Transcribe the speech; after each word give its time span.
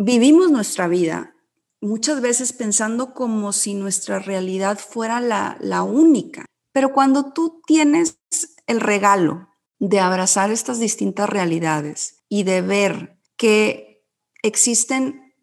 vivimos 0.00 0.50
nuestra 0.50 0.88
vida 0.88 1.34
muchas 1.82 2.20
veces 2.20 2.52
pensando 2.52 3.12
como 3.12 3.52
si 3.52 3.74
nuestra 3.74 4.18
realidad 4.18 4.78
fuera 4.78 5.20
la, 5.20 5.56
la 5.60 5.82
única. 5.82 6.46
Pero 6.72 6.92
cuando 6.92 7.32
tú 7.32 7.60
tienes 7.66 8.18
el 8.66 8.80
regalo 8.80 9.48
de 9.78 10.00
abrazar 10.00 10.50
estas 10.50 10.78
distintas 10.78 11.28
realidades 11.28 12.22
y 12.28 12.44
de 12.44 12.62
ver 12.62 13.18
que 13.36 14.06
existen 14.42 15.34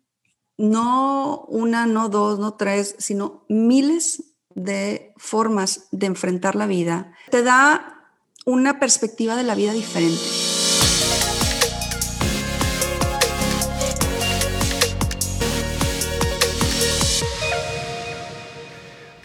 no 0.58 1.46
una, 1.50 1.86
no 1.86 2.10
dos, 2.10 2.40
no 2.40 2.56
tres, 2.56 2.96
sino 2.98 3.46
miles 3.50 4.36
de 4.56 5.14
formas 5.18 5.88
de 5.92 6.08
enfrentar 6.08 6.56
la 6.56 6.66
vida, 6.66 7.14
te 7.30 7.44
da 7.44 8.12
una 8.46 8.80
perspectiva 8.80 9.36
de 9.36 9.44
la 9.44 9.54
vida 9.54 9.74
diferente. 9.74 10.47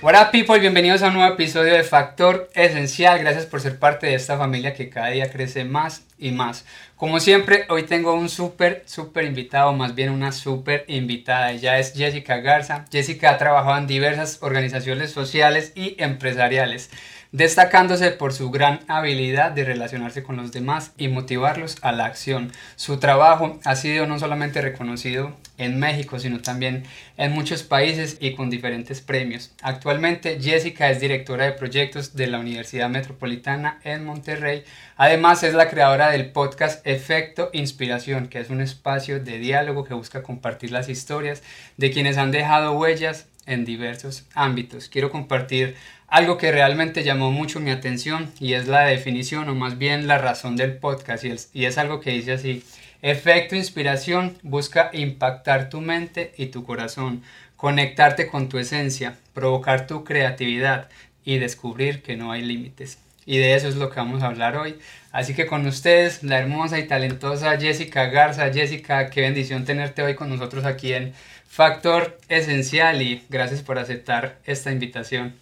Hola 0.05 0.33
people, 0.33 0.59
bienvenidos 0.59 1.01
a 1.05 1.07
un 1.07 1.15
nuevo 1.15 1.33
episodio 1.33 1.75
de 1.75 1.85
Factor 1.85 2.51
Esencial. 2.57 3.21
Gracias 3.21 3.47
por 3.47 3.61
ser 3.61 3.79
parte 3.79 4.09
de 4.09 4.15
esta 4.17 4.37
familia 4.37 4.75
que 4.75 4.89
cada 4.89 5.11
día 5.11 5.31
crece 5.31 5.65
más 5.65 6.05
y 6.19 6.33
más. 6.33 6.65
Como 6.97 7.21
siempre, 7.21 7.67
hoy 7.69 7.85
tengo 7.85 8.13
un 8.13 8.29
súper, 8.29 8.83
súper 8.85 9.27
invitado, 9.27 9.73
más 9.75 9.95
bien 9.95 10.11
una 10.11 10.33
súper 10.33 10.85
invitada. 10.89 11.53
Ella 11.53 11.79
es 11.79 11.95
Jessica 11.95 12.39
Garza. 12.39 12.85
Jessica 12.91 13.31
ha 13.31 13.39
trabajado 13.39 13.79
en 13.79 13.87
diversas 13.87 14.43
organizaciones 14.43 15.13
sociales 15.13 15.71
y 15.77 15.95
empresariales 16.03 16.91
destacándose 17.33 18.11
por 18.11 18.35
su 18.35 18.51
gran 18.51 18.81
habilidad 18.89 19.53
de 19.53 19.65
relacionarse 19.65 20.23
con 20.23 20.37
los 20.37 20.53
demás 20.53 20.93
y 20.99 21.09
motivarlos 21.09 21.79
a 21.81 21.91
la 21.93 22.05
acción. 22.05 22.53
Su 22.77 22.99
trabajo 22.99 23.59
ha 23.65 23.75
sido 23.75 24.07
no 24.07 24.19
solamente 24.19 24.61
reconocido 24.61 25.35
en 25.57 25.79
México, 25.79 26.19
sino 26.19 26.41
también 26.41 26.85
en 27.17 27.33
muchos 27.33 27.63
países 27.63 28.19
y 28.21 28.35
con 28.35 28.51
diferentes 28.51 29.01
premios. 29.01 29.53
Actualmente 29.63 30.39
Jessica 30.41 30.91
es 30.91 31.01
directora 31.01 31.47
de 31.47 31.53
proyectos 31.53 32.15
de 32.15 32.27
la 32.27 32.39
Universidad 32.39 32.91
Metropolitana 32.91 33.81
en 33.83 34.05
Monterrey. 34.05 34.65
Además 34.97 35.43
es 35.43 35.55
la 35.55 35.71
creadora 35.71 36.11
del 36.11 36.33
podcast 36.33 36.87
Efecto 36.87 37.49
Inspiración, 37.55 38.29
que 38.29 38.41
es 38.41 38.51
un 38.51 38.61
espacio 38.61 39.21
de 39.21 39.39
diálogo 39.39 39.85
que 39.85 39.95
busca 39.95 40.23
compartir 40.23 40.71
las 40.71 40.91
historias 40.91 41.43
de 41.79 41.91
quienes 41.91 42.19
han 42.19 42.31
dejado 42.31 42.73
huellas 42.73 43.27
en 43.47 43.65
diversos 43.65 44.25
ámbitos. 44.35 44.89
Quiero 44.89 45.11
compartir 45.11 45.77
algo 46.13 46.37
que 46.37 46.53
realmente 46.53 47.05
llamó 47.05 47.31
mucho 47.31 47.59
mi 47.59 47.71
atención 47.71 48.31
y 48.39 48.53
es 48.53 48.69
la 48.69 48.83
definición 48.83 49.49
o 49.49 49.55
más 49.55 49.79
bien 49.79 50.07
la 50.07 50.19
razón 50.19 50.57
del 50.57 50.77
podcast 50.77 51.25
y 51.55 51.65
es, 51.65 51.79
algo 51.79 52.01
que 52.01 52.11
dice 52.11 52.33
así. 52.33 52.63
Efecto 53.01 53.57
inspiración 53.57 54.37
busca 54.43 54.91
impactar 54.93 55.71
tu 55.71 55.81
mente 55.81 56.35
y 56.37 56.49
tu 56.49 56.65
corazón, 56.65 57.23
conectarte 57.57 58.27
con 58.27 58.51
tu 58.51 58.59
esencia, 58.59 59.17
provocar 59.33 59.87
tu 59.87 60.05
creatividad 60.05 60.91
y 61.25 61.39
descubrir 61.39 62.03
que 62.03 62.15
no 62.15 62.31
hay 62.31 62.43
límites. 62.43 62.99
Y 63.25 63.39
de 63.39 63.55
eso 63.55 63.67
es 63.67 63.77
lo 63.77 63.89
que 63.89 63.97
vamos 63.97 64.23
a 64.23 64.27
hablar 64.27 64.59
hoy. 64.59 64.77
Así 65.13 65.33
que 65.33 65.47
con 65.47 65.67
ustedes, 65.67 66.23
la 66.23 66.39
hermosa 66.39 66.79
y 66.79 66.87
talentosa 66.87 67.59
Jessica 67.59 68.09
Garza. 68.09 68.53
Jessica, 68.53 69.09
qué 69.09 69.23
bendición 69.23 69.65
tenerte 69.65 70.03
hoy 70.03 70.15
con 70.15 70.29
nosotros 70.29 70.67
aquí 70.67 70.93
en 70.93 71.15
Factor 71.49 72.19
Esencial 72.29 73.01
y 73.01 73.25
gracias 73.31 73.63
por 73.63 73.79
aceptar 73.79 74.37
esta 74.45 74.71
invitación. 74.71 75.41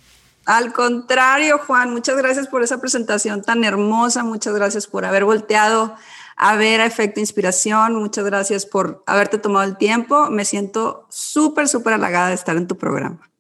Al 0.50 0.72
contrario, 0.72 1.58
Juan, 1.58 1.92
muchas 1.92 2.16
gracias 2.16 2.48
por 2.48 2.64
esa 2.64 2.80
presentación 2.80 3.40
tan 3.40 3.62
hermosa, 3.62 4.24
muchas 4.24 4.52
gracias 4.52 4.88
por 4.88 5.04
haber 5.04 5.24
volteado 5.24 5.94
a 6.34 6.56
ver 6.56 6.80
a 6.80 6.86
Efecto 6.86 7.20
Inspiración, 7.20 7.94
muchas 7.94 8.24
gracias 8.24 8.66
por 8.66 9.04
haberte 9.06 9.38
tomado 9.38 9.64
el 9.64 9.76
tiempo. 9.76 10.28
Me 10.28 10.44
siento 10.44 11.06
súper, 11.08 11.68
súper 11.68 11.92
halagada 11.92 12.30
de 12.30 12.34
estar 12.34 12.56
en 12.56 12.66
tu 12.66 12.76
programa. 12.76 13.30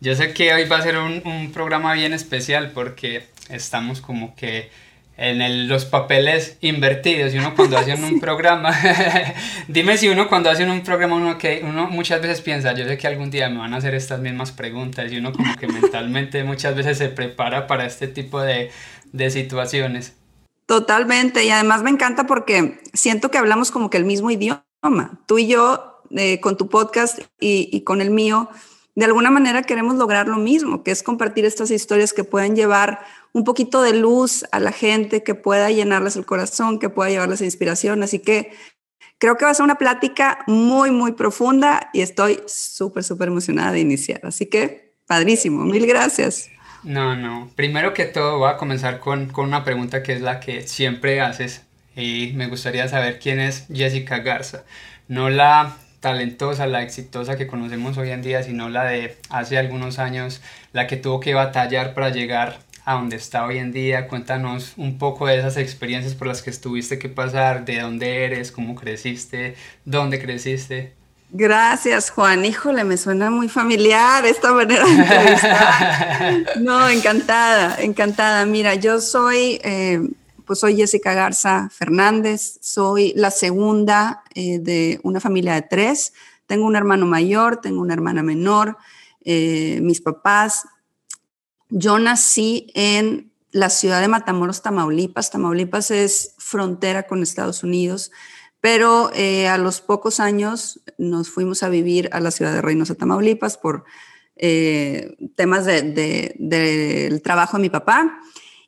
Yo 0.00 0.14
sé 0.14 0.32
que 0.32 0.54
hoy 0.54 0.66
va 0.66 0.78
a 0.78 0.82
ser 0.82 0.96
un, 0.96 1.20
un 1.26 1.52
programa 1.52 1.92
bien 1.92 2.14
especial 2.14 2.70
porque 2.72 3.28
estamos 3.50 4.00
como 4.00 4.34
que 4.34 4.70
en 5.20 5.68
los 5.68 5.84
papeles 5.84 6.56
invertidos 6.62 7.34
y 7.34 7.38
uno 7.38 7.54
cuando 7.54 7.76
hace 7.78 7.92
un 7.94 8.20
programa 8.20 8.74
dime 9.68 9.98
si 9.98 10.08
uno 10.08 10.28
cuando 10.28 10.48
hace 10.48 10.64
un 10.64 10.80
programa 10.80 11.16
uno 11.16 11.36
que 11.36 11.60
uno 11.62 11.88
muchas 11.88 12.22
veces 12.22 12.40
piensa 12.40 12.72
yo 12.72 12.86
sé 12.86 12.96
que 12.96 13.06
algún 13.06 13.30
día 13.30 13.50
me 13.50 13.58
van 13.58 13.74
a 13.74 13.76
hacer 13.76 13.94
estas 13.94 14.20
mismas 14.20 14.50
preguntas 14.50 15.12
y 15.12 15.18
uno 15.18 15.32
como 15.32 15.54
que 15.56 15.68
mentalmente 15.68 16.42
muchas 16.42 16.74
veces 16.74 16.96
se 16.96 17.10
prepara 17.10 17.66
para 17.66 17.84
este 17.84 18.08
tipo 18.08 18.40
de, 18.40 18.70
de 19.12 19.30
situaciones. 19.30 20.14
Totalmente 20.64 21.44
y 21.44 21.50
además 21.50 21.82
me 21.82 21.90
encanta 21.90 22.26
porque 22.26 22.80
siento 22.94 23.30
que 23.30 23.36
hablamos 23.36 23.70
como 23.70 23.90
que 23.90 23.98
el 23.98 24.06
mismo 24.06 24.30
idioma. 24.30 24.62
Tú 25.26 25.38
y 25.38 25.48
yo 25.48 26.02
eh, 26.10 26.40
con 26.40 26.56
tu 26.56 26.68
podcast 26.68 27.18
y, 27.38 27.68
y 27.70 27.82
con 27.82 28.00
el 28.00 28.10
mío 28.10 28.48
de 28.94 29.04
alguna 29.04 29.30
manera 29.30 29.62
queremos 29.62 29.96
lograr 29.96 30.28
lo 30.28 30.36
mismo 30.36 30.82
que 30.82 30.90
es 30.90 31.02
compartir 31.02 31.44
estas 31.44 31.70
historias 31.70 32.12
que 32.12 32.24
pueden 32.24 32.56
llevar 32.56 33.00
un 33.32 33.44
poquito 33.44 33.82
de 33.82 33.94
luz 33.94 34.44
a 34.52 34.60
la 34.60 34.72
gente, 34.72 35.22
que 35.22 35.34
pueda 35.34 35.70
llenarles 35.70 36.16
el 36.16 36.26
corazón, 36.26 36.78
que 36.78 36.88
pueda 36.88 37.10
llevarles 37.10 37.40
inspiración. 37.40 38.02
Así 38.02 38.18
que 38.18 38.52
creo 39.18 39.36
que 39.36 39.44
va 39.44 39.50
a 39.50 39.54
ser 39.54 39.64
una 39.64 39.78
plática 39.78 40.40
muy, 40.46 40.90
muy 40.90 41.12
profunda 41.12 41.90
y 41.92 42.00
estoy 42.00 42.40
súper, 42.46 43.04
súper 43.04 43.28
emocionada 43.28 43.72
de 43.72 43.80
iniciar. 43.80 44.20
Así 44.24 44.46
que, 44.46 44.94
padrísimo, 45.06 45.64
mil 45.64 45.86
gracias. 45.86 46.50
No, 46.82 47.14
no. 47.14 47.50
Primero 47.56 47.92
que 47.92 48.06
todo 48.06 48.38
voy 48.38 48.50
a 48.50 48.56
comenzar 48.56 49.00
con, 49.00 49.28
con 49.28 49.46
una 49.46 49.64
pregunta 49.64 50.02
que 50.02 50.14
es 50.14 50.22
la 50.22 50.40
que 50.40 50.66
siempre 50.66 51.20
haces 51.20 51.62
y 51.94 52.32
me 52.34 52.46
gustaría 52.46 52.88
saber 52.88 53.18
quién 53.18 53.38
es 53.40 53.66
Jessica 53.72 54.18
Garza. 54.18 54.64
No 55.08 55.28
la 55.28 55.76
talentosa, 56.00 56.66
la 56.66 56.82
exitosa 56.82 57.36
que 57.36 57.46
conocemos 57.46 57.98
hoy 57.98 58.10
en 58.10 58.22
día, 58.22 58.42
sino 58.42 58.70
la 58.70 58.84
de 58.84 59.18
hace 59.28 59.58
algunos 59.58 59.98
años, 59.98 60.40
la 60.72 60.86
que 60.86 60.96
tuvo 60.96 61.20
que 61.20 61.34
batallar 61.34 61.94
para 61.94 62.08
llegar 62.08 62.60
a 62.84 62.94
donde 62.94 63.16
está 63.16 63.44
hoy 63.44 63.58
en 63.58 63.72
día. 63.72 64.08
Cuéntanos 64.08 64.74
un 64.76 64.98
poco 64.98 65.26
de 65.26 65.38
esas 65.38 65.56
experiencias 65.56 66.14
por 66.14 66.26
las 66.26 66.42
que 66.42 66.50
estuviste 66.50 66.98
que 66.98 67.08
pasar, 67.08 67.64
de 67.64 67.80
dónde 67.80 68.24
eres, 68.24 68.52
cómo 68.52 68.74
creciste, 68.74 69.56
dónde 69.84 70.20
creciste. 70.20 70.94
Gracias, 71.32 72.10
Juan. 72.10 72.44
Híjole, 72.44 72.82
me 72.82 72.96
suena 72.96 73.30
muy 73.30 73.48
familiar 73.48 74.26
esta 74.26 74.52
manera 74.52 74.84
de 74.84 74.92
entrevistar. 74.92 76.56
No, 76.60 76.88
encantada, 76.88 77.76
encantada. 77.80 78.44
Mira, 78.46 78.74
yo 78.74 79.00
soy, 79.00 79.60
eh, 79.62 80.00
pues 80.44 80.58
soy 80.58 80.76
Jessica 80.76 81.14
Garza 81.14 81.68
Fernández, 81.70 82.58
soy 82.60 83.12
la 83.14 83.30
segunda 83.30 84.24
eh, 84.34 84.58
de 84.58 84.98
una 85.04 85.20
familia 85.20 85.54
de 85.54 85.62
tres. 85.62 86.12
Tengo 86.46 86.66
un 86.66 86.74
hermano 86.74 87.06
mayor, 87.06 87.58
tengo 87.58 87.80
una 87.80 87.94
hermana 87.94 88.24
menor. 88.24 88.76
Eh, 89.24 89.78
mis 89.82 90.00
papás 90.00 90.66
yo 91.70 91.98
nací 91.98 92.70
en 92.74 93.32
la 93.52 93.70
ciudad 93.70 94.00
de 94.00 94.08
Matamoros, 94.08 94.62
Tamaulipas. 94.62 95.30
Tamaulipas 95.30 95.90
es 95.90 96.34
frontera 96.38 97.04
con 97.04 97.22
Estados 97.22 97.62
Unidos, 97.62 98.10
pero 98.60 99.10
eh, 99.14 99.48
a 99.48 99.58
los 99.58 99.80
pocos 99.80 100.20
años 100.20 100.80
nos 100.98 101.30
fuimos 101.30 101.62
a 101.62 101.68
vivir 101.68 102.10
a 102.12 102.20
la 102.20 102.30
ciudad 102.30 102.52
de 102.52 102.62
Reynosa, 102.62 102.94
Tamaulipas, 102.94 103.56
por 103.56 103.84
eh, 104.36 105.16
temas 105.36 105.64
del 105.64 107.22
trabajo 107.22 107.56
de 107.56 107.62
mi 107.62 107.70
papá. 107.70 108.20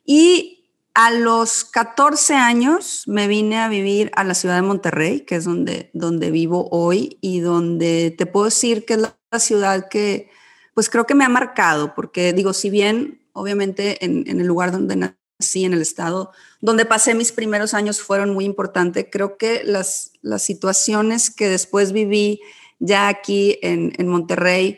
Y 0.05 0.63
a 0.93 1.11
los 1.11 1.65
14 1.65 2.35
años 2.35 3.03
me 3.07 3.27
vine 3.27 3.57
a 3.57 3.67
vivir 3.67 4.11
a 4.15 4.23
la 4.23 4.35
ciudad 4.35 4.55
de 4.55 4.61
Monterrey, 4.61 5.21
que 5.21 5.35
es 5.35 5.45
donde, 5.45 5.89
donde 5.93 6.29
vivo 6.29 6.67
hoy 6.71 7.17
y 7.21 7.39
donde 7.39 8.13
te 8.15 8.25
puedo 8.25 8.45
decir 8.45 8.85
que 8.85 8.93
es 8.93 8.99
la 8.99 9.39
ciudad 9.39 9.89
que 9.89 10.29
pues 10.73 10.89
creo 10.89 11.05
que 11.05 11.15
me 11.15 11.25
ha 11.25 11.29
marcado, 11.29 11.93
porque 11.95 12.33
digo, 12.33 12.53
si 12.53 12.69
bien 12.69 13.21
obviamente 13.33 14.03
en, 14.05 14.27
el 14.27 14.47
lugar 14.47 14.71
donde 14.71 14.95
nací, 14.95 15.65
en 15.65 15.73
el 15.73 15.81
estado 15.81 16.31
donde 16.61 16.85
pasé 16.85 17.15
mis 17.15 17.31
primeros 17.31 17.73
años 17.73 18.01
fueron 18.01 18.33
muy 18.33 18.45
importantes, 18.45 19.07
creo 19.11 19.37
que 19.37 19.63
las, 19.65 20.11
las 20.21 20.43
situaciones 20.43 21.29
que 21.29 21.49
después 21.49 21.91
viví 21.91 22.41
ya 22.79 23.07
aquí 23.07 23.59
en, 23.61 24.07
Monterrey 24.07 24.77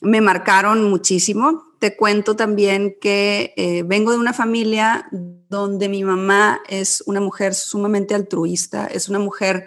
me 0.00 0.20
marcaron 0.20 0.88
muchísimo. 0.88 1.64
Te 1.78 1.96
cuento 1.96 2.34
también 2.34 2.96
que 3.00 3.52
eh, 3.56 3.82
vengo 3.84 4.12
de 4.12 4.18
una 4.18 4.32
familia 4.32 5.06
donde 5.10 5.88
mi 5.88 6.02
mamá 6.02 6.60
es 6.68 7.02
una 7.06 7.20
mujer 7.20 7.54
sumamente 7.54 8.14
altruista, 8.14 8.86
es 8.86 9.08
una 9.08 9.18
mujer 9.18 9.66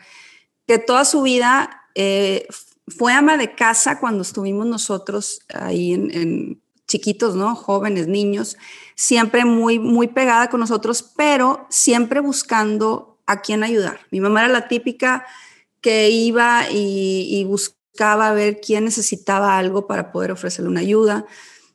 que 0.66 0.80
toda 0.80 1.06
su 1.06 1.21
vida 1.21 1.83
eh, 1.94 2.48
fue 2.87 3.13
ama 3.13 3.37
de 3.37 3.55
casa 3.55 3.99
cuando 3.99 4.21
estuvimos 4.21 4.65
nosotros 4.65 5.41
ahí 5.53 5.93
en, 5.93 6.61
chiquitos, 6.87 7.35
¿no? 7.35 7.55
Jóvenes, 7.55 8.07
niños, 8.07 8.57
siempre 8.95 9.43
muy, 9.43 9.79
muy 9.79 10.07
pegada 10.07 10.51
con 10.51 10.59
nosotros, 10.59 11.01
pero 11.17 11.65
siempre 11.69 12.19
buscando 12.19 13.19
a 13.25 13.41
quién 13.41 13.63
ayudar. 13.63 14.01
Mi 14.11 14.19
mamá 14.19 14.41
era 14.41 14.53
la 14.53 14.67
típica 14.67 15.25
que 15.81 16.11
iba 16.11 16.69
y, 16.69 17.43
buscaba 17.45 18.33
ver 18.33 18.59
quién 18.61 18.85
necesitaba 18.85 19.57
algo 19.57 19.87
para 19.87 20.11
poder 20.11 20.31
ofrecerle 20.31 20.69
una 20.69 20.81
ayuda. 20.81 21.25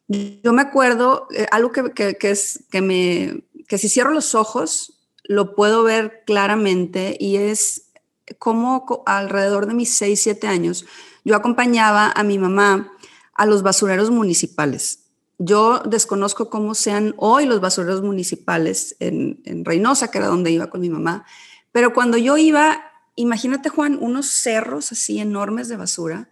Yo 0.07 0.53
me 0.53 0.63
acuerdo, 0.63 1.27
eh, 1.35 1.47
algo 1.51 1.73
que, 1.73 1.93
que, 1.93 2.31
es, 2.31 2.65
que, 2.71 2.81
me, 2.81 3.43
que 3.67 3.79
si 3.79 3.89
cierro 3.89 4.11
los 4.13 4.37
ojos, 4.37 5.01
lo 5.25 5.55
puedo 5.57 5.83
ver 5.83 6.23
claramente 6.25 7.17
y 7.19 7.37
es 7.37 7.90
cómo 8.39 9.03
alrededor 9.07 9.67
de 9.67 9.75
mis 9.75 9.95
6, 9.95 10.23
7 10.23 10.47
años 10.47 10.87
yo 11.25 11.37
acompañaba 11.37 12.13
a 12.15 12.23
mi 12.23 12.39
mamá 12.39 12.93
a 13.35 13.47
los 13.47 13.63
basureros 13.63 14.11
municipales. 14.11 15.07
Yo 15.39 15.81
desconozco 15.81 16.51
cómo 16.51 16.75
sean 16.75 17.15
hoy 17.17 17.47
los 17.47 17.61
basureros 17.61 18.03
municipales 18.03 18.97
en, 19.01 19.41
en 19.45 19.65
Reynosa, 19.65 20.11
que 20.11 20.19
era 20.19 20.27
donde 20.27 20.51
iba 20.51 20.69
con 20.69 20.81
mi 20.81 20.91
mamá, 20.91 21.25
pero 21.73 21.93
cuando 21.95 22.17
yo 22.19 22.37
iba, 22.37 22.83
imagínate 23.15 23.69
Juan, 23.69 23.99
unos 24.01 24.27
cerros 24.27 24.93
así 24.93 25.21
enormes 25.21 25.69
de 25.69 25.77
basura 25.77 26.29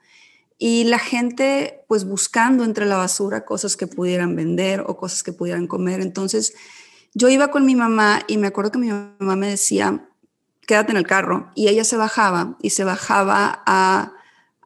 y 0.58 0.84
la 0.84 0.98
gente 0.98 1.84
pues 1.86 2.04
buscando 2.04 2.64
entre 2.64 2.84
la 2.84 2.96
basura 2.96 3.44
cosas 3.44 3.76
que 3.76 3.86
pudieran 3.86 4.34
vender 4.34 4.80
o 4.86 4.96
cosas 4.96 5.22
que 5.22 5.32
pudieran 5.32 5.68
comer. 5.68 6.00
Entonces 6.00 6.54
yo 7.14 7.28
iba 7.28 7.50
con 7.50 7.64
mi 7.64 7.76
mamá 7.76 8.22
y 8.26 8.36
me 8.36 8.48
acuerdo 8.48 8.72
que 8.72 8.78
mi 8.78 8.88
mamá 8.88 9.36
me 9.36 9.48
decía, 9.48 10.07
quédate 10.68 10.92
en 10.92 10.98
el 10.98 11.06
carro 11.06 11.50
y 11.56 11.68
ella 11.68 11.82
se 11.82 11.96
bajaba 11.96 12.58
y 12.62 12.70
se 12.70 12.84
bajaba 12.84 13.62
a, 13.66 14.12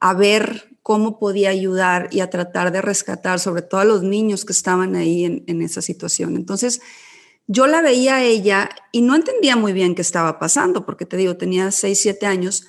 a 0.00 0.14
ver 0.14 0.76
cómo 0.82 1.20
podía 1.20 1.50
ayudar 1.50 2.08
y 2.10 2.20
a 2.20 2.28
tratar 2.28 2.72
de 2.72 2.82
rescatar 2.82 3.38
sobre 3.38 3.62
todo 3.62 3.81
a 3.81 3.84
los 3.84 4.02
niños 4.02 4.44
que 4.44 4.52
estaban 4.52 4.96
ahí 4.96 5.25
en, 5.25 5.44
en 5.46 5.62
esa 5.62 5.81
situación. 5.81 6.34
Entonces, 6.34 6.81
yo 7.46 7.69
la 7.69 7.82
veía 7.82 8.16
a 8.16 8.25
ella 8.25 8.69
y 8.90 9.02
no 9.02 9.14
entendía 9.14 9.54
muy 9.54 9.72
bien 9.72 9.94
qué 9.94 10.02
estaba 10.02 10.40
pasando, 10.40 10.84
porque 10.84 11.06
te 11.06 11.16
digo, 11.16 11.37
tenía 11.37 11.70
6, 11.70 11.99
7 12.00 12.26
años, 12.26 12.66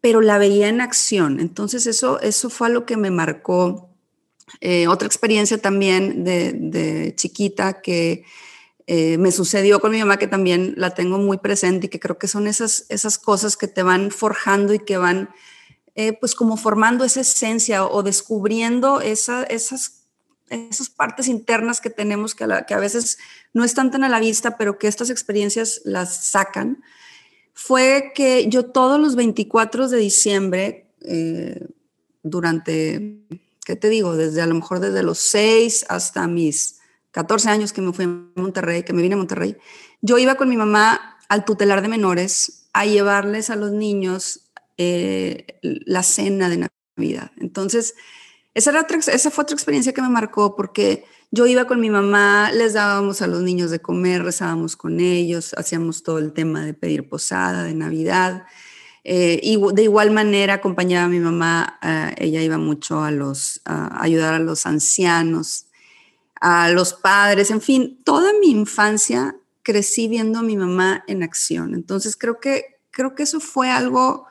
pero 0.00 0.22
la 0.22 0.38
veía 0.38 0.68
en 0.68 0.80
acción. 0.80 1.40
Entonces 1.40 1.86
eso, 1.86 2.20
eso 2.20 2.48
fue 2.48 2.70
lo 2.70 2.86
que 2.86 2.96
me 2.96 3.10
marcó. 3.10 3.90
Eh, 4.60 4.86
otra 4.88 5.06
experiencia 5.06 5.58
también 5.58 6.24
de, 6.24 7.12
chiquita 7.16 7.82
que 7.82 8.24
eh, 8.88 9.18
me 9.18 9.32
sucedió 9.32 9.80
con 9.80 9.90
mi 9.90 9.98
mamá, 9.98 10.16
que 10.16 10.28
también 10.28 10.74
la 10.76 10.90
tengo 10.90 11.18
muy 11.18 11.38
presente 11.38 11.86
y 11.86 11.88
que 11.88 11.98
creo 11.98 12.18
que 12.18 12.28
son 12.28 12.46
esas, 12.46 12.86
esas 12.88 13.18
cosas 13.18 13.56
que 13.56 13.66
te 13.66 13.82
van 13.82 14.12
forjando 14.12 14.74
y 14.74 14.78
que 14.78 14.96
van 14.96 15.30
eh, 15.96 16.12
pues 16.12 16.34
como 16.34 16.56
formando 16.56 17.04
esa 17.04 17.22
esencia 17.22 17.84
o 17.84 18.02
descubriendo 18.04 19.00
esa, 19.00 19.42
esas, 19.44 20.04
esas 20.50 20.88
partes 20.88 21.26
internas 21.26 21.80
que 21.80 21.90
tenemos 21.90 22.34
que 22.36 22.44
a, 22.44 22.78
veces 22.78 23.18
no 23.52 23.64
están 23.64 23.90
tan 23.90 24.04
a 24.04 24.08
la 24.08 24.20
vista, 24.20 24.56
pero 24.56 24.78
que 24.78 24.86
estas 24.86 25.10
experiencias 25.10 25.80
las 25.84 26.26
sacan 26.26 26.82
fue 27.54 28.12
que 28.14 28.48
yo 28.48 28.66
todos 28.66 29.00
los 29.00 29.16
24 29.16 29.88
de 29.88 29.98
diciembre, 29.98 30.86
eh, 31.00 31.66
durante, 32.22 33.16
¿qué 33.64 33.74
te 33.74 33.88
digo? 33.88 34.14
Desde 34.14 34.42
a 34.42 34.46
lo 34.46 34.54
mejor 34.54 34.78
desde 34.78 35.02
los 35.02 35.18
6 35.18 35.86
hasta 35.88 36.28
mis 36.28 36.76
14 37.16 37.48
años 37.48 37.72
que 37.72 37.80
me 37.80 37.94
fui 37.94 38.04
a 38.04 38.08
Monterrey, 38.38 38.82
que 38.82 38.92
me 38.92 39.00
vine 39.00 39.14
a 39.14 39.16
Monterrey, 39.16 39.56
yo 40.02 40.18
iba 40.18 40.34
con 40.34 40.50
mi 40.50 40.58
mamá 40.58 41.16
al 41.30 41.46
tutelar 41.46 41.80
de 41.80 41.88
menores 41.88 42.68
a 42.74 42.84
llevarles 42.84 43.48
a 43.48 43.56
los 43.56 43.72
niños 43.72 44.50
eh, 44.76 45.58
la 45.62 46.02
cena 46.02 46.50
de 46.50 46.68
Navidad. 46.98 47.30
Entonces, 47.38 47.94
esa, 48.52 48.68
era 48.68 48.86
esa 48.90 49.30
fue 49.30 49.44
otra 49.44 49.54
experiencia 49.54 49.94
que 49.94 50.02
me 50.02 50.10
marcó 50.10 50.56
porque 50.56 51.06
yo 51.30 51.46
iba 51.46 51.64
con 51.66 51.80
mi 51.80 51.88
mamá, 51.88 52.52
les 52.52 52.74
dábamos 52.74 53.22
a 53.22 53.28
los 53.28 53.40
niños 53.40 53.70
de 53.70 53.80
comer, 53.80 54.22
rezábamos 54.22 54.76
con 54.76 55.00
ellos, 55.00 55.54
hacíamos 55.56 56.02
todo 56.02 56.18
el 56.18 56.34
tema 56.34 56.66
de 56.66 56.74
pedir 56.74 57.08
posada, 57.08 57.64
de 57.64 57.72
Navidad. 57.72 58.44
Eh, 59.04 59.40
y 59.42 59.58
de 59.72 59.84
igual 59.84 60.10
manera 60.10 60.54
acompañaba 60.54 61.06
a 61.06 61.08
mi 61.08 61.20
mamá, 61.20 61.78
eh, 61.82 62.14
ella 62.18 62.42
iba 62.42 62.58
mucho 62.58 63.02
a, 63.02 63.10
los, 63.10 63.62
a 63.64 64.02
ayudar 64.02 64.34
a 64.34 64.38
los 64.38 64.66
ancianos, 64.66 65.65
a 66.48 66.70
los 66.70 66.92
padres, 66.92 67.50
en 67.50 67.60
fin, 67.60 68.00
toda 68.04 68.32
mi 68.40 68.52
infancia 68.52 69.34
crecí 69.64 70.06
viendo 70.06 70.38
a 70.38 70.42
mi 70.42 70.56
mamá 70.56 71.02
en 71.08 71.24
acción. 71.24 71.74
Entonces 71.74 72.16
creo 72.16 72.38
que, 72.38 72.78
creo 72.92 73.16
que 73.16 73.24
eso 73.24 73.40
fue 73.40 73.68
algo 73.68 74.26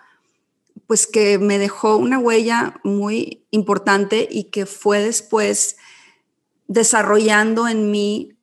pues 0.88 1.08
que 1.08 1.40
me 1.40 1.60
dejó 1.60 1.98
una 1.98 2.18
huella 2.18 2.80
muy 2.86 3.46
importante 3.52 4.30
y 4.32 4.46
que 4.46 4.66
fue 4.66 5.02
después 5.02 5.76
desarrollando 6.68 7.68
en 7.68 7.92
mí 7.92 8.38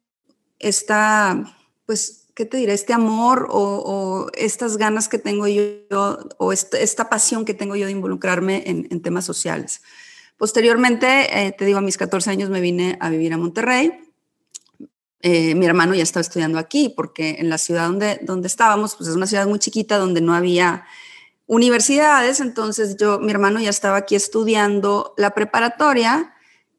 esta, 0.59 1.57
pues, 1.87 2.29
¿qué 2.35 2.45
te 2.45 2.59
diré? 2.59 2.75
Este 2.75 2.93
amor 2.93 3.49
o, 3.51 4.27
estas 4.35 4.77
ganas 4.77 5.09
que 5.09 5.17
tengo 5.17 5.49
yo 5.49 6.19
o 6.37 6.53
esta, 6.53 7.09
pasión 7.09 7.47
que 7.47 7.55
tengo 7.55 7.75
yo 7.75 7.87
de 7.87 7.93
involucrarme 7.93 8.65
en, 8.67 9.01
temas 9.01 9.25
sociales. 9.25 9.81
Posteriormente, 10.37 11.47
eh, 11.47 11.53
te 11.53 11.65
digo, 11.65 11.79
a 11.79 11.83
mis 11.83 11.97
14 11.97 12.31
años 12.31 12.51
me 12.51 12.61
vine 12.61 12.97
a 13.01 13.11
vivir 13.11 13.33
a 13.33 13.39
Monterrey. 13.39 13.93
Eh, 15.21 15.55
mi 15.55 15.67
hermano 15.67 15.95
ya 15.95 16.03
estaba 16.03 16.23
estudiando 16.23 16.59
aquí 16.59 16.93
porque 16.97 17.37
en 17.39 17.49
la 17.49 17.59
ciudad 17.59 17.87
donde, 17.87 18.19
donde 18.23 18.49
estábamos, 18.49 18.97
pues 18.97 19.09
es 19.09 19.17
una 19.17 19.27
ciudad 19.27 19.47
muy 19.47 19.61
chiquita 19.61 19.99
donde 19.99 20.21
no 20.21 20.35
había 20.35 20.85
universidades, 21.47 22.41
entonces 22.41 22.97
yo, 22.97 23.21
mi 23.21 23.31
hermano 23.31 23.61
ya 23.61 23.71
estaba 23.71 23.99
aquí 23.99 24.15
estudiando 24.15 25.15
la 25.17 25.31
preparatoria 25.31 26.33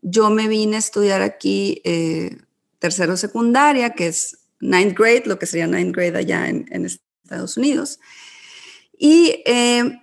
yo 0.04 0.30
me 0.30 0.48
vine 0.48 0.76
a 0.76 0.80
estudiar 0.80 1.22
aquí 1.22 1.82
eh, 1.86 2.38
tercero 2.78 3.16
secundaria, 3.18 3.92
que 3.92 4.08
es 4.08 4.38
ninth 4.60 4.98
grade, 4.98 5.24
lo 5.26 5.40
que 5.40 5.46
sería 5.46 5.66
ninth 5.66 5.96
grade 5.96 6.18
allá 6.18 6.48
en, 6.50 6.86
Estados 6.86 7.56
Unidos. 7.58 8.00
Y 8.98 9.42
eh, 9.46 10.02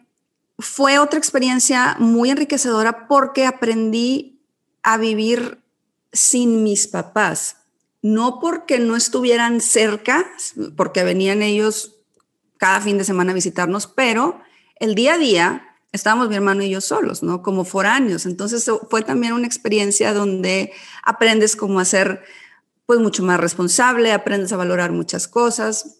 fue 0.60 0.98
otra 0.98 1.18
experiencia 1.18 1.96
muy 1.98 2.30
enriquecedora 2.30 3.08
porque 3.08 3.46
aprendí 3.46 4.40
a 4.82 4.96
vivir 4.96 5.58
sin 6.12 6.62
mis 6.62 6.86
papás. 6.86 7.56
No 8.02 8.40
porque 8.40 8.78
no 8.78 8.96
estuvieran 8.96 9.60
cerca, 9.60 10.26
porque 10.76 11.04
venían 11.04 11.42
ellos 11.42 11.96
cada 12.56 12.80
fin 12.80 12.98
de 12.98 13.04
semana 13.04 13.32
a 13.32 13.34
visitarnos, 13.34 13.86
pero 13.86 14.40
el 14.76 14.94
día 14.94 15.14
a 15.14 15.18
día 15.18 15.76
estábamos 15.92 16.28
mi 16.28 16.36
hermano 16.36 16.62
y 16.62 16.70
yo 16.70 16.80
solos, 16.80 17.22
¿no? 17.22 17.42
Como 17.42 17.64
foráneos. 17.64 18.26
Entonces 18.26 18.70
fue 18.88 19.02
también 19.02 19.32
una 19.32 19.46
experiencia 19.46 20.14
donde 20.14 20.72
aprendes 21.02 21.56
cómo 21.56 21.80
hacer, 21.80 22.22
pues 22.86 23.00
mucho 23.00 23.22
más 23.22 23.40
responsable, 23.40 24.12
aprendes 24.12 24.52
a 24.52 24.56
valorar 24.56 24.92
muchas 24.92 25.28
cosas, 25.28 25.98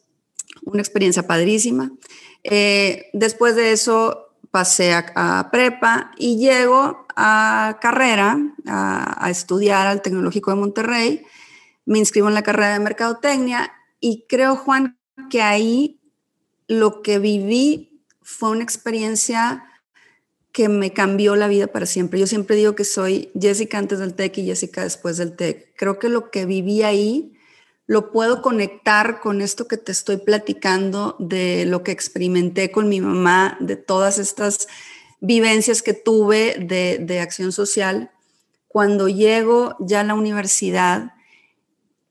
una 0.64 0.80
experiencia 0.80 1.26
padrísima. 1.26 1.92
Eh, 2.44 3.10
después 3.12 3.56
de 3.56 3.72
eso 3.72 4.30
pasé 4.50 4.93
a, 4.93 5.49
prepa 5.50 6.12
y 6.17 6.38
llego 6.38 7.06
a 7.17 7.79
carrera, 7.81 8.38
a, 8.67 9.25
a 9.25 9.31
estudiar 9.31 9.87
al 9.87 10.02
Tecnológico 10.02 10.50
de 10.50 10.56
Monterrey. 10.56 11.26
Me 11.85 11.99
inscribo 11.99 12.29
en 12.29 12.35
la 12.35 12.43
carrera 12.43 12.73
de 12.73 12.81
Mercadotecnia 12.81 13.73
y 14.00 14.26
creo, 14.29 14.56
Juan, 14.56 14.99
que 15.29 15.43
ahí 15.43 16.00
lo 16.67 17.02
que 17.02 17.19
viví 17.19 18.05
fue 18.23 18.50
una 18.50 18.62
experiencia 18.62 19.64
que 20.53 20.69
me 20.69 20.93
cambió 20.93 21.37
la 21.37 21.49
vida 21.49 21.69
para 21.69 21.87
siempre. 21.87 22.19
Yo 22.19 22.27
siempre 22.27 22.56
digo 22.56 22.74
que 22.74 22.84
soy 22.84 23.31
Jessica 23.39 23.79
antes 23.79 23.98
del 23.98 24.15
TEC 24.15 24.39
y 24.39 24.46
Jessica 24.46 24.82
después 24.82 25.17
del 25.17 25.36
TEC. 25.36 25.74
Creo 25.77 25.98
que 25.98 26.08
lo 26.08 26.31
que 26.31 26.46
viví 26.46 26.82
ahí 26.82 27.34
lo 27.91 28.13
puedo 28.13 28.41
conectar 28.41 29.19
con 29.19 29.41
esto 29.41 29.67
que 29.67 29.77
te 29.77 29.91
estoy 29.91 30.19
platicando 30.19 31.17
de 31.19 31.65
lo 31.67 31.82
que 31.82 31.91
experimenté 31.91 32.70
con 32.70 32.89
mi 32.89 33.01
mamá, 33.01 33.56
de 33.59 33.75
todas 33.75 34.19
estas 34.19 34.69
vivencias 35.19 35.82
que 35.82 35.93
tuve 35.93 36.55
de, 36.61 36.99
de 37.01 37.19
acción 37.19 37.51
social. 37.51 38.13
Cuando 38.69 39.09
llego 39.09 39.75
ya 39.81 40.03
a 40.03 40.05
la 40.05 40.15
universidad, 40.15 41.15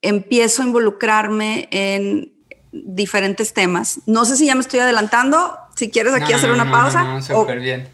empiezo 0.01 0.63
a 0.63 0.65
involucrarme 0.65 1.69
en 1.71 2.33
diferentes 2.73 3.53
temas. 3.53 4.01
No 4.05 4.25
sé 4.25 4.35
si 4.35 4.47
ya 4.47 4.55
me 4.55 4.61
estoy 4.61 4.81
adelantando. 4.81 5.57
Si 5.77 5.89
quieres 5.89 6.13
aquí 6.13 6.33
hacer 6.33 6.51
una 6.51 6.69
pausa. 6.69 7.05
No, 7.05 7.21
súper 7.21 7.61
bien 7.61 7.87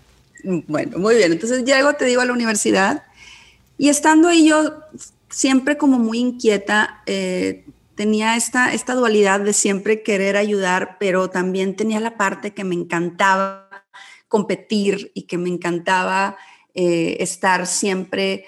bueno, 0.68 0.98
muy 0.98 1.16
bien. 1.16 1.32
Entonces 1.32 1.64
llego, 1.64 1.94
te 1.94 2.06
digo, 2.06 2.22
a 2.22 2.26
la 2.26 2.34
universidad 2.34 3.04
y 3.78 3.90
estando 3.90 4.28
ahí 4.28 4.48
yo 4.48 4.74
siempre 5.30 5.78
como 5.78 6.00
muy 6.00 6.20
inquieta, 6.20 7.02
eh, 7.06 7.66
tenía 7.96 8.36
esta, 8.36 8.74
esta 8.74 8.94
dualidad 8.94 9.40
de 9.40 9.54
siempre 9.54 10.04
querer 10.04 10.38
ayudar, 10.38 10.98
pero 11.00 11.30
también 11.30 11.76
tenía 11.76 12.00
la 12.00 12.18
parte 12.18 12.54
que 12.54 12.64
me 12.64 12.76
encantaba 12.76 13.70
competir 14.28 15.12
y 15.14 15.24
que 15.24 15.38
me 15.38 15.50
encantaba 15.50 16.38
eh, 16.74 17.18
estar 17.20 17.68
siempre 17.68 18.46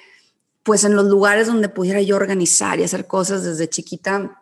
pues 0.63 0.83
en 0.83 0.95
los 0.95 1.05
lugares 1.05 1.47
donde 1.47 1.69
pudiera 1.69 2.01
yo 2.01 2.17
organizar 2.17 2.77
y 2.77 2.83
hacer 2.83 3.07
cosas 3.07 3.43
desde 3.43 3.69
chiquita 3.69 4.41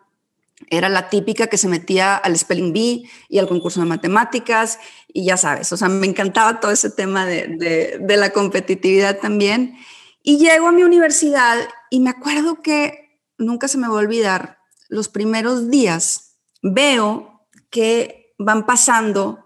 era 0.70 0.88
la 0.88 1.08
típica 1.08 1.46
que 1.48 1.58
se 1.58 1.68
metía 1.68 2.16
al 2.16 2.36
Spelling 2.36 2.72
Bee 2.72 3.08
y 3.28 3.38
al 3.38 3.48
concurso 3.48 3.80
de 3.80 3.86
matemáticas 3.86 4.78
y 5.12 5.26
ya 5.26 5.36
sabes, 5.36 5.72
o 5.72 5.76
sea, 5.76 5.88
me 5.88 6.06
encantaba 6.06 6.60
todo 6.60 6.72
ese 6.72 6.90
tema 6.90 7.26
de, 7.26 7.98
la 8.08 8.30
competitividad 8.30 9.18
también. 9.18 9.76
Y 10.22 10.38
llego 10.38 10.68
a 10.68 10.72
mi 10.72 10.82
universidad 10.82 11.56
y 11.90 12.00
me 12.00 12.10
acuerdo 12.10 12.62
que 12.62 13.20
nunca 13.38 13.68
se 13.68 13.78
me 13.78 13.86
va 13.86 13.94
a 13.94 13.98
olvidar, 13.98 14.55
los 14.88 15.08
primeros 15.08 15.70
días 15.70 16.38
veo 16.62 17.46
que 17.70 18.34
van 18.38 18.66
pasando 18.66 19.44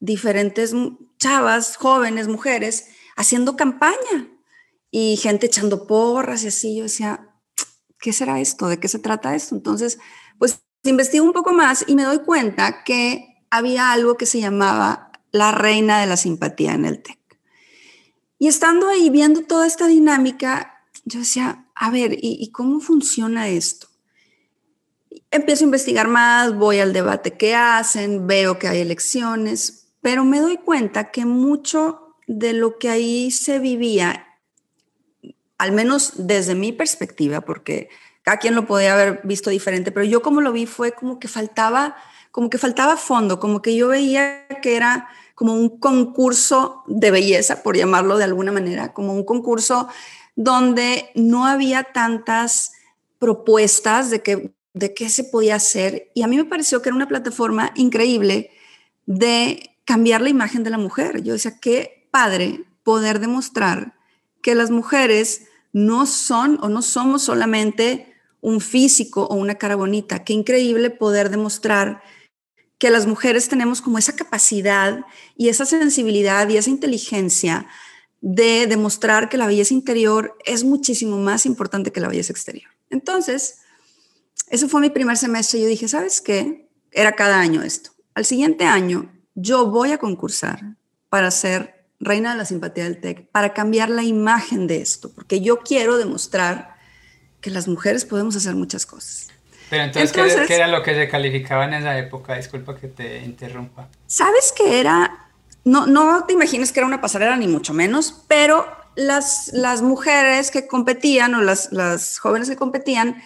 diferentes 0.00 0.74
chavas, 1.18 1.76
jóvenes, 1.76 2.28
mujeres, 2.28 2.88
haciendo 3.16 3.56
campaña 3.56 4.28
y 4.90 5.16
gente 5.16 5.46
echando 5.46 5.86
porras 5.86 6.44
y 6.44 6.48
así. 6.48 6.76
Yo 6.76 6.84
decía, 6.84 7.30
¿qué 7.98 8.12
será 8.12 8.40
esto? 8.40 8.68
¿De 8.68 8.78
qué 8.78 8.88
se 8.88 8.98
trata 8.98 9.34
esto? 9.34 9.54
Entonces, 9.54 9.98
pues 10.38 10.60
investigo 10.84 11.24
un 11.24 11.32
poco 11.32 11.52
más 11.52 11.84
y 11.86 11.94
me 11.94 12.04
doy 12.04 12.20
cuenta 12.20 12.84
que 12.84 13.44
había 13.50 13.92
algo 13.92 14.16
que 14.16 14.26
se 14.26 14.40
llamaba 14.40 15.12
la 15.32 15.52
reina 15.52 16.00
de 16.00 16.06
la 16.06 16.16
simpatía 16.16 16.74
en 16.74 16.84
el 16.84 17.02
TEC. 17.02 17.18
Y 18.38 18.48
estando 18.48 18.88
ahí 18.88 19.10
viendo 19.10 19.42
toda 19.42 19.66
esta 19.66 19.86
dinámica, 19.86 20.84
yo 21.04 21.20
decía, 21.20 21.66
a 21.74 21.90
ver, 21.90 22.12
¿y, 22.12 22.38
¿y, 22.40 22.50
cómo 22.50 22.80
funciona 22.80 23.48
esto? 23.48 23.88
Empiezo 25.30 25.64
a 25.64 25.66
investigar 25.66 26.08
más, 26.08 26.54
voy 26.54 26.78
al 26.78 26.92
debate 26.92 27.32
que 27.32 27.54
hacen, 27.54 28.26
veo 28.26 28.58
que 28.58 28.68
hay 28.68 28.80
elecciones, 28.80 29.88
pero 30.00 30.24
me 30.24 30.40
doy 30.40 30.56
cuenta 30.56 31.10
que 31.10 31.24
mucho 31.24 32.16
de 32.26 32.52
lo 32.52 32.78
que 32.78 32.88
ahí 32.88 33.30
se 33.30 33.58
vivía, 33.58 34.26
al 35.58 35.72
menos 35.72 36.12
desde 36.16 36.54
mi 36.54 36.72
perspectiva, 36.72 37.40
porque 37.40 37.88
cada 38.22 38.38
quien 38.38 38.54
lo 38.54 38.66
podía 38.66 38.94
haber 38.94 39.20
visto 39.24 39.50
diferente, 39.50 39.92
pero 39.92 40.04
yo 40.04 40.22
como 40.22 40.40
lo 40.40 40.52
vi 40.52 40.66
fue 40.66 40.92
como 40.92 41.18
que 41.18 41.28
faltaba, 41.28 41.96
como 42.30 42.50
que 42.50 42.58
faltaba 42.58 42.96
fondo, 42.96 43.38
como 43.38 43.62
que 43.62 43.76
yo 43.76 43.88
veía 43.88 44.46
que 44.62 44.76
era 44.76 45.08
como 45.34 45.54
un 45.54 45.78
concurso 45.78 46.82
de 46.86 47.10
belleza, 47.10 47.62
por 47.62 47.76
llamarlo 47.76 48.16
de 48.16 48.24
alguna 48.24 48.52
manera, 48.52 48.92
como 48.92 49.12
un 49.12 49.24
concurso 49.24 49.88
donde 50.34 51.10
no 51.14 51.46
había 51.46 51.84
tantas 51.84 52.72
propuestas 53.18 54.10
de, 54.10 54.22
que, 54.22 54.55
de 54.76 54.92
qué 54.92 55.08
se 55.08 55.24
podía 55.24 55.56
hacer. 55.56 56.10
Y 56.14 56.22
a 56.22 56.26
mí 56.26 56.36
me 56.36 56.44
pareció 56.44 56.82
que 56.82 56.90
era 56.90 56.96
una 56.96 57.08
plataforma 57.08 57.72
increíble 57.76 58.50
de 59.06 59.70
cambiar 59.86 60.20
la 60.20 60.28
imagen 60.28 60.64
de 60.64 60.70
la 60.70 60.76
mujer. 60.78 61.22
Yo 61.22 61.32
decía, 61.32 61.58
qué 61.58 62.06
padre 62.10 62.64
poder 62.84 63.18
demostrar 63.18 63.94
que 64.42 64.54
las 64.54 64.70
mujeres 64.70 65.48
no 65.72 66.04
son 66.04 66.58
o 66.60 66.68
no 66.68 66.82
somos 66.82 67.22
solamente 67.22 68.14
un 68.42 68.60
físico 68.60 69.24
o 69.24 69.36
una 69.36 69.54
cara 69.54 69.76
bonita. 69.76 70.24
Qué 70.24 70.34
increíble 70.34 70.90
poder 70.90 71.30
demostrar 71.30 72.02
que 72.78 72.90
las 72.90 73.06
mujeres 73.06 73.48
tenemos 73.48 73.80
como 73.80 73.96
esa 73.96 74.14
capacidad 74.14 75.06
y 75.38 75.48
esa 75.48 75.64
sensibilidad 75.64 76.46
y 76.50 76.58
esa 76.58 76.68
inteligencia 76.68 77.66
de 78.20 78.66
demostrar 78.66 79.30
que 79.30 79.38
la 79.38 79.46
belleza 79.46 79.72
interior 79.72 80.36
es 80.44 80.64
muchísimo 80.64 81.16
más 81.16 81.46
importante 81.46 81.92
que 81.92 82.00
la 82.00 82.08
belleza 82.08 82.32
exterior. 82.32 82.70
Entonces, 82.90 83.60
ese 84.48 84.68
fue 84.68 84.80
mi 84.80 84.90
primer 84.90 85.16
semestre. 85.16 85.60
Yo 85.60 85.66
dije, 85.66 85.88
¿sabes 85.88 86.20
qué? 86.20 86.68
Era 86.92 87.12
cada 87.12 87.40
año 87.40 87.62
esto. 87.62 87.90
Al 88.14 88.24
siguiente 88.24 88.64
año, 88.64 89.12
yo 89.34 89.66
voy 89.66 89.92
a 89.92 89.98
concursar 89.98 90.76
para 91.08 91.30
ser 91.30 91.86
reina 92.00 92.32
de 92.32 92.38
la 92.38 92.44
simpatía 92.44 92.84
del 92.84 93.00
TEC, 93.00 93.28
para 93.30 93.54
cambiar 93.54 93.90
la 93.90 94.02
imagen 94.02 94.66
de 94.66 94.80
esto, 94.80 95.12
porque 95.14 95.40
yo 95.40 95.60
quiero 95.60 95.96
demostrar 95.96 96.76
que 97.40 97.50
las 97.50 97.68
mujeres 97.68 98.04
podemos 98.04 98.36
hacer 98.36 98.54
muchas 98.54 98.86
cosas. 98.86 99.28
Pero 99.70 99.84
entonces, 99.84 100.12
¿qué, 100.46 100.54
era 100.54 100.68
lo 100.68 100.82
que 100.82 100.94
se 100.94 101.08
calificaba 101.08 101.64
en 101.64 101.74
esa 101.74 101.98
época? 101.98 102.36
Disculpa 102.36 102.76
que 102.76 102.88
te 102.88 103.24
interrumpa. 103.24 103.88
¿Sabes 104.06 104.52
qué 104.56 104.80
era? 104.80 105.28
No, 105.64 105.86
no 105.86 106.24
te 106.24 106.34
imagines 106.34 106.70
que 106.70 106.80
era 106.80 106.86
una 106.86 107.00
pasarela, 107.00 107.36
ni 107.36 107.48
mucho 107.48 107.74
menos, 107.74 108.24
pero 108.28 108.66
las, 108.94 109.50
las 109.52 109.82
mujeres 109.82 110.50
que 110.50 110.68
competían 110.68 111.34
o 111.34 111.42
las, 111.42 111.72
las 111.72 112.18
jóvenes 112.18 112.48
que 112.48 112.56
competían 112.56 113.22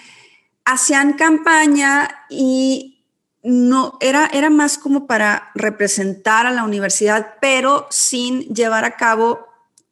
hacían 0.64 1.14
campaña 1.14 2.09
y 2.29 3.05
no 3.43 3.97
era, 4.00 4.26
era 4.33 4.50
más 4.50 4.79
como 4.79 5.07
para 5.07 5.50
representar 5.55 6.47
a 6.47 6.50
la 6.52 6.64
universidad, 6.64 7.35
pero 7.40 7.87
sin 7.90 8.43
llevar 8.55 8.85
a 8.85 8.97
cabo 8.97 9.47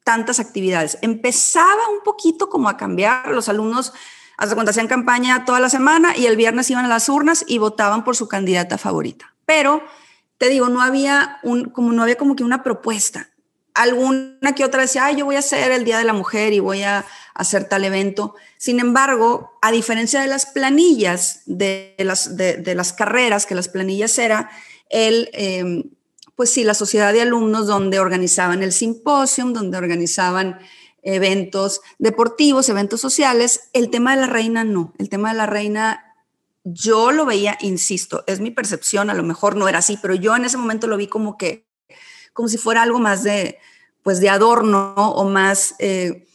tantas 0.05 0.41
actividades. 0.41 0.99
Empezaba 1.03 1.89
un 1.91 2.03
poquito 2.05 2.49
como 2.49 2.69
a 2.69 2.77
cambiar, 2.77 3.29
los 3.29 3.49
alumnos 3.49 3.93
hasta 4.39 4.55
cuando 4.55 4.71
hacían 4.71 4.87
campaña 4.87 5.45
toda 5.45 5.61
la 5.61 5.69
semana 5.69 6.17
y 6.17 6.27
el 6.27 6.37
viernes 6.37 6.71
iban 6.71 6.85
a 6.85 6.89
las 6.89 7.09
urnas 7.09 7.45
y 7.47 7.59
votaban 7.59 8.05
por 8.05 8.17
su 8.17 8.29
candidata 8.29 8.79
favorita. 8.79 9.35
Pero 9.45 9.83
te 10.39 10.49
digo, 10.49 10.69
no 10.69 10.81
había 10.81 11.39
un, 11.43 11.65
como 11.71 11.93
no 11.93 12.03
había 12.03 12.17
como 12.17 12.37
que 12.37 12.45
una 12.45 12.63
propuesta. 12.63 13.31
Alguna 13.75 14.55
que 14.55 14.65
otra 14.65 14.83
decía, 14.83 15.07
ay, 15.07 15.17
yo 15.17 15.25
voy 15.25 15.37
a 15.37 15.41
hacer 15.41 15.73
el 15.73 15.85
Día 15.85 15.99
de 15.99 16.05
la 16.05 16.13
Mujer 16.13 16.53
y 16.53 16.61
voy 16.61 16.85
a 16.85 17.05
hacer 17.39 17.65
tal 17.65 17.85
evento. 17.85 18.35
Sin 18.59 18.81
embargo, 18.81 19.59
a 19.63 19.73
diferencia 19.73 20.21
de 20.21 20.27
las 20.27 20.47
planillas 20.47 21.43
de 21.47 21.95
las, 21.99 22.37
de, 22.37 22.75
las 22.75 22.93
carreras, 22.93 23.47
que 23.47 23.55
las 23.55 23.69
planillas 23.69 24.19
era 24.19 24.51
el, 24.91 25.31
em, 25.33 25.85
pues 26.37 26.53
sí, 26.53 26.65
la 26.65 26.75
sociedad 26.75 27.13
de 27.13 27.23
alumnos 27.23 27.67
donde 27.67 28.01
organizaban 28.01 28.63
el 28.63 28.73
simposio, 28.73 29.47
donde 29.47 29.79
organizaban 29.79 30.59
eventos 31.03 31.81
deportivos, 31.99 32.69
eventos 32.69 33.01
sociales. 33.01 33.71
El 33.73 33.89
tema 33.89 34.15
de 34.15 34.23
la 34.23 34.27
reina 34.27 34.65
no. 34.65 34.93
El 34.99 35.09
tema 35.09 35.31
de 35.31 35.39
la 35.39 35.47
reina 35.47 36.09
yo 36.65 37.13
lo 37.13 37.25
veía, 37.25 37.57
insisto, 37.61 38.25
es 38.27 38.41
mi 38.41 38.51
percepción, 38.51 39.11
a 39.11 39.15
lo 39.15 39.23
mejor 39.23 39.57
no 39.57 39.69
era 39.69 39.79
así, 39.79 39.99
pero 40.03 40.15
yo 40.15 40.37
en 40.37 40.45
ese 40.45 40.59
momento 40.59 40.87
lo 40.87 40.97
vi 40.97 41.07
como 41.07 41.39
que, 41.39 41.67
como 42.33 42.49
si 42.49 42.59
fuera 42.59 42.83
algo 42.83 42.99
más 42.99 43.23
de, 43.23 43.59
pues 44.03 44.21
de 44.21 44.29
adorno 44.29 44.93
o 44.95 45.25
más, 45.25 45.77
eh, 45.79 46.27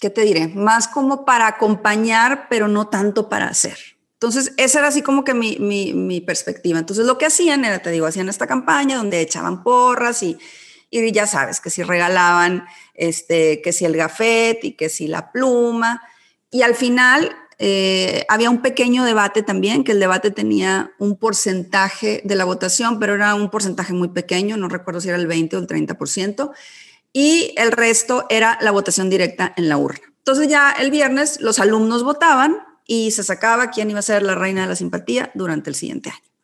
¿qué 0.00 0.10
te 0.10 0.22
diré? 0.22 0.48
Más 0.48 0.88
como 0.88 1.24
para 1.24 1.46
acompañar, 1.46 2.46
pero 2.48 2.68
no 2.68 2.88
tanto 2.88 3.28
para 3.28 3.48
hacer. 3.48 3.78
Entonces, 4.14 4.54
esa 4.56 4.78
era 4.78 4.88
así 4.88 5.02
como 5.02 5.24
que 5.24 5.34
mi, 5.34 5.58
mi, 5.58 5.92
mi 5.92 6.20
perspectiva. 6.20 6.78
Entonces, 6.78 7.04
lo 7.04 7.18
que 7.18 7.26
hacían 7.26 7.64
era, 7.64 7.80
te 7.80 7.90
digo, 7.90 8.06
hacían 8.06 8.28
esta 8.28 8.46
campaña 8.46 8.96
donde 8.96 9.20
echaban 9.20 9.62
porras 9.62 10.22
y, 10.22 10.38
y 10.90 11.12
ya 11.12 11.26
sabes 11.26 11.60
que 11.60 11.70
si 11.70 11.82
regalaban, 11.82 12.64
este, 12.94 13.60
que 13.60 13.72
si 13.72 13.84
el 13.84 13.96
gafet 13.96 14.64
y 14.64 14.72
que 14.72 14.88
si 14.88 15.08
la 15.08 15.32
pluma. 15.32 16.02
Y 16.50 16.62
al 16.62 16.74
final 16.74 17.36
eh, 17.58 18.24
había 18.28 18.50
un 18.50 18.62
pequeño 18.62 19.04
debate 19.04 19.42
también, 19.42 19.84
que 19.84 19.92
el 19.92 20.00
debate 20.00 20.30
tenía 20.30 20.92
un 20.98 21.16
porcentaje 21.16 22.20
de 22.24 22.34
la 22.34 22.44
votación, 22.44 22.98
pero 22.98 23.14
era 23.14 23.34
un 23.34 23.50
porcentaje 23.50 23.92
muy 23.92 24.08
pequeño, 24.08 24.56
no 24.56 24.68
recuerdo 24.68 25.00
si 25.00 25.08
era 25.08 25.18
el 25.18 25.26
20 25.26 25.56
o 25.56 25.58
el 25.60 25.66
30%, 25.66 26.50
y 27.14 27.54
el 27.56 27.72
resto 27.72 28.26
era 28.28 28.58
la 28.60 28.72
votación 28.72 29.08
directa 29.08 29.54
en 29.56 29.70
la 29.70 29.78
urna. 29.78 30.02
Entonces 30.18 30.48
ya 30.48 30.72
el 30.72 30.90
viernes 30.90 31.40
los 31.40 31.60
alumnos 31.60 32.02
votaban 32.02 32.58
y 32.86 33.12
se 33.12 33.22
sacaba 33.22 33.70
quién 33.70 33.88
iba 33.88 34.00
a 34.00 34.02
ser 34.02 34.22
la 34.22 34.34
reina 34.34 34.62
de 34.62 34.68
la 34.68 34.76
simpatía 34.76 35.30
durante 35.32 35.70
el 35.70 35.76
siguiente 35.76 36.10
año. 36.10 36.34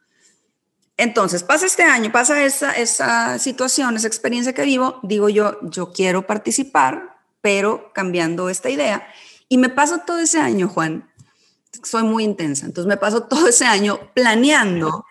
Entonces, 0.96 1.42
pasa 1.42 1.64
este 1.64 1.82
año, 1.82 2.12
pasa 2.12 2.44
esa, 2.44 3.38
situación, 3.38 3.96
esa 3.96 4.06
experiencia 4.06 4.52
que 4.52 4.64
vivo, 4.64 5.00
digo 5.02 5.30
yo, 5.30 5.58
yo 5.62 5.92
quiero 5.92 6.26
participar, 6.26 7.16
pero 7.40 7.90
cambiando 7.94 8.50
esta 8.50 8.68
idea. 8.68 9.08
Y 9.48 9.56
me 9.56 9.70
paso 9.70 10.02
todo 10.06 10.18
ese 10.18 10.38
año, 10.38 10.68
Juan, 10.68 11.10
soy 11.82 12.02
muy 12.02 12.22
intensa, 12.24 12.66
entonces 12.66 12.86
me 12.86 12.98
paso 12.98 13.22
todo 13.24 13.48
ese 13.48 13.64
año 13.64 13.98
planeando 14.12 15.06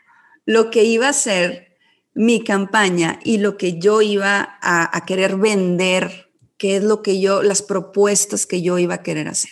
lo 0.45 0.69
que 0.69 0.83
iba 0.83 1.09
a 1.09 1.13
ser 1.13 1.68
mi 2.13 2.43
campaña 2.43 3.19
y 3.23 3.37
lo 3.37 3.57
que 3.57 3.79
yo 3.79 4.01
iba 4.01 4.57
a, 4.61 5.05
querer 5.05 5.37
vender, 5.37 6.31
qué 6.57 6.77
es 6.77 6.83
lo 6.83 7.01
que 7.01 7.19
yo, 7.21 7.43
las 7.43 7.61
propuestas 7.61 8.45
que 8.45 8.61
yo 8.61 8.77
iba 8.77 8.95
a 8.95 9.03
querer 9.03 9.27
hacer. 9.27 9.51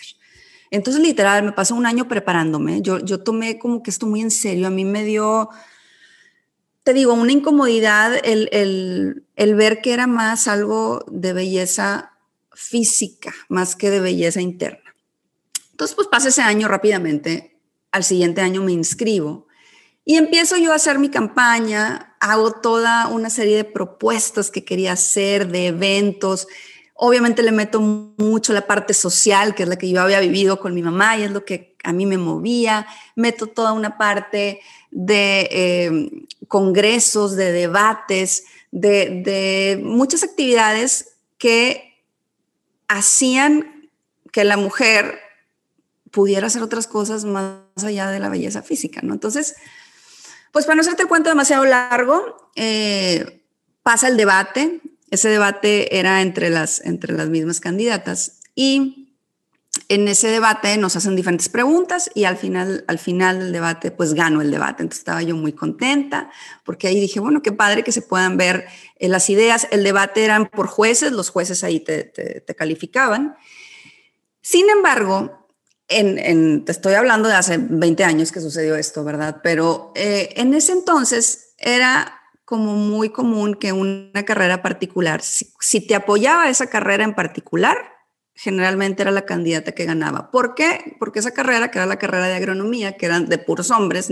Entonces, 0.70 1.02
literal, 1.02 1.42
me 1.44 1.52
pasó 1.52 1.74
un 1.74 1.86
año 1.86 2.08
preparándome. 2.08 2.82
Yo, 2.82 2.98
yo 2.98 3.20
tomé 3.20 3.58
como 3.58 3.82
que 3.82 3.90
esto 3.90 4.06
muy 4.06 4.20
en 4.20 4.30
serio. 4.30 4.66
A 4.66 4.70
mí 4.70 4.84
me 4.84 5.04
dio 5.04 5.48
te 6.88 6.94
digo, 6.94 7.12
una 7.12 7.32
incomodidad 7.32 8.18
el, 8.24 9.24
ver 9.36 9.82
que 9.82 9.92
era 9.92 10.06
más 10.06 10.48
algo 10.48 11.04
de 11.06 11.34
belleza 11.34 12.12
física, 12.54 13.34
más 13.50 13.76
que 13.76 13.90
de 13.90 14.00
belleza 14.00 14.40
interna. 14.40 14.96
Entonces, 15.70 15.94
pues 15.94 16.08
pasa 16.08 16.30
ese 16.30 16.40
año 16.40 16.66
rápidamente, 16.66 17.60
al 17.92 18.04
siguiente 18.04 18.40
año 18.40 18.62
me 18.62 18.72
inscribo 18.72 19.47
y 20.08 20.16
empiezo 20.16 20.56
yo 20.56 20.72
a 20.72 20.76
hacer 20.76 20.98
mi 20.98 21.10
campaña, 21.10 22.14
hago 22.18 22.52
toda 22.52 23.08
una 23.08 23.28
serie 23.28 23.58
de 23.58 23.64
propuestas 23.64 24.50
que 24.50 24.64
quería 24.64 24.92
hacer, 24.92 25.48
de 25.48 25.66
eventos. 25.66 26.48
Obviamente 26.94 27.42
le 27.42 27.52
meto 27.52 27.78
mucho 27.78 28.54
la 28.54 28.66
parte 28.66 28.94
social, 28.94 29.54
que 29.54 29.64
es 29.64 29.68
la 29.68 29.76
que 29.76 29.90
yo 29.90 30.00
había 30.00 30.20
vivido 30.20 30.60
con 30.60 30.72
mi 30.72 30.80
mamá 30.80 31.18
y 31.18 31.24
es 31.24 31.30
lo 31.30 31.44
que 31.44 31.76
a 31.84 31.92
mí 31.92 32.06
me 32.06 32.16
movía. 32.16 32.86
Meto 33.16 33.48
toda 33.48 33.74
una 33.74 33.98
parte 33.98 34.60
de 34.90 35.46
eh, 35.50 36.10
congresos, 36.48 37.36
de 37.36 37.52
debates, 37.52 38.44
de, 38.70 39.78
muchas 39.84 40.22
actividades 40.22 41.18
que 41.36 42.02
hacían 42.88 43.90
que 44.32 44.44
la 44.44 44.56
mujer 44.56 45.18
pudiera 46.10 46.46
hacer 46.46 46.62
otras 46.62 46.86
cosas 46.86 47.26
más 47.26 47.58
allá 47.84 48.10
de 48.10 48.20
la 48.20 48.30
belleza 48.30 48.62
física, 48.62 49.02
¿no? 49.02 49.12
Entonces, 49.12 49.54
pues 50.52 50.64
para 50.64 50.76
no 50.76 50.82
hacerte 50.82 51.02
el 51.02 51.08
cuento 51.08 51.28
demasiado 51.28 51.64
largo, 51.64 52.50
eh, 52.56 53.44
pasa 53.82 54.08
el 54.08 54.16
debate, 54.16 54.80
ese 55.10 55.28
debate 55.28 55.98
era 55.98 56.22
entre 56.22 56.50
las, 56.50 56.80
entre 56.84 57.14
las 57.14 57.28
mismas 57.28 57.60
candidatas 57.60 58.40
y 58.54 59.08
en 59.88 60.08
ese 60.08 60.28
debate 60.28 60.76
nos 60.76 60.96
hacen 60.96 61.16
diferentes 61.16 61.48
preguntas 61.48 62.10
y 62.14 62.24
al 62.24 62.36
final, 62.36 62.84
al 62.88 62.98
final 62.98 63.38
del 63.38 63.52
debate, 63.52 63.90
pues 63.90 64.14
gano 64.14 64.42
el 64.42 64.50
debate. 64.50 64.82
Entonces 64.82 65.00
estaba 65.00 65.22
yo 65.22 65.36
muy 65.36 65.52
contenta 65.52 66.30
porque 66.64 66.88
ahí 66.88 67.00
dije, 67.00 67.20
bueno, 67.20 67.42
qué 67.42 67.52
padre 67.52 67.84
que 67.84 67.92
se 67.92 68.02
puedan 68.02 68.36
ver 68.36 68.66
eh, 68.96 69.08
las 69.08 69.30
ideas. 69.30 69.66
El 69.70 69.84
debate 69.84 70.24
eran 70.24 70.46
por 70.46 70.66
jueces, 70.66 71.12
los 71.12 71.30
jueces 71.30 71.64
ahí 71.64 71.80
te, 71.80 72.44
calificaban. 72.56 73.36
Sin 74.42 74.68
embargo, 74.68 75.47
en, 75.88 76.64
te 76.64 76.72
estoy 76.72 76.94
hablando 76.94 77.28
de 77.28 77.34
hace 77.34 77.58
20 77.58 78.04
años 78.04 78.30
que 78.30 78.40
sucedió 78.40 78.76
esto, 78.76 79.04
¿verdad? 79.04 79.40
Pero 79.42 79.92
eh, 79.94 80.30
en 80.36 80.54
ese 80.54 80.72
entonces 80.72 81.54
era 81.58 82.14
como 82.44 82.74
muy 82.74 83.10
común 83.10 83.54
que 83.54 83.72
una 83.72 84.24
carrera 84.24 84.62
particular, 84.62 85.20
si, 85.22 85.86
te 85.86 85.94
apoyaba 85.94 86.48
esa 86.48 86.68
carrera 86.68 87.04
en 87.04 87.14
particular, 87.14 87.76
generalmente 88.34 89.02
era 89.02 89.10
la 89.10 89.26
candidata 89.26 89.72
que 89.72 89.84
ganaba. 89.84 90.30
¿Por 90.30 90.54
qué? 90.54 90.96
Porque 90.98 91.18
esa 91.18 91.32
carrera, 91.32 91.70
que 91.70 91.78
era 91.78 91.86
la 91.86 91.98
carrera 91.98 92.26
de 92.26 92.36
agronomía, 92.36 92.96
que 92.96 93.06
eran 93.06 93.28
de 93.28 93.38
puros 93.38 93.70
hombres, 93.70 94.08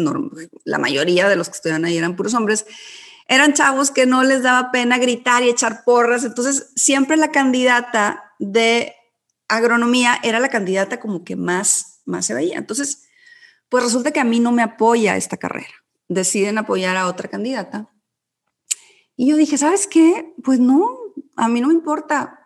la 0.65 0.79
mayoría 0.79 1.29
de 1.29 1.37
los 1.37 1.49
que 1.49 1.57
estudiaban 1.57 1.85
ahí 1.85 1.97
eran 1.97 2.17
puros 2.17 2.35
hombres, 2.35 2.67
eran 3.29 3.55
chavos 3.55 3.91
que 3.91 4.07
no 4.07 4.23
les 4.23 4.43
daba 4.43 4.71
pena 4.71 4.99
gritar 4.99 5.43
y 5.43 5.49
echar 5.49 5.85
porras. 5.85 6.25
Entonces, 6.25 6.73
siempre 6.77 7.17
la 7.17 7.31
candidata 7.31 8.35
de 8.39 8.96
agronomía 9.49 10.19
era 10.23 10.41
la 10.41 10.49
candidata 10.49 11.01
como 11.01 11.25
que 11.25 11.37
más, 11.37 12.01
más 12.05 12.27
se 12.27 12.35
veía. 12.35 12.59
Entonces, 12.59 13.09
pues 13.69 13.85
resulta 13.85 14.13
que 14.13 14.21
a 14.21 14.25
mí 14.25 14.41
no 14.41 14.53
me 14.53 14.63
apoya 14.63 15.17
esta 15.17 15.37
carrera. 15.37 15.75
Deciden 16.09 16.59
apoyar 16.59 16.97
a 16.97 17.07
otra 17.09 17.29
candidata 17.29 17.91
y 19.17 19.29
yo 19.29 19.37
dije, 19.37 19.57
¿sabes 19.57 19.87
qué? 19.87 20.35
Pues 20.45 20.61
no, 20.61 20.99
a 21.37 21.49
mí 21.49 21.61
no 21.61 21.69
me 21.69 21.75
importa. 21.75 22.41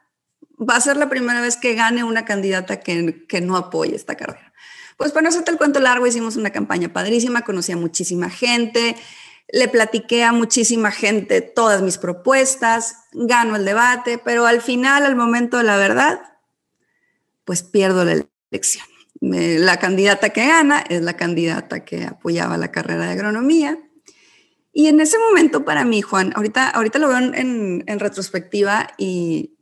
Va 0.57 0.77
a 0.77 0.81
ser 0.81 0.97
la 0.97 1.09
primera 1.09 1.41
vez 1.41 1.57
que 1.57 1.75
gane 1.75 2.05
una 2.05 2.25
candidata 2.25 2.81
que, 2.81 3.27
que 3.27 3.41
no 3.41 3.57
apoye 3.57 3.97
esta 3.97 4.15
carrera. 4.15 4.53
Pues 4.97 5.11
para 5.11 5.23
no 5.23 5.29
hacerte 5.31 5.51
el 5.51 5.59
cuento 5.59 5.81
largo, 5.81 6.07
hicimos 6.07 6.37
una 6.37 6.51
campaña 6.51 6.93
padrísima, 6.93 7.43
conocí 7.43 7.73
a 7.73 7.77
muchísima 7.77 8.31
gente, 8.31 8.95
le 9.49 9.67
platiqué 9.67 10.23
a 10.23 10.33
muchísima 10.33 10.93
gente 10.93 11.41
todas 11.41 11.83
mis 11.83 11.99
propuestas, 11.99 12.99
gano 13.13 13.57
el 13.57 13.65
debate, 13.65 14.19
pero 14.19 14.47
al 14.47 14.61
final, 14.61 15.05
al 15.05 15.17
momento 15.17 15.57
de 15.57 15.65
la 15.65 15.77
verdad, 15.77 16.21
pues 17.51 17.65
pierdo 17.65 18.05
la 18.05 18.25
elección. 18.53 18.87
La 19.21 19.81
candidata 19.81 20.31
que 20.31 20.47
gana 20.47 20.85
es 20.89 21.03
la 21.03 21.17
candidata 21.17 21.85
que 21.85 22.05
apoyaba 22.05 22.57
la 22.57 22.71
carrera 22.71 23.07
de 23.07 23.11
agronomía 23.11 23.77
y 24.73 24.87
en 24.87 25.01
ese 25.01 25.19
momento 25.19 25.65
para 25.65 25.85
mí, 25.85 26.01
Juan, 26.01 26.33
ahorita, 26.37 26.69
ahorita 26.69 27.01
lo 27.01 27.09
veo 27.09 27.19
en, 27.19 27.99
retrospectiva 27.99 28.87
y, 28.99 29.57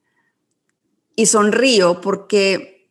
y, 1.17 1.25
sonrío 1.25 2.03
porque, 2.03 2.91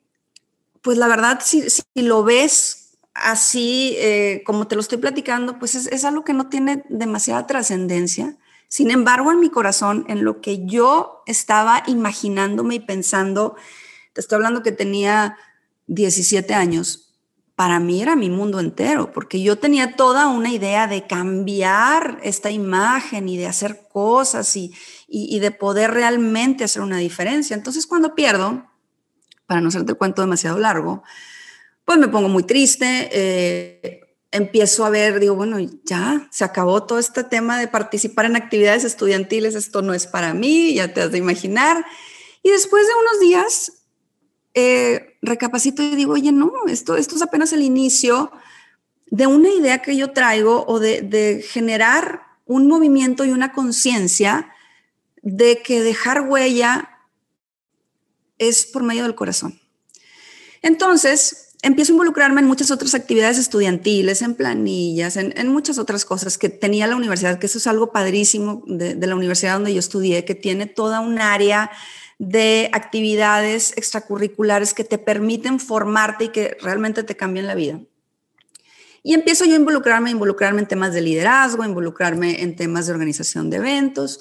pues 0.81 0.97
la 0.97 1.07
verdad, 1.07 1.41
si, 1.43 1.63
lo 1.93 2.23
ves 2.23 2.97
así 3.13 3.93
eh, 3.99 4.41
como 4.47 4.65
te 4.65 4.73
lo 4.73 4.81
estoy 4.81 4.97
platicando, 4.97 5.59
pues 5.59 5.75
es, 5.75 5.85
es 5.91 6.05
algo 6.05 6.23
que 6.23 6.33
no 6.33 6.49
tiene 6.49 6.83
demasiada 6.89 7.45
trascendencia. 7.45 8.35
Sin 8.67 8.89
embargo, 8.89 9.31
en 9.31 9.41
mi 9.41 9.51
corazón, 9.51 10.05
en 10.07 10.23
lo 10.23 10.41
que 10.41 10.65
yo 10.65 11.21
estaba 11.27 11.83
imaginándome 11.85 12.73
y 12.73 12.79
pensando, 12.79 13.57
te 14.17 14.21
estoy 14.21 14.37
hablando 14.37 14.63
que 14.63 14.71
tenía 14.71 15.37
17 15.85 16.55
años, 16.55 17.13
para 17.53 17.79
mí 17.79 18.01
era 18.01 18.15
mi 18.15 18.31
mundo 18.31 18.59
entero, 18.59 19.11
porque 19.13 19.43
yo 19.43 19.59
tenía 19.59 19.95
toda 19.95 20.25
una 20.25 20.49
idea 20.49 20.87
de 20.87 21.05
cambiar 21.05 22.17
esta 22.23 22.49
imagen 22.49 23.29
y 23.29 23.37
de 23.37 23.45
hacer 23.45 23.87
cosas 23.93 24.55
y, 24.55 24.73
de 25.07 25.51
poder 25.51 25.91
realmente 25.91 26.63
hacer 26.63 26.81
una 26.81 26.97
diferencia. 26.97 27.55
Entonces 27.55 27.85
cuando 27.85 28.15
pierdo, 28.15 28.65
para 29.45 29.61
no 29.61 29.67
hacerte 29.67 29.91
el 29.91 29.99
cuento 29.99 30.23
demasiado 30.23 30.57
largo, 30.57 31.03
pues 31.85 31.99
me 31.99 32.07
pongo 32.07 32.27
muy 32.27 32.41
triste, 32.41 33.09
eh, 33.11 34.01
empiezo 34.31 34.83
a 34.83 34.89
ver, 34.89 35.19
digo, 35.19 35.35
bueno, 35.35 35.59
ya 35.83 36.27
se 36.31 36.43
acabó 36.43 36.85
todo 36.85 36.97
este 36.97 37.23
tema 37.23 37.59
de 37.59 37.67
participar 37.67 38.25
en 38.25 38.35
actividades 38.35 38.83
estudiantiles, 38.83 39.53
esto 39.53 39.83
no 39.83 39.93
es 39.93 40.07
para 40.07 40.33
mí, 40.33 40.73
ya 40.73 40.91
te 40.91 41.01
has 41.01 41.11
de 41.11 41.19
imaginar. 41.19 41.85
Y 42.41 42.49
después 42.49 42.87
de 42.87 42.93
unos 42.93 43.19
días 43.19 43.76
eh, 44.59 45.19
recapacito 45.21 45.83
y 45.83 45.95
digo, 45.95 46.13
oye, 46.13 46.31
no, 46.31 46.51
esto, 46.67 46.97
esto 46.97 47.15
es 47.15 47.21
apenas 47.21 47.53
el 47.53 47.61
inicio 47.61 48.31
de 49.05 49.27
una 49.27 49.49
idea 49.49 49.83
que 49.83 49.95
yo 49.95 50.13
traigo 50.13 50.65
o 50.67 50.79
de, 50.79 51.45
generar 51.47 52.23
un 52.47 52.67
movimiento 52.67 53.23
y 53.23 53.29
una 53.29 53.51
conciencia 53.51 54.51
de 55.21 55.61
que 55.61 55.83
dejar 55.83 56.21
huella 56.21 56.89
es 58.39 58.65
por 58.65 58.81
medio 58.81 59.03
del 59.03 59.13
corazón. 59.13 59.61
Entonces, 60.63 61.49
empiezo 61.61 61.91
a 61.91 61.95
involucrarme 61.95 62.41
en 62.41 62.47
muchas 62.47 62.71
otras 62.71 62.95
actividades 62.95 63.37
estudiantiles, 63.37 64.23
en 64.23 64.33
planillas, 64.33 65.17
en, 65.17 65.47
muchas 65.49 65.77
otras 65.77 66.03
cosas 66.03 66.39
que 66.39 66.49
tenía 66.49 66.87
la 66.87 66.95
universidad, 66.95 67.37
que 67.37 67.45
eso 67.45 67.59
es 67.59 67.67
algo 67.67 67.91
padrísimo 67.91 68.63
de, 68.65 68.95
de 68.95 69.05
la 69.05 69.15
universidad 69.15 69.53
donde 69.53 69.75
yo 69.75 69.79
estudié, 69.79 70.25
que 70.25 70.33
tiene 70.33 70.65
toda 70.65 70.99
un 70.99 71.19
área 71.19 71.69
de 72.19 72.69
actividades 72.73 73.73
extracurriculares 73.77 74.73
que 74.73 74.83
te 74.83 74.97
permiten 74.97 75.59
formarte 75.59 76.25
y 76.25 76.29
que 76.29 76.57
realmente 76.61 77.03
te 77.03 77.15
cambian 77.15 77.47
la 77.47 77.55
vida. 77.55 77.79
Y 79.03 79.13
empiezo 79.13 79.45
yo 79.45 79.53
a 79.53 79.57
involucrarme, 79.57 80.11
involucrarme 80.11 80.61
en 80.61 80.67
temas 80.67 80.93
de 80.93 81.01
liderazgo, 81.01 81.63
involucrarme 81.63 82.41
en 82.41 82.55
temas 82.55 82.87
de 82.87 82.93
organización 82.93 83.49
de 83.49 83.57
eventos. 83.57 84.19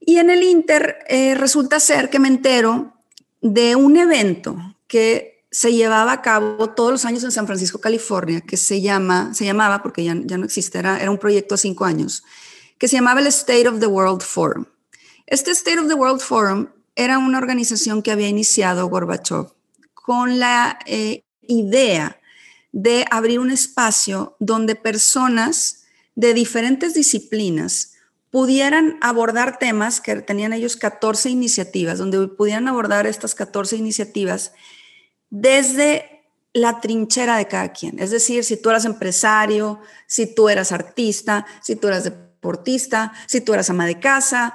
Y 0.00 0.16
en 0.16 0.30
el 0.30 0.42
Inter 0.42 0.98
eh, 1.08 1.34
resulta 1.34 1.78
ser 1.78 2.10
que 2.10 2.18
me 2.18 2.28
entero 2.28 2.94
de 3.40 3.76
un 3.76 3.96
evento 3.96 4.56
que 4.86 5.44
se 5.50 5.72
llevaba 5.72 6.10
a 6.10 6.22
cabo 6.22 6.70
todos 6.70 6.90
los 6.90 7.04
años 7.04 7.22
en 7.22 7.30
San 7.30 7.46
Francisco, 7.46 7.80
California, 7.80 8.40
que 8.40 8.56
se 8.56 8.80
llama, 8.80 9.32
se 9.34 9.44
llamaba, 9.44 9.82
porque 9.82 10.02
ya, 10.02 10.16
ya 10.24 10.38
no 10.38 10.46
existe, 10.46 10.78
era, 10.78 11.00
era 11.00 11.10
un 11.10 11.18
proyecto 11.18 11.54
a 11.54 11.58
cinco 11.58 11.84
años, 11.84 12.24
que 12.78 12.88
se 12.88 12.96
llamaba 12.96 13.20
el 13.20 13.28
State 13.28 13.68
of 13.68 13.78
the 13.78 13.86
World 13.86 14.22
Forum. 14.22 14.64
Este 15.26 15.52
State 15.52 15.78
of 15.78 15.86
the 15.86 15.94
World 15.94 16.20
Forum 16.20 16.66
era 16.96 17.18
una 17.18 17.38
organización 17.38 18.02
que 18.02 18.12
había 18.12 18.28
iniciado 18.28 18.88
Gorbachev 18.88 19.52
con 19.94 20.38
la 20.38 20.78
eh, 20.86 21.24
idea 21.42 22.20
de 22.72 23.04
abrir 23.10 23.38
un 23.38 23.50
espacio 23.50 24.36
donde 24.40 24.74
personas 24.74 25.84
de 26.14 26.34
diferentes 26.34 26.94
disciplinas 26.94 27.92
pudieran 28.30 28.98
abordar 29.00 29.58
temas 29.58 30.00
que 30.00 30.16
tenían 30.16 30.52
ellos 30.52 30.76
14 30.76 31.30
iniciativas, 31.30 31.98
donde 31.98 32.26
pudieran 32.28 32.66
abordar 32.66 33.06
estas 33.06 33.34
14 33.34 33.76
iniciativas 33.76 34.52
desde 35.30 36.14
la 36.52 36.80
trinchera 36.80 37.36
de 37.36 37.46
cada 37.46 37.72
quien. 37.72 37.98
Es 37.98 38.10
decir, 38.10 38.44
si 38.44 38.56
tú 38.56 38.70
eras 38.70 38.84
empresario, 38.84 39.80
si 40.06 40.34
tú 40.34 40.48
eras 40.48 40.72
artista, 40.72 41.46
si 41.62 41.76
tú 41.76 41.88
eras 41.88 42.04
deportista, 42.04 43.12
si 43.26 43.40
tú 43.40 43.54
eras 43.54 43.70
ama 43.70 43.86
de 43.86 44.00
casa, 44.00 44.54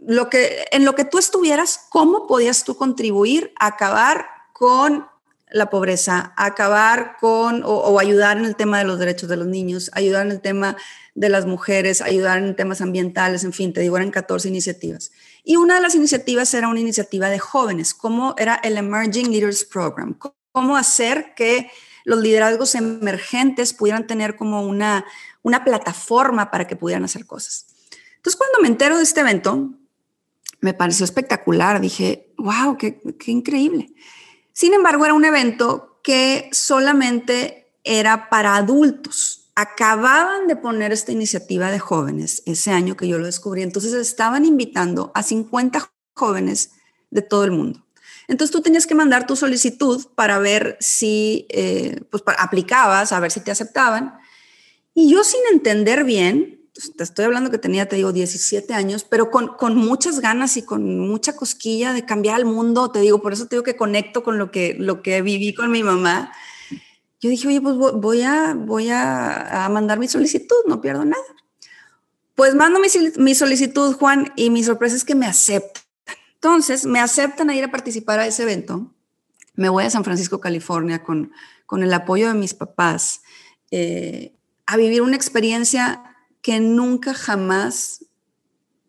lo 0.00 0.28
que, 0.30 0.66
en 0.70 0.84
lo 0.84 0.94
que 0.94 1.04
tú 1.04 1.18
estuvieras, 1.18 1.86
cómo 1.90 2.26
podías 2.26 2.64
tú 2.64 2.76
contribuir 2.76 3.52
a 3.58 3.66
acabar 3.66 4.26
con 4.52 5.06
la 5.50 5.70
pobreza, 5.70 6.32
acabar 6.36 7.16
con 7.20 7.62
o, 7.64 7.98
ayudar 8.00 8.36
en 8.36 8.44
el 8.44 8.56
tema 8.56 8.78
de 8.78 8.84
los 8.84 8.98
derechos 8.98 9.28
de 9.28 9.36
los 9.36 9.46
niños, 9.46 9.90
ayudar 9.94 10.26
en 10.26 10.32
el 10.32 10.40
tema 10.40 10.76
de 11.14 11.28
las 11.28 11.46
mujeres, 11.46 12.02
ayudar 12.02 12.38
en 12.38 12.56
temas 12.56 12.80
ambientales, 12.80 13.44
en 13.44 13.52
fin, 13.52 13.72
te 13.72 13.80
digo, 13.80 13.96
eran 13.96 14.10
14 14.10 14.48
iniciativas. 14.48 15.12
Y 15.44 15.56
una 15.56 15.76
de 15.76 15.80
las 15.80 15.94
iniciativas 15.94 16.52
era 16.52 16.68
una 16.68 16.80
iniciativa 16.80 17.30
de 17.30 17.38
jóvenes, 17.38 17.94
como 17.94 18.34
era 18.36 18.56
el 18.56 18.76
Emerging 18.76 19.30
Leaders 19.30 19.64
Program, 19.64 20.18
cómo 20.52 20.76
hacer 20.76 21.34
que 21.34 21.70
los 22.04 22.20
liderazgos 22.20 22.74
emergentes 22.74 23.72
pudieran 23.72 24.06
tener 24.06 24.36
como 24.36 24.62
una, 24.62 25.04
una 25.42 25.64
plataforma 25.64 26.50
para 26.50 26.66
que 26.66 26.76
pudieran 26.76 27.04
hacer 27.04 27.26
cosas. 27.26 27.66
Entonces, 28.16 28.36
cuando 28.36 28.60
me 28.60 28.68
entero 28.68 28.96
de 28.96 29.04
este 29.04 29.20
evento, 29.20 29.70
me 30.60 30.74
pareció 30.74 31.04
espectacular. 31.04 31.80
Dije, 31.80 32.32
wow, 32.38 32.76
qué, 32.76 33.00
increíble. 33.26 33.92
Sin 34.52 34.74
embargo, 34.74 35.04
era 35.04 35.14
un 35.14 35.24
evento 35.24 36.00
que 36.02 36.48
solamente 36.52 37.72
era 37.84 38.28
para 38.28 38.56
adultos. 38.56 39.50
Acababan 39.54 40.46
de 40.46 40.56
poner 40.56 40.92
esta 40.92 41.12
iniciativa 41.12 41.70
de 41.70 41.78
jóvenes 41.78 42.42
ese 42.46 42.70
año 42.70 42.96
que 42.96 43.08
yo 43.08 43.18
lo 43.18 43.26
descubrí. 43.26 43.62
Entonces 43.62 43.92
estaban 43.94 44.44
invitando 44.44 45.12
a 45.14 45.22
50 45.22 45.90
jóvenes 46.14 46.72
de 47.10 47.22
todo 47.22 47.44
el 47.44 47.52
mundo. 47.52 47.86
Entonces 48.28 48.52
tú 48.52 48.60
tenías 48.60 48.86
que 48.86 48.94
mandar 48.94 49.26
tu 49.26 49.36
solicitud 49.36 50.04
para 50.14 50.38
ver 50.38 50.76
si 50.80 51.46
eh, 51.48 52.00
pues, 52.10 52.22
aplicabas, 52.38 53.12
a 53.12 53.20
ver 53.20 53.30
si 53.30 53.40
te 53.40 53.50
aceptaban. 53.50 54.18
Y 54.94 55.10
yo 55.10 55.22
sin 55.24 55.40
entender 55.52 56.04
bien, 56.04 56.65
te 56.96 57.04
estoy 57.04 57.24
hablando 57.24 57.50
que 57.50 57.58
tenía, 57.58 57.88
te 57.88 57.96
digo, 57.96 58.12
17 58.12 58.74
años, 58.74 59.04
pero 59.04 59.30
con, 59.30 59.48
con, 59.56 59.76
muchas 59.76 60.20
ganas 60.20 60.56
y 60.56 60.62
con 60.62 60.98
mucha 60.98 61.34
cosquilla 61.34 61.92
de 61.92 62.04
cambiar 62.04 62.38
el 62.38 62.46
mundo, 62.46 62.90
te 62.90 63.00
digo, 63.00 63.22
por 63.22 63.32
eso 63.32 63.46
te 63.46 63.56
digo 63.56 63.62
que 63.62 63.76
conecto 63.76 64.22
con 64.22 64.38
lo 64.38 64.50
que, 64.50 64.76
lo 64.78 65.02
que 65.02 65.22
viví 65.22 65.54
con 65.54 65.70
mi 65.70 65.82
mamá. 65.82 66.32
Yo 67.20 67.30
dije, 67.30 67.48
oye, 67.48 67.60
pues 67.60 67.76
voy 67.76 68.22
a, 68.22 68.54
voy 68.54 68.90
a, 68.90 69.64
a 69.64 69.68
mandar 69.68 69.98
mi 69.98 70.08
solicitud, 70.08 70.56
no 70.66 70.80
pierdo 70.80 71.04
nada. 71.04 71.24
Pues 72.34 72.54
mando 72.54 72.78
mi, 72.78 72.88
mi, 73.16 73.34
solicitud, 73.34 73.94
Juan, 73.94 74.32
y 74.36 74.50
mi 74.50 74.62
sorpresa 74.62 74.94
es 74.96 75.04
que 75.04 75.14
me 75.14 75.26
aceptan. 75.26 75.82
Entonces, 76.34 76.84
me 76.84 77.00
aceptan 77.00 77.48
a 77.48 77.56
ir 77.56 77.64
a 77.64 77.70
participar 77.70 78.18
a 78.18 78.26
ese 78.26 78.42
evento. 78.42 78.92
Me 79.54 79.70
voy 79.70 79.84
a 79.84 79.90
San 79.90 80.04
Francisco, 80.04 80.38
California, 80.38 81.02
con, 81.02 81.32
con 81.64 81.82
el 81.82 81.92
apoyo 81.94 82.28
de 82.28 82.34
mis 82.34 82.52
papás, 82.52 83.22
eh, 83.70 84.34
a 84.66 84.76
vivir 84.76 85.00
una 85.00 85.16
experiencia 85.16 86.15
que 86.46 86.60
nunca 86.60 87.12
jamás, 87.12 88.04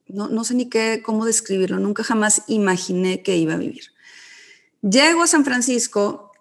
no, 0.08 0.28
no 0.28 0.44
sé 0.44 0.54
ni 0.54 0.70
qué, 0.70 1.02
cómo 1.04 1.26
describirlo, 1.26 1.80
nunca 1.80 2.04
jamás 2.04 2.44
imaginé 2.46 3.24
que 3.24 3.36
iba 3.36 3.56
a 3.56 3.58
vivir. 3.58 3.96
Llego 4.84 5.24
a 5.24 5.28
San 5.28 5.44
Francisco, 5.44 6.32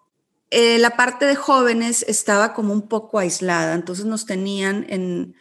eh, 0.50 0.78
la 0.78 0.90
parte 0.90 1.24
de 1.24 1.34
jóvenes 1.34 2.04
estaba 2.06 2.52
como 2.52 2.74
un 2.74 2.86
poco 2.86 3.18
aislada, 3.18 3.72
entonces 3.72 4.04
nos 4.04 4.26
tenían 4.26 4.84
en, 4.90 5.34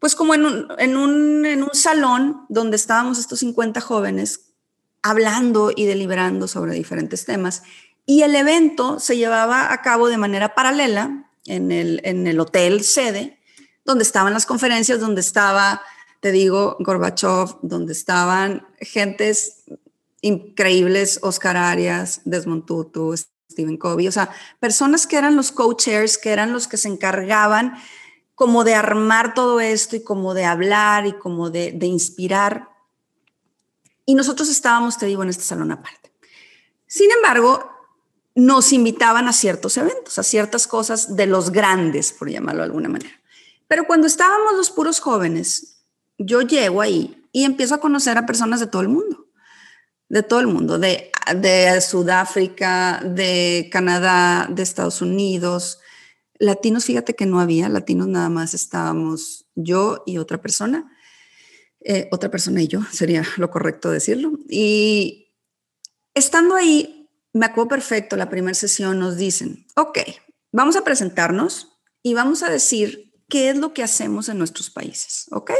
pues 0.00 0.14
como 0.14 0.34
en 0.34 0.44
un, 0.44 0.68
en 0.78 0.98
un, 0.98 1.46
en 1.46 1.62
un 1.62 1.72
salón 1.72 2.44
donde 2.50 2.76
estábamos 2.76 3.18
estos 3.18 3.38
50 3.38 3.80
jóvenes 3.80 4.50
hablando 5.00 5.72
y 5.74 5.86
deliberando 5.86 6.46
sobre 6.46 6.74
diferentes 6.74 7.24
temas. 7.24 7.62
Y 8.04 8.20
el 8.20 8.36
evento 8.36 9.00
se 9.00 9.16
llevaba 9.16 9.72
a 9.72 9.80
cabo 9.80 10.08
de 10.08 10.18
manera 10.18 10.54
paralela 10.54 11.30
en 11.46 11.72
el, 11.72 12.02
en 12.04 12.26
el 12.26 12.38
hotel 12.38 12.84
sede, 12.84 13.35
donde 13.86 14.02
estaban 14.02 14.34
las 14.34 14.44
conferencias, 14.44 15.00
donde 15.00 15.20
estaba, 15.20 15.80
te 16.20 16.32
digo, 16.32 16.76
Gorbachev, 16.80 17.56
donde 17.62 17.92
estaban 17.92 18.66
gentes 18.80 19.64
increíbles, 20.20 21.20
Oscar 21.22 21.56
Arias, 21.56 22.20
Desmond 22.24 22.66
Tutu, 22.66 23.16
Stephen 23.50 23.76
Covey, 23.78 24.08
o 24.08 24.12
sea, 24.12 24.30
personas 24.60 25.06
que 25.06 25.16
eran 25.16 25.36
los 25.36 25.52
co-chairs, 25.52 26.18
que 26.18 26.30
eran 26.30 26.52
los 26.52 26.66
que 26.68 26.76
se 26.76 26.88
encargaban 26.88 27.74
como 28.34 28.64
de 28.64 28.74
armar 28.74 29.32
todo 29.32 29.60
esto 29.60 29.96
y 29.96 30.02
como 30.02 30.34
de 30.34 30.44
hablar 30.44 31.06
y 31.06 31.12
como 31.14 31.48
de, 31.48 31.72
de 31.72 31.86
inspirar. 31.86 32.68
Y 34.04 34.14
nosotros 34.14 34.50
estábamos, 34.50 34.98
te 34.98 35.06
digo, 35.06 35.22
en 35.22 35.30
este 35.30 35.44
salón 35.44 35.72
aparte. 35.72 36.12
Sin 36.86 37.10
embargo, 37.10 37.70
nos 38.34 38.72
invitaban 38.72 39.28
a 39.28 39.32
ciertos 39.32 39.76
eventos, 39.78 40.18
a 40.18 40.22
ciertas 40.22 40.66
cosas 40.66 41.16
de 41.16 41.26
los 41.26 41.50
grandes, 41.50 42.12
por 42.12 42.28
llamarlo 42.28 42.60
de 42.60 42.66
alguna 42.66 42.88
manera. 42.90 43.14
Pero 43.68 43.86
cuando 43.86 44.06
estábamos 44.06 44.54
los 44.56 44.70
puros 44.70 45.00
jóvenes, 45.00 45.84
yo 46.18 46.42
llego 46.42 46.80
ahí 46.80 47.24
y 47.32 47.44
empiezo 47.44 47.74
a 47.74 47.80
conocer 47.80 48.16
a 48.18 48.26
personas 48.26 48.60
de 48.60 48.66
todo 48.66 48.82
el 48.82 48.88
mundo 48.88 49.26
de 50.08 50.22
todo 50.22 50.40
el 50.40 50.46
mundo, 50.46 50.78
de, 50.78 51.10
Sudáfrica, 51.80 53.00
de 53.04 53.68
Canadá, 53.72 54.48
de 54.50 54.62
Estados 54.62 55.02
Unidos. 55.02 55.80
Latinos, 56.38 56.84
fíjate 56.84 57.14
que 57.14 57.26
no 57.26 57.40
había, 57.40 57.68
latinos 57.68 58.06
nada 58.06 58.28
más 58.28 58.54
estábamos 58.54 59.46
yo 59.54 60.02
y 60.06 60.18
otra 60.18 60.40
persona, 60.40 60.92
eh, 61.80 62.08
otra 62.12 62.30
persona 62.30 62.62
y 62.62 62.68
yo, 62.68 62.82
sería 62.92 63.24
lo 63.36 63.50
correcto 63.50 63.90
decirlo. 63.90 64.38
Y 64.48 65.34
estando 66.14 66.54
ahí, 66.54 67.08
me 67.32 67.46
acuerdo 67.46 67.68
perfecto, 67.68 68.16
la 68.16 68.30
primera 68.30 68.54
sesión 68.54 68.98
nos 68.98 69.16
dicen, 69.16 69.66
ok, 69.74 69.98
vamos 70.52 70.76
a 70.76 70.84
presentarnos 70.84 71.78
y 72.02 72.14
vamos 72.14 72.42
a 72.42 72.50
decir 72.50 73.05
qué 73.28 73.50
es 73.50 73.56
lo 73.56 73.72
que 73.72 73.82
hacemos 73.82 74.28
en 74.28 74.38
nuestros 74.38 74.70
países, 74.70 75.26
¿ok? 75.30 75.52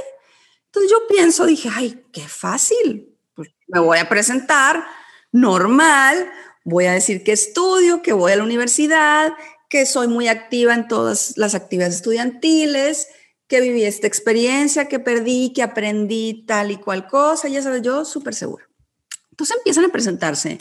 Entonces 0.66 0.90
yo 0.90 1.07
pienso, 1.09 1.46
dije, 1.46 1.70
ay, 1.72 2.05
qué 2.12 2.26
fácil, 2.29 3.16
pues 3.35 3.48
me 3.68 3.81
voy 3.81 3.98
a 3.98 4.09
presentar 4.09 4.85
normal, 5.33 6.31
voy 6.64 6.87
a 6.87 6.92
decir 6.92 7.24
que 7.24 7.33
estudio, 7.33 8.02
que 8.02 8.12
voy 8.12 8.33
a 8.33 8.37
la 8.37 8.44
universidad, 8.44 9.33
que 9.68 9.87
soy 9.87 10.09
muy 10.09 10.29
activa 10.29 10.74
en 10.74 10.88
todas 10.88 11.35
las 11.37 11.55
actividades 11.55 11.96
estudiantiles, 11.96 13.09
que 13.48 13.61
viví 13.61 13.85
esta 13.85 14.07
experiencia, 14.07 14.88
que 14.88 14.98
perdí, 14.98 15.52
que 15.52 15.62
aprendí 15.62 16.44
tal 16.46 16.70
y 16.70 16.76
cual 16.76 17.07
cosa, 17.07 17.48
ya 17.48 17.62
sabes, 17.62 17.83
yo 17.83 18.05
súper 18.05 18.35
seguro. 18.35 18.64
Entonces 19.31 19.57
empiezan 19.57 19.85
a 19.85 19.88
presentarse. 19.88 20.59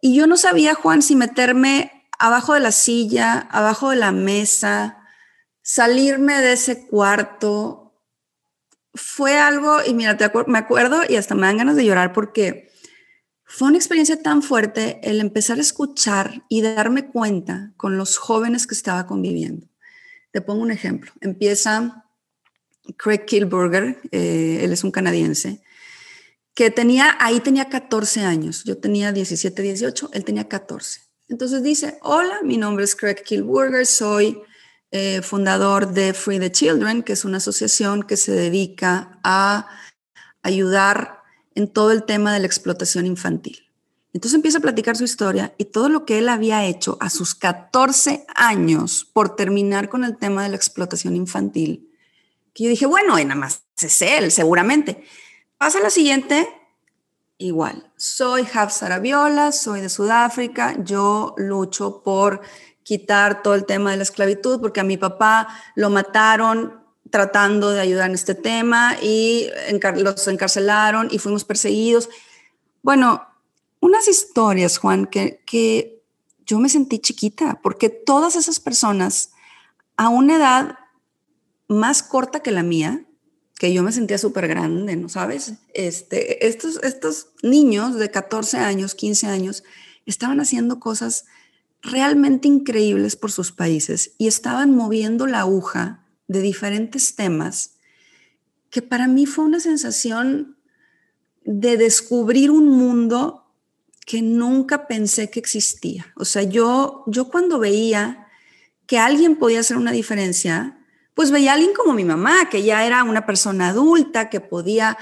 Y 0.00 0.14
yo 0.14 0.26
no 0.26 0.36
sabía, 0.36 0.74
Juan, 0.74 1.02
si 1.02 1.16
meterme 1.16 2.06
abajo 2.18 2.54
de 2.54 2.60
la 2.60 2.72
silla, 2.72 3.48
abajo 3.50 3.90
de 3.90 3.96
la 3.96 4.12
mesa, 4.12 4.98
salirme 5.68 6.40
de 6.40 6.54
ese 6.54 6.86
cuarto, 6.86 7.92
fue 8.94 9.36
algo, 9.36 9.80
y 9.86 9.92
mira, 9.92 10.16
me 10.46 10.58
acuerdo 10.58 11.02
y 11.06 11.16
hasta 11.16 11.34
me 11.34 11.46
dan 11.46 11.58
ganas 11.58 11.76
de 11.76 11.84
llorar 11.84 12.14
porque 12.14 12.72
fue 13.44 13.68
una 13.68 13.76
experiencia 13.76 14.22
tan 14.22 14.42
fuerte 14.42 14.98
el 15.02 15.20
empezar 15.20 15.58
a 15.58 15.60
escuchar 15.60 16.42
y 16.48 16.62
darme 16.62 17.08
cuenta 17.08 17.74
con 17.76 17.98
los 17.98 18.16
jóvenes 18.16 18.66
que 18.66 18.74
estaba 18.74 19.06
conviviendo. 19.06 19.68
Te 20.30 20.40
pongo 20.40 20.62
un 20.62 20.70
ejemplo. 20.70 21.12
Empieza 21.20 22.06
Craig 22.96 23.26
Kilburger, 23.26 24.00
eh, 24.10 24.60
él 24.62 24.72
es 24.72 24.84
un 24.84 24.90
canadiense, 24.90 25.60
que 26.54 26.70
tenía, 26.70 27.14
ahí 27.20 27.40
tenía 27.40 27.68
14 27.68 28.22
años, 28.22 28.64
yo 28.64 28.78
tenía 28.78 29.12
17, 29.12 29.60
18, 29.60 30.10
él 30.14 30.24
tenía 30.24 30.48
14. 30.48 31.02
Entonces 31.28 31.62
dice, 31.62 31.98
hola, 32.00 32.40
mi 32.42 32.56
nombre 32.56 32.84
es 32.84 32.96
Craig 32.96 33.22
Kilburger, 33.22 33.84
soy 33.84 34.40
eh, 34.90 35.20
fundador 35.22 35.92
de 35.92 36.14
Free 36.14 36.38
the 36.38 36.50
Children, 36.50 37.02
que 37.02 37.12
es 37.12 37.24
una 37.24 37.38
asociación 37.38 38.02
que 38.02 38.16
se 38.16 38.32
dedica 38.32 39.18
a 39.22 39.68
ayudar 40.42 41.22
en 41.54 41.68
todo 41.68 41.92
el 41.92 42.04
tema 42.04 42.32
de 42.32 42.40
la 42.40 42.46
explotación 42.46 43.04
infantil. 43.04 43.68
Entonces 44.14 44.36
empieza 44.36 44.58
a 44.58 44.62
platicar 44.62 44.96
su 44.96 45.04
historia 45.04 45.54
y 45.58 45.66
todo 45.66 45.88
lo 45.88 46.06
que 46.06 46.18
él 46.18 46.28
había 46.28 46.64
hecho 46.64 46.96
a 47.00 47.10
sus 47.10 47.34
14 47.34 48.26
años 48.34 49.04
por 49.12 49.36
terminar 49.36 49.88
con 49.88 50.04
el 50.04 50.16
tema 50.16 50.42
de 50.42 50.48
la 50.48 50.56
explotación 50.56 51.14
infantil. 51.14 51.92
Que 52.54 52.64
yo 52.64 52.70
dije, 52.70 52.86
bueno, 52.86 53.16
nada 53.16 53.34
más 53.34 53.62
es 53.80 54.02
él, 54.02 54.32
seguramente. 54.32 55.04
Pasa 55.58 55.80
la 55.80 55.90
siguiente, 55.90 56.48
igual. 57.36 57.92
Soy 57.96 58.46
Hafsara 58.52 58.98
Viola, 58.98 59.52
soy 59.52 59.82
de 59.82 59.88
Sudáfrica, 59.88 60.76
yo 60.82 61.34
lucho 61.36 62.02
por 62.02 62.40
quitar 62.88 63.42
todo 63.42 63.54
el 63.54 63.66
tema 63.66 63.90
de 63.90 63.98
la 63.98 64.02
esclavitud, 64.02 64.62
porque 64.62 64.80
a 64.80 64.84
mi 64.84 64.96
papá 64.96 65.46
lo 65.74 65.90
mataron 65.90 66.80
tratando 67.10 67.70
de 67.70 67.80
ayudar 67.80 68.08
en 68.08 68.14
este 68.14 68.34
tema 68.34 68.96
y 69.02 69.50
los 69.96 70.26
encarcelaron 70.26 71.08
y 71.10 71.18
fuimos 71.18 71.44
perseguidos. 71.44 72.08
Bueno, 72.80 73.26
unas 73.80 74.08
historias, 74.08 74.78
Juan, 74.78 75.04
que, 75.04 75.42
que 75.44 76.02
yo 76.46 76.58
me 76.58 76.70
sentí 76.70 76.98
chiquita, 76.98 77.60
porque 77.62 77.90
todas 77.90 78.36
esas 78.36 78.58
personas 78.58 79.32
a 79.98 80.08
una 80.08 80.36
edad 80.36 80.78
más 81.68 82.02
corta 82.02 82.40
que 82.40 82.52
la 82.52 82.62
mía, 82.62 83.04
que 83.58 83.74
yo 83.74 83.82
me 83.82 83.92
sentía 83.92 84.16
súper 84.16 84.48
grande, 84.48 84.96
¿no 84.96 85.10
sabes? 85.10 85.52
Este, 85.74 86.46
estos, 86.48 86.82
estos 86.82 87.32
niños 87.42 87.96
de 87.96 88.10
14 88.10 88.56
años, 88.56 88.94
15 88.94 89.26
años, 89.26 89.62
estaban 90.06 90.40
haciendo 90.40 90.80
cosas 90.80 91.26
realmente 91.82 92.48
increíbles 92.48 93.16
por 93.16 93.30
sus 93.30 93.52
países 93.52 94.12
y 94.18 94.26
estaban 94.26 94.74
moviendo 94.74 95.26
la 95.26 95.40
aguja 95.40 96.04
de 96.26 96.40
diferentes 96.40 97.14
temas 97.14 97.74
que 98.70 98.82
para 98.82 99.06
mí 99.06 99.26
fue 99.26 99.44
una 99.44 99.60
sensación 99.60 100.56
de 101.44 101.76
descubrir 101.76 102.50
un 102.50 102.68
mundo 102.68 103.44
que 104.04 104.22
nunca 104.22 104.86
pensé 104.86 105.30
que 105.30 105.40
existía. 105.40 106.12
O 106.16 106.24
sea, 106.24 106.42
yo, 106.42 107.04
yo 107.06 107.28
cuando 107.28 107.58
veía 107.58 108.26
que 108.86 108.98
alguien 108.98 109.36
podía 109.36 109.60
hacer 109.60 109.76
una 109.76 109.92
diferencia, 109.92 110.78
pues 111.14 111.30
veía 111.30 111.52
a 111.52 111.54
alguien 111.54 111.74
como 111.74 111.94
mi 111.94 112.04
mamá, 112.04 112.48
que 112.50 112.62
ya 112.62 112.86
era 112.86 113.04
una 113.04 113.26
persona 113.26 113.68
adulta, 113.68 114.30
que 114.30 114.40
podía, 114.40 114.96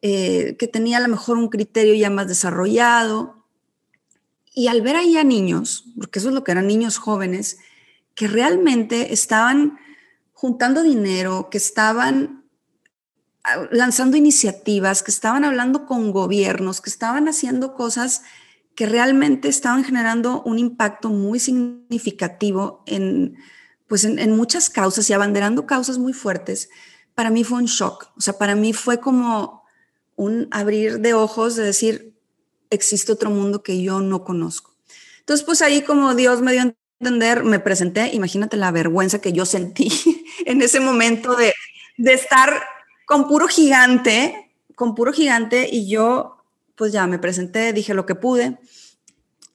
eh, 0.00 0.56
que 0.58 0.68
tenía 0.68 0.98
a 0.98 1.00
lo 1.00 1.08
mejor 1.08 1.38
un 1.38 1.48
criterio 1.48 1.94
ya 1.94 2.10
más 2.10 2.28
desarrollado, 2.28 3.41
y 4.54 4.68
al 4.68 4.82
ver 4.82 4.96
ahí 4.96 5.16
a 5.16 5.24
niños, 5.24 5.84
porque 5.98 6.18
eso 6.18 6.28
es 6.28 6.34
lo 6.34 6.44
que 6.44 6.52
eran 6.52 6.66
niños 6.66 6.98
jóvenes, 6.98 7.58
que 8.14 8.28
realmente 8.28 9.12
estaban 9.12 9.78
juntando 10.32 10.82
dinero, 10.82 11.48
que 11.50 11.58
estaban 11.58 12.44
ah, 13.44 13.68
lanzando 13.70 14.16
iniciativas, 14.16 15.02
que 15.02 15.10
estaban 15.10 15.44
hablando 15.44 15.86
con 15.86 16.12
gobiernos, 16.12 16.80
que 16.80 16.90
estaban 16.90 17.28
haciendo 17.28 17.74
cosas 17.74 18.22
que 18.74 18.86
realmente 18.86 19.48
estaban 19.48 19.84
generando 19.84 20.42
un 20.42 20.58
impacto 20.58 21.10
muy 21.10 21.38
significativo 21.38 22.82
en, 22.86 23.36
pues 23.86 24.04
en, 24.04 24.18
en, 24.18 24.34
muchas 24.34 24.70
causas 24.70 25.08
y 25.08 25.12
abanderando 25.12 25.66
causas 25.66 25.98
muy 25.98 26.14
fuertes, 26.14 26.70
para 27.14 27.30
mí 27.30 27.44
fue 27.44 27.58
un 27.58 27.66
shock. 27.66 28.10
O 28.16 28.20
sea, 28.20 28.38
para 28.38 28.54
mí 28.54 28.72
fue 28.72 28.98
como 28.98 29.62
un 30.16 30.48
abrir 30.50 31.00
de 31.00 31.14
ojos 31.14 31.56
de 31.56 31.64
decir, 31.64 32.11
existe 32.74 33.12
otro 33.12 33.30
mundo 33.30 33.62
que 33.62 33.82
yo 33.82 34.00
no 34.00 34.24
conozco. 34.24 34.74
Entonces, 35.20 35.44
pues 35.44 35.62
ahí 35.62 35.82
como 35.82 36.14
Dios 36.14 36.42
me 36.42 36.52
dio 36.52 36.62
a 36.62 36.74
entender, 37.00 37.44
me 37.44 37.60
presenté, 37.60 38.10
imagínate 38.12 38.56
la 38.56 38.70
vergüenza 38.72 39.20
que 39.20 39.32
yo 39.32 39.46
sentí 39.46 39.90
en 40.46 40.62
ese 40.62 40.80
momento 40.80 41.36
de, 41.36 41.54
de 41.96 42.12
estar 42.12 42.62
con 43.06 43.28
puro 43.28 43.46
gigante, 43.46 44.50
con 44.74 44.94
puro 44.94 45.12
gigante, 45.12 45.68
y 45.70 45.88
yo 45.88 46.38
pues 46.74 46.92
ya 46.92 47.06
me 47.06 47.18
presenté, 47.18 47.72
dije 47.72 47.94
lo 47.94 48.06
que 48.06 48.14
pude. 48.14 48.58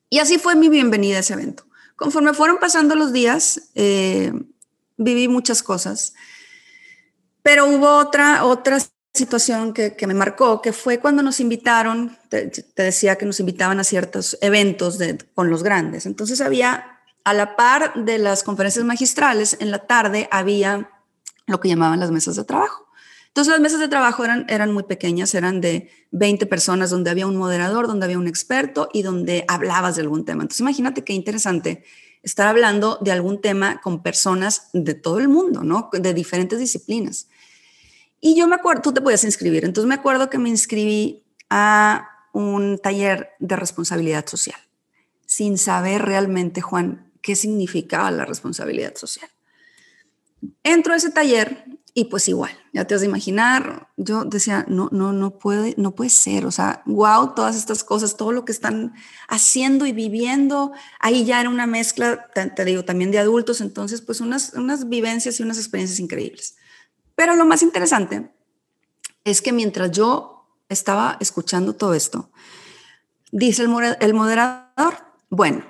Y 0.10 0.20
así 0.20 0.38
fue 0.38 0.56
mi 0.56 0.70
bienvenida 0.70 1.18
a 1.18 1.20
ese 1.20 1.34
evento. 1.34 1.66
Conforme 1.96 2.34
fueron 2.34 2.58
pasando 2.58 2.96
los 2.96 3.12
días, 3.12 3.72
eh, 3.76 4.32
viví 4.96 5.28
muchas 5.28 5.64
cosas, 5.64 6.14
pero 7.42 7.66
hubo 7.66 7.98
otra, 7.98 8.46
otras 8.46 8.92
situación 9.18 9.74
que, 9.74 9.96
me 10.08 10.14
marcó, 10.14 10.62
que 10.62 10.72
fue 10.72 11.00
cuando 11.00 11.22
nos 11.22 11.40
invitaron, 11.40 12.18
te, 12.30 12.50
decía 12.76 13.18
que 13.18 13.26
nos 13.26 13.40
invitaban 13.40 13.80
a 13.80 13.84
ciertos 13.84 14.38
eventos 14.42 14.98
con 15.34 15.50
los 15.50 15.64
grandes. 15.64 16.06
Entonces 16.06 16.40
había, 16.40 17.02
a 17.24 17.34
la 17.34 17.56
par 17.56 17.94
de 18.06 18.18
las 18.18 18.44
conferencias 18.44 18.86
magistrales, 18.86 19.58
en 19.60 19.72
la 19.72 19.80
tarde 19.80 20.30
había 20.32 20.90
lo 21.48 21.60
que 21.60 21.70
llamaban 21.70 22.00
las 22.00 22.12
mesas 22.12 22.36
de 22.36 22.44
trabajo. 22.44 22.88
Entonces 23.28 23.52
las 23.52 23.62
mesas 23.62 23.80
de 23.80 23.88
trabajo 23.88 24.24
eran, 24.24 24.46
eran 24.50 24.72
muy 24.72 24.84
pequeñas, 24.84 25.36
eran 25.36 25.62
de 25.62 25.92
20 26.12 26.46
personas, 26.46 26.90
donde 26.90 27.10
había 27.10 27.28
un 27.28 27.36
moderador, 27.36 27.88
donde 27.88 28.06
había 28.06 28.18
un 28.18 28.28
experto 28.28 28.90
y 28.94 29.02
donde 29.02 29.46
hablabas 29.48 29.96
de 29.96 30.02
algún 30.02 30.26
tema. 30.26 30.44
Entonces 30.44 30.62
imagínate 30.62 31.04
qué 31.04 31.14
interesante 31.14 31.84
estar 32.24 32.48
hablando 32.48 32.98
de 33.02 33.12
algún 33.12 33.42
tema 33.42 33.80
con 33.82 34.02
personas 34.02 34.70
de 34.74 34.94
todo 34.96 35.20
el 35.20 35.28
mundo, 35.28 35.64
¿no? 35.64 35.90
De 35.94 36.14
diferentes 36.14 36.60
disciplinas. 36.60 37.28
Y 38.20 38.36
yo 38.36 38.48
me 38.48 38.56
acuerdo, 38.56 38.82
tú 38.82 38.94
te 38.94 39.02
podías 39.02 39.24
inscribir, 39.24 39.66
entonces 39.66 39.88
me 39.88 39.96
acuerdo 39.96 40.30
que 40.30 40.38
me 40.38 40.50
inscribí 40.50 41.24
a 41.50 42.10
un 42.34 42.78
taller 42.78 43.32
de 43.40 43.56
responsabilidad 43.56 44.26
social, 44.28 44.60
sin 45.26 45.58
saber 45.58 46.04
realmente, 46.04 46.62
Juan, 46.62 47.12
qué 47.22 47.36
significaba 47.36 48.12
la 48.12 48.26
responsabilidad 48.26 48.96
social. 48.96 49.30
Entro 50.64 50.94
a 50.94 50.98
ese 50.98 51.10
taller 51.10 51.66
y 51.94 52.06
pues 52.06 52.28
igual, 52.28 52.52
ya 52.74 52.86
te 52.86 52.94
vas 52.94 53.02
a 53.02 53.08
imaginar, 53.08 53.88
yo 53.98 54.24
decía, 54.24 54.66
no, 54.68 54.88
no, 54.92 55.14
no 55.14 55.40
puede, 55.40 55.74
no 55.78 55.96
puede 55.96 56.12
ser, 56.12 56.46
o 56.46 56.52
sea, 56.52 56.84
wow, 56.86 57.34
todas 57.34 57.56
estas 57.56 57.84
cosas, 57.84 58.18
todo 58.18 58.32
lo 58.32 58.46
que 58.46 58.52
están 58.52 58.94
haciendo 59.28 59.88
y 59.88 59.94
viviendo, 59.94 60.74
ahí 61.00 61.26
ya 61.26 61.42
era 61.42 61.50
una 61.50 61.66
mezcla, 61.66 62.30
te, 62.36 62.66
digo, 62.66 62.86
también 62.86 63.10
de 63.10 63.18
adultos, 63.18 63.62
entonces 63.62 64.02
pues 64.02 64.22
unas, 64.22 64.54
unas 64.54 64.90
vivencias 64.90 65.40
y 65.40 65.44
unas 65.44 65.58
experiencias 65.58 66.00
increíbles. 66.00 66.56
Pero 67.18 67.36
lo 67.36 67.46
más 67.46 67.64
interesante 67.64 68.30
es 69.24 69.42
que 69.42 69.52
mientras 69.52 69.90
yo 69.90 70.46
estaba 70.70 71.18
escuchando 71.20 71.74
todo 71.74 71.96
esto, 71.96 72.30
dice 73.32 73.64
el, 73.64 74.14
moderador, 74.14 74.94
bueno, 75.32 75.66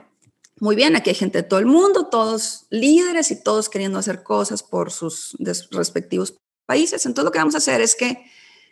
muy 0.59 0.75
bien, 0.75 0.97
aquí 0.97 1.09
hay 1.09 1.15
gente 1.15 1.41
de 1.41 1.47
todo 1.47 1.61
el 1.61 1.65
mundo, 1.65 2.07
todos 2.07 2.65
líderes 2.69 3.31
y 3.31 3.41
todos 3.41 3.69
queriendo 3.69 3.97
hacer 3.97 4.23
cosas 4.23 4.61
por 4.61 4.91
sus 4.91 5.37
respectivos 5.71 6.37
países. 6.65 7.05
Entonces 7.05 7.23
lo 7.23 7.31
que 7.31 7.39
vamos 7.39 7.55
a 7.55 7.59
hacer 7.59 7.79
es 7.79 7.95
que 7.95 8.29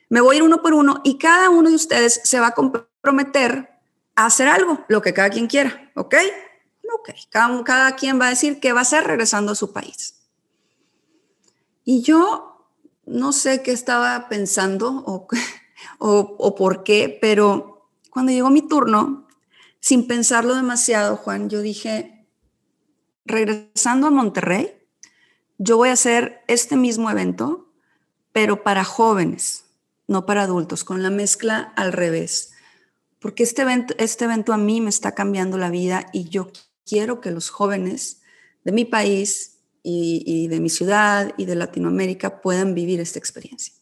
me 0.09 0.19
voy 0.19 0.35
a 0.35 0.37
ir 0.39 0.43
uno 0.43 0.61
por 0.61 0.73
uno 0.73 0.99
y 1.05 1.17
cada 1.17 1.49
uno 1.49 1.69
de 1.69 1.75
ustedes 1.75 2.19
se 2.25 2.41
va 2.41 2.47
a 2.47 2.55
comprometer 2.55 3.69
a 4.17 4.25
hacer 4.25 4.49
algo, 4.49 4.83
lo 4.89 5.01
que 5.01 5.13
cada 5.13 5.29
quien 5.29 5.47
quiera, 5.47 5.93
¿ok? 5.95 6.15
Ok, 6.99 7.09
cada, 7.29 7.63
cada 7.63 7.95
quien 7.95 8.19
va 8.19 8.27
a 8.27 8.31
decir 8.31 8.59
qué 8.59 8.73
va 8.73 8.79
a 8.79 8.81
hacer 8.81 9.05
regresando 9.05 9.53
a 9.53 9.55
su 9.55 9.71
país. 9.71 10.15
Y 11.85 12.01
yo 12.01 12.54
no 13.05 13.31
sé 13.31 13.61
qué 13.61 13.71
estaba 13.71 14.27
pensando 14.29 15.03
o, 15.05 15.27
o, 15.99 16.35
o 16.37 16.55
por 16.55 16.83
qué, 16.83 17.17
pero 17.21 17.89
cuando 18.09 18.31
llegó 18.31 18.49
mi 18.49 18.61
turno, 18.61 19.27
sin 19.79 20.07
pensarlo 20.07 20.55
demasiado, 20.55 21.15
Juan, 21.15 21.49
yo 21.49 21.61
dije, 21.61 22.25
regresando 23.25 24.07
a 24.07 24.11
Monterrey, 24.11 24.71
yo 25.57 25.77
voy 25.77 25.89
a 25.89 25.93
hacer 25.93 26.41
este 26.47 26.75
mismo 26.75 27.09
evento, 27.09 27.71
pero 28.31 28.63
para 28.63 28.83
jóvenes, 28.83 29.65
no 30.07 30.25
para 30.25 30.43
adultos, 30.43 30.83
con 30.83 31.03
la 31.03 31.09
mezcla 31.09 31.73
al 31.75 31.93
revés. 31.93 32.53
Porque 33.19 33.43
este 33.43 33.61
evento, 33.61 33.93
este 33.97 34.25
evento 34.25 34.53
a 34.53 34.57
mí 34.57 34.81
me 34.81 34.89
está 34.89 35.13
cambiando 35.13 35.57
la 35.57 35.69
vida 35.69 36.07
y 36.13 36.29
yo 36.29 36.51
quiero 36.85 37.21
que 37.21 37.31
los 37.31 37.49
jóvenes 37.49 38.21
de 38.63 38.71
mi 38.71 38.85
país 38.85 39.54
y, 39.85 40.23
y 40.25 40.47
de 40.47 40.59
mi 40.59 40.69
ciudad 40.69 41.33
y 41.37 41.45
de 41.45 41.55
Latinoamérica 41.55 42.41
puedan 42.41 42.73
vivir 42.73 42.99
esta 42.99 43.19
experiencia. 43.19 43.73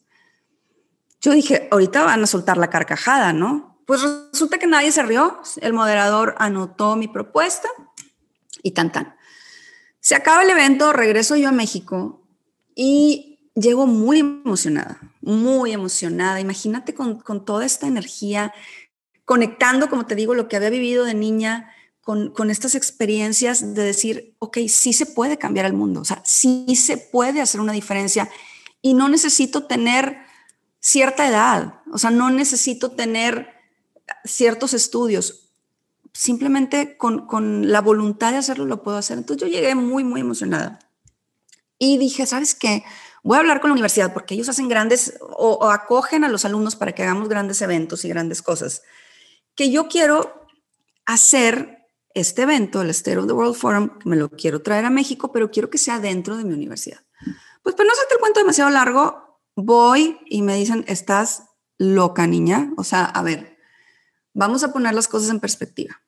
Yo 1.22 1.32
dije, 1.32 1.70
ahorita 1.72 2.04
van 2.04 2.22
a 2.22 2.28
soltar 2.28 2.58
la 2.58 2.70
carcajada, 2.70 3.32
¿no? 3.32 3.80
Pues 3.86 4.02
resulta 4.02 4.58
que 4.58 4.68
nadie 4.68 4.92
se 4.92 5.04
rió, 5.04 5.40
el 5.62 5.72
moderador 5.72 6.36
anotó 6.38 6.98
mi 6.98 7.08
propuesta 7.08 7.70
y 8.62 8.72
tan 8.72 8.92
tan. 8.92 9.16
Se 10.02 10.16
acaba 10.16 10.44
el 10.44 10.50
evento, 10.50 10.92
regreso 10.92 11.38
yo 11.38 11.48
a 11.48 11.54
México 11.54 12.22
y 12.76 13.40
llego 13.56 13.88
muy 13.88 14.20
emocionada, 14.20 15.00
muy 15.22 15.72
emocionada. 15.72 16.42
Imagínate 16.42 16.94
con, 16.94 17.20
con 17.22 17.46
toda 17.46 17.66
esta 17.66 17.88
energía, 17.88 18.54
conectando, 19.24 19.90
como 19.90 20.06
te 20.06 20.16
digo, 20.16 20.36
lo 20.36 20.50
que 20.50 20.58
había 20.58 20.70
vivido 20.70 21.06
de 21.06 21.14
niña 21.14 21.74
con, 22.04 22.32
con, 22.32 22.52
estas 22.52 22.76
experiencias 22.76 23.74
de 23.74 23.84
decir, 23.84 24.36
ok, 24.40 24.60
sí 24.68 24.94
se 24.94 25.06
puede 25.06 25.38
cambiar 25.38 25.66
el 25.66 25.74
mundo, 25.74 26.02
o 26.02 26.06
sea, 26.06 26.22
sí 26.26 26.76
se 26.76 26.98
puede 26.98 27.42
hacer 27.42 27.62
una 27.62 27.74
diferencia 27.74 28.30
y 28.82 28.94
no 28.94 29.10
necesito 29.10 29.64
tener 29.66 30.18
cierta 30.80 31.28
edad, 31.28 31.82
o 31.92 31.98
sea, 31.98 32.12
no 32.12 32.30
necesito 32.30 32.92
tener 32.92 33.54
ciertos 34.26 34.74
estudios. 34.74 35.50
Simplemente 36.14 36.98
con, 36.98 37.72
la 37.72 37.82
voluntad 37.82 38.32
de 38.32 38.38
hacerlo 38.38 38.66
lo 38.66 38.84
puedo 38.84 38.98
hacer. 38.98 39.18
Entonces 39.18 39.48
yo 39.48 39.52
llegué 39.52 39.74
muy, 39.76 40.04
muy 40.04 40.22
emocionada. 40.22 40.80
Y 41.80 41.98
dije, 41.98 42.26
¿sabes 42.26 42.54
qué? 42.54 42.84
Voy 43.24 43.38
a 43.38 43.40
hablar 43.40 43.62
con 43.62 43.70
la 43.70 43.74
universidad 43.74 44.14
porque 44.14 44.36
ellos 44.36 44.50
hacen 44.50 44.68
grandes 44.68 45.18
o, 45.22 45.70
acogen 45.72 46.24
a 46.24 46.30
los 46.30 46.46
alumnos 46.46 46.76
para 46.76 46.92
que 46.92 47.04
hagamos 47.04 47.30
grandes 47.30 47.62
eventos 47.62 48.06
y 48.06 48.10
grandes 48.10 48.42
cosas. 48.42 48.84
Que 49.56 49.72
yo 49.72 49.88
quiero 49.88 50.46
hacer 51.06 51.83
este 52.14 52.44
evento, 52.44 52.82
el 52.82 52.90
State 52.92 53.18
of 53.18 53.28
the 53.28 53.34
World 53.34 53.56
Forum, 53.56 53.92
me 54.06 54.16
lo 54.16 54.30
quiero 54.30 54.62
traer 54.62 54.86
a 54.86 54.90
México, 54.90 55.32
pero 55.32 55.52
quiero 55.52 55.70
que 55.70 55.78
sea 55.78 56.00
dentro 56.00 56.38
de 56.38 56.44
mi 56.44 56.54
universidad. 56.54 57.00
Pues, 57.64 57.76
pues 57.76 57.88
no 57.88 57.94
sé, 57.96 58.02
te 58.08 58.16
el 58.16 58.20
cuento 58.20 58.40
demasiado 58.40 58.70
largo. 58.70 59.40
Voy 59.56 60.20
y 60.26 60.42
me 60.42 60.56
dicen, 60.56 60.84
estás 60.88 61.44
loca, 61.78 62.28
niña. 62.28 62.74
O 62.78 62.84
sea, 62.84 63.06
a 63.06 63.24
ver, 63.24 63.54
Vamos 64.34 64.64
a 64.64 64.74
poner 64.74 64.94
las 64.94 65.08
cosas 65.08 65.30
en 65.30 65.40
perspectiva. 65.40 66.02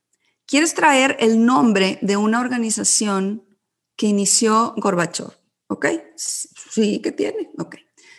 Quieres 0.47 0.73
traer 0.73 1.15
el 1.19 1.45
nombre 1.45 1.99
de 2.01 2.17
una 2.17 2.39
organización 2.39 3.45
que 3.95 4.07
inició 4.07 4.73
Gorbachev, 4.77 5.29
¿ok? 5.67 5.85
Sí, 6.15 7.01
que 7.01 7.11
tiene, 7.11 7.51
ok. 7.57 7.75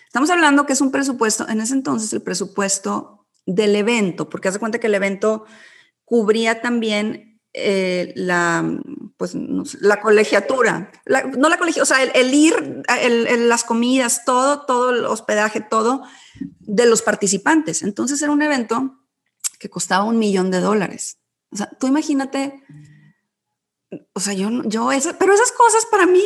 Estamos 0.07 0.31
hablando 0.31 0.65
que 0.65 0.73
es 0.73 0.81
un 0.81 0.91
presupuesto, 0.91 1.49
en 1.49 1.61
ese 1.61 1.75
entonces 1.75 2.13
el 2.13 2.23
presupuesto 2.23 3.27
del 3.45 3.77
evento, 3.77 4.29
porque 4.29 4.49
hace 4.49 4.59
cuenta 4.59 4.79
que 4.79 4.87
el 4.87 4.95
evento 4.95 5.45
cubría 6.05 6.63
también 6.63 7.26
eh, 7.59 8.13
la, 8.17 8.63
pues, 9.17 9.35
la 9.81 10.03
colegiatura, 10.03 10.93
no 11.39 11.49
la 11.49 11.57
colegiatura, 11.57 11.83
o 11.83 11.87
sea, 11.87 12.03
el, 12.03 12.35
ir, 12.35 12.83
las 13.39 13.65
comidas, 13.65 14.27
todo, 14.27 14.67
todo 14.67 14.91
el 14.91 15.07
hospedaje, 15.07 15.63
todo 15.63 16.03
de 16.61 16.85
los 16.85 17.01
participantes. 17.01 17.83
Entonces 17.83 18.21
era 18.21 18.31
un 18.31 18.43
evento 18.43 18.99
que 19.59 19.71
costaba 19.71 20.05
un 20.05 20.19
millón 20.19 20.51
de 20.51 20.61
dólares. 20.61 21.17
O 21.51 21.57
sea, 21.57 21.71
tú 21.81 21.87
imagínate, 21.87 22.63
o 24.13 24.21
sea, 24.21 24.35
yo, 24.35 24.51
yo, 24.65 24.91
pero 25.19 25.33
esas 25.33 25.53
cosas 25.53 25.87
para 25.91 26.05
mí 26.05 26.23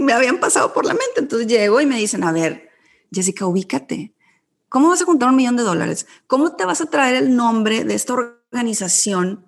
me 0.00 0.14
habían 0.14 0.40
pasado 0.40 0.72
por 0.72 0.86
la 0.86 0.94
mente. 0.94 1.18
Entonces 1.18 1.46
llego 1.46 1.78
y 1.82 1.84
me 1.84 1.98
dicen, 1.98 2.24
a 2.24 2.32
ver, 2.32 2.70
Jessica, 3.12 3.44
ubícate. 3.44 4.14
¿Cómo 4.70 4.88
vas 4.88 5.02
a 5.02 5.04
juntar 5.04 5.28
un 5.28 5.36
millón 5.36 5.56
de 5.56 5.62
dólares? 5.62 6.06
¿Cómo 6.26 6.56
te 6.56 6.64
vas 6.64 6.80
a 6.80 6.86
traer 6.86 7.16
el 7.16 7.36
nombre 7.36 7.84
de 7.84 7.94
esta 7.94 8.14
organización 8.14 9.44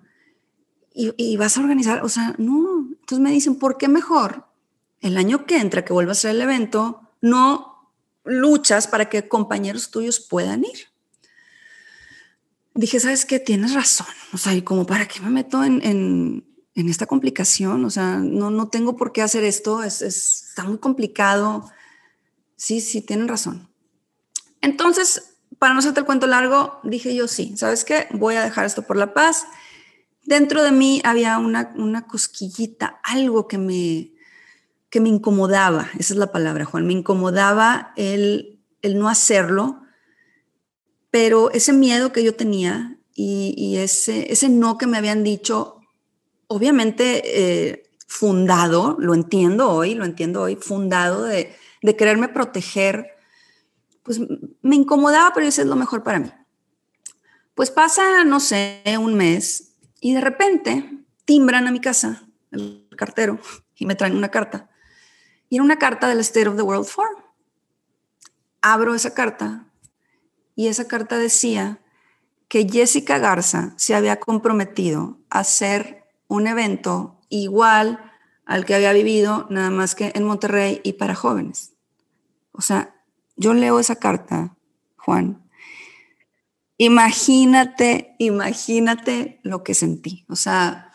y, 0.93 1.37
vas 1.37 1.57
a 1.57 1.61
organizar? 1.61 2.03
O 2.03 2.09
sea, 2.09 2.35
no. 2.37 2.87
Entonces 2.89 3.19
me 3.19 3.31
dicen, 3.31 3.55
¿por 3.55 3.77
qué 3.77 3.87
mejor 3.87 4.45
el 5.01 5.17
año 5.17 5.45
que 5.45 5.57
entra, 5.57 5.83
que 5.83 5.93
vuelvas 5.93 6.17
a 6.17 6.19
hacer 6.19 6.31
el 6.31 6.41
evento, 6.41 7.09
no 7.21 7.91
luchas 8.23 8.87
para 8.87 9.09
que 9.09 9.27
compañeros 9.27 9.91
tuyos 9.91 10.19
puedan 10.19 10.63
ir? 10.63 10.93
dije, 12.75 12.99
¿sabes 12.99 13.25
qué? 13.25 13.39
Tienes 13.39 13.73
razón. 13.73 14.07
O 14.33 14.37
sea, 14.37 14.53
y 14.53 14.61
como, 14.61 14.85
¿para 14.85 15.07
qué 15.07 15.19
me 15.21 15.29
meto 15.29 15.63
en, 15.63 15.81
en, 15.83 16.89
esta 16.89 17.05
complicación? 17.05 17.85
O 17.85 17.89
sea, 17.89 18.17
no, 18.17 18.49
no 18.49 18.69
tengo 18.69 18.95
por 18.95 19.11
qué 19.11 19.21
hacer 19.21 19.43
esto, 19.43 19.83
es, 19.83 20.01
está 20.01 20.63
muy 20.63 20.77
complicado. 20.77 21.69
Sí, 22.55 22.81
sí, 22.81 23.01
tienen 23.01 23.27
razón. 23.27 23.69
Entonces, 24.61 25.35
para 25.59 25.73
no 25.73 25.79
hacerte 25.79 25.99
el 25.99 26.05
cuento 26.05 26.27
largo, 26.27 26.79
dije 26.83 27.13
yo, 27.15 27.27
sí, 27.27 27.55
¿sabes 27.57 27.83
qué? 27.83 28.07
Voy 28.11 28.35
a 28.35 28.43
dejar 28.43 28.65
esto 28.65 28.83
por 28.83 28.97
la 28.97 29.13
paz. 29.13 29.45
Dentro 30.25 30.63
de 30.63 30.71
mí 30.71 31.01
había 31.03 31.37
una, 31.37 31.73
una 31.75 32.07
cosquillita, 32.07 32.99
algo 33.03 33.47
que 33.47 33.57
me, 33.57 34.13
que 34.89 35.01
me 35.01 35.09
incomodaba, 35.09 35.89
esa 35.99 36.13
es 36.13 36.17
la 36.17 36.31
palabra, 36.31 36.65
Juan, 36.65 36.87
me 36.87 36.93
incomodaba 36.93 37.93
el, 37.97 38.61
el 38.81 38.97
no 38.97 39.09
hacerlo, 39.09 39.81
pero 41.11 41.51
ese 41.51 41.73
miedo 41.73 42.13
que 42.13 42.23
yo 42.23 42.35
tenía 42.35 42.97
y, 43.15 43.77
ese, 43.77 44.31
ese 44.31 44.49
no 44.49 44.77
que 44.77 44.87
me 44.87 44.97
habían 44.97 45.23
dicho, 45.23 45.81
obviamente 46.47 47.21
eh, 47.25 47.83
fundado, 48.07 48.95
lo 48.99 49.13
entiendo 49.13 49.69
hoy, 49.69 49.93
lo 49.93 50.05
entiendo 50.05 50.41
hoy, 50.43 50.55
fundado 50.55 51.23
de, 51.23 51.53
de 51.81 51.95
quererme 51.95 52.29
proteger, 52.29 53.11
pues 54.03 54.19
me 54.61 54.75
incomodaba, 54.75 55.31
pero 55.33 55.47
eso 55.47 55.61
es 55.61 55.67
lo 55.67 55.75
mejor 55.75 56.03
para 56.03 56.19
mí. 56.19 56.31
Pues 57.55 57.69
pasa, 57.71 58.23
no 58.23 58.39
sé, 58.39 58.81
un 58.99 59.15
mes 59.15 59.72
y 60.03 60.13
de 60.13 60.19
repente 60.19 60.99
timbran 61.23 61.65
a 61.65 61.71
mi 61.71 61.79
casa 61.79 62.27
el 62.51 62.89
cartero 62.97 63.39
y 63.75 63.85
me 63.85 63.95
traen 63.95 64.17
una 64.17 64.29
carta. 64.29 64.69
Y 65.49 65.55
era 65.55 65.63
una 65.63 65.79
carta 65.79 66.09
del 66.09 66.19
State 66.19 66.49
of 66.49 66.57
the 66.57 66.61
World 66.61 66.85
Forum. 66.85 67.21
Abro 68.61 68.95
esa 68.95 69.13
carta 69.13 69.65
y 70.55 70.67
esa 70.67 70.87
carta 70.87 71.17
decía 71.17 71.79
que 72.49 72.67
Jessica 72.69 73.17
Garza 73.17 73.73
se 73.77 73.95
había 73.95 74.19
comprometido 74.19 75.19
a 75.29 75.39
hacer 75.39 76.03
un 76.27 76.47
evento 76.47 77.21
igual 77.29 78.11
al 78.45 78.65
que 78.65 78.75
había 78.75 78.91
vivido, 78.91 79.47
nada 79.49 79.69
más 79.69 79.95
que 79.95 80.11
en 80.15 80.25
Monterrey 80.25 80.81
y 80.83 80.93
para 80.93 81.15
jóvenes. 81.15 81.73
O 82.51 82.61
sea, 82.61 82.93
yo 83.37 83.53
leo 83.53 83.79
esa 83.79 83.95
carta, 83.95 84.57
Juan. 84.97 85.42
Imagínate, 86.83 88.13
imagínate 88.19 89.39
lo 89.43 89.63
que 89.63 89.73
sentí. 89.73 90.25
O 90.27 90.35
sea, 90.35 90.91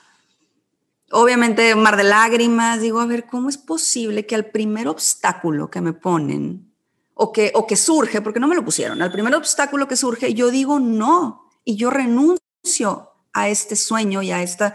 obviamente 1.11 1.74
mar 1.77 1.96
de 1.96 2.05
lágrimas, 2.05 2.83
digo, 2.83 3.01
a 3.01 3.07
ver, 3.07 3.24
¿cómo 3.24 3.48
es 3.48 3.57
posible 3.57 4.27
que 4.27 4.35
al 4.35 4.51
primer 4.51 4.87
obstáculo 4.87 5.70
que 5.70 5.81
me 5.81 5.94
ponen 5.94 6.70
o 7.14 7.33
que, 7.33 7.53
o 7.55 7.66
que 7.66 7.77
surge, 7.77 8.20
porque 8.20 8.38
no 8.38 8.48
me 8.48 8.55
lo 8.55 8.66
pusieron, 8.66 9.01
al 9.01 9.11
primer 9.11 9.35
obstáculo 9.35 9.88
que 9.88 9.96
surge, 9.96 10.35
yo 10.35 10.51
digo 10.51 10.79
no 10.79 11.48
y 11.64 11.77
yo 11.77 11.88
renuncio 11.88 13.12
a 13.33 13.48
este 13.48 13.74
sueño 13.74 14.20
y 14.20 14.31
a, 14.31 14.42
esta, 14.42 14.74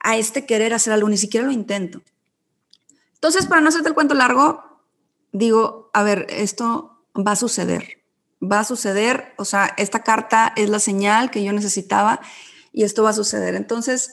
a 0.00 0.16
este 0.16 0.46
querer 0.46 0.72
hacer 0.72 0.92
algo, 0.92 1.08
ni 1.08 1.16
siquiera 1.16 1.46
lo 1.46 1.52
intento. 1.52 2.00
Entonces, 3.14 3.46
para 3.46 3.60
no 3.60 3.70
hacerte 3.70 3.88
el 3.88 3.94
cuento 3.94 4.14
largo, 4.14 4.62
digo, 5.32 5.90
a 5.94 6.04
ver, 6.04 6.28
esto 6.30 7.04
va 7.16 7.32
a 7.32 7.36
suceder, 7.36 8.03
va 8.50 8.60
a 8.60 8.64
suceder, 8.64 9.34
o 9.36 9.44
sea, 9.44 9.74
esta 9.76 10.02
carta 10.02 10.52
es 10.56 10.68
la 10.68 10.78
señal 10.78 11.30
que 11.30 11.42
yo 11.42 11.52
necesitaba 11.52 12.20
y 12.72 12.84
esto 12.84 13.02
va 13.02 13.10
a 13.10 13.14
suceder. 13.14 13.54
Entonces, 13.54 14.12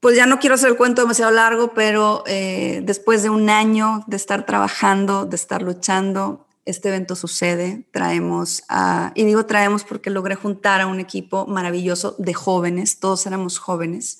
pues 0.00 0.16
ya 0.16 0.26
no 0.26 0.38
quiero 0.38 0.56
hacer 0.56 0.70
el 0.70 0.76
cuento 0.76 1.02
demasiado 1.02 1.30
largo, 1.30 1.74
pero 1.74 2.24
eh, 2.26 2.80
después 2.84 3.22
de 3.22 3.30
un 3.30 3.48
año 3.48 4.04
de 4.06 4.16
estar 4.16 4.44
trabajando, 4.46 5.26
de 5.26 5.36
estar 5.36 5.62
luchando, 5.62 6.46
este 6.64 6.88
evento 6.88 7.14
sucede. 7.14 7.86
Traemos 7.92 8.64
a, 8.68 9.12
y 9.14 9.24
digo 9.24 9.46
traemos 9.46 9.84
porque 9.84 10.10
logré 10.10 10.34
juntar 10.34 10.80
a 10.80 10.86
un 10.86 11.00
equipo 11.00 11.46
maravilloso 11.46 12.16
de 12.18 12.34
jóvenes, 12.34 12.98
todos 12.98 13.26
éramos 13.26 13.58
jóvenes, 13.58 14.18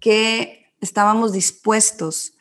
que 0.00 0.72
estábamos 0.80 1.32
dispuestos 1.32 2.34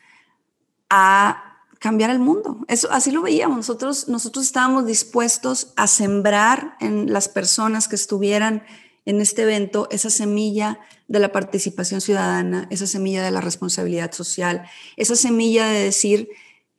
a 0.90 1.51
cambiar 1.82 2.12
el 2.12 2.20
mundo. 2.20 2.60
Eso, 2.67 2.91
así 2.91 3.10
lo 3.10 3.24
veíamos. 3.24 3.58
Nosotros, 3.58 4.08
nosotros 4.08 4.46
estábamos 4.46 4.86
dispuestos 4.86 5.74
a 5.76 5.88
sembrar 5.88 6.78
en 6.80 7.12
las 7.12 7.28
personas 7.28 7.88
que 7.88 7.96
estuvieran 7.96 8.63
en 9.06 9.20
este 9.20 9.41
evento 9.41 9.88
esa 9.89 10.12
semilla 10.12 10.80
de 11.08 11.17
la 11.17 11.32
participación 11.32 12.00
ciudadana, 12.00 12.67
esa 12.70 12.86
semilla 12.86 13.24
de 13.24 13.32
la 13.32 13.41
responsabilidad 13.41 14.12
social, 14.12 14.70
esa 14.96 15.15
semilla 15.15 15.65
de 15.65 15.86
decir 15.86 16.30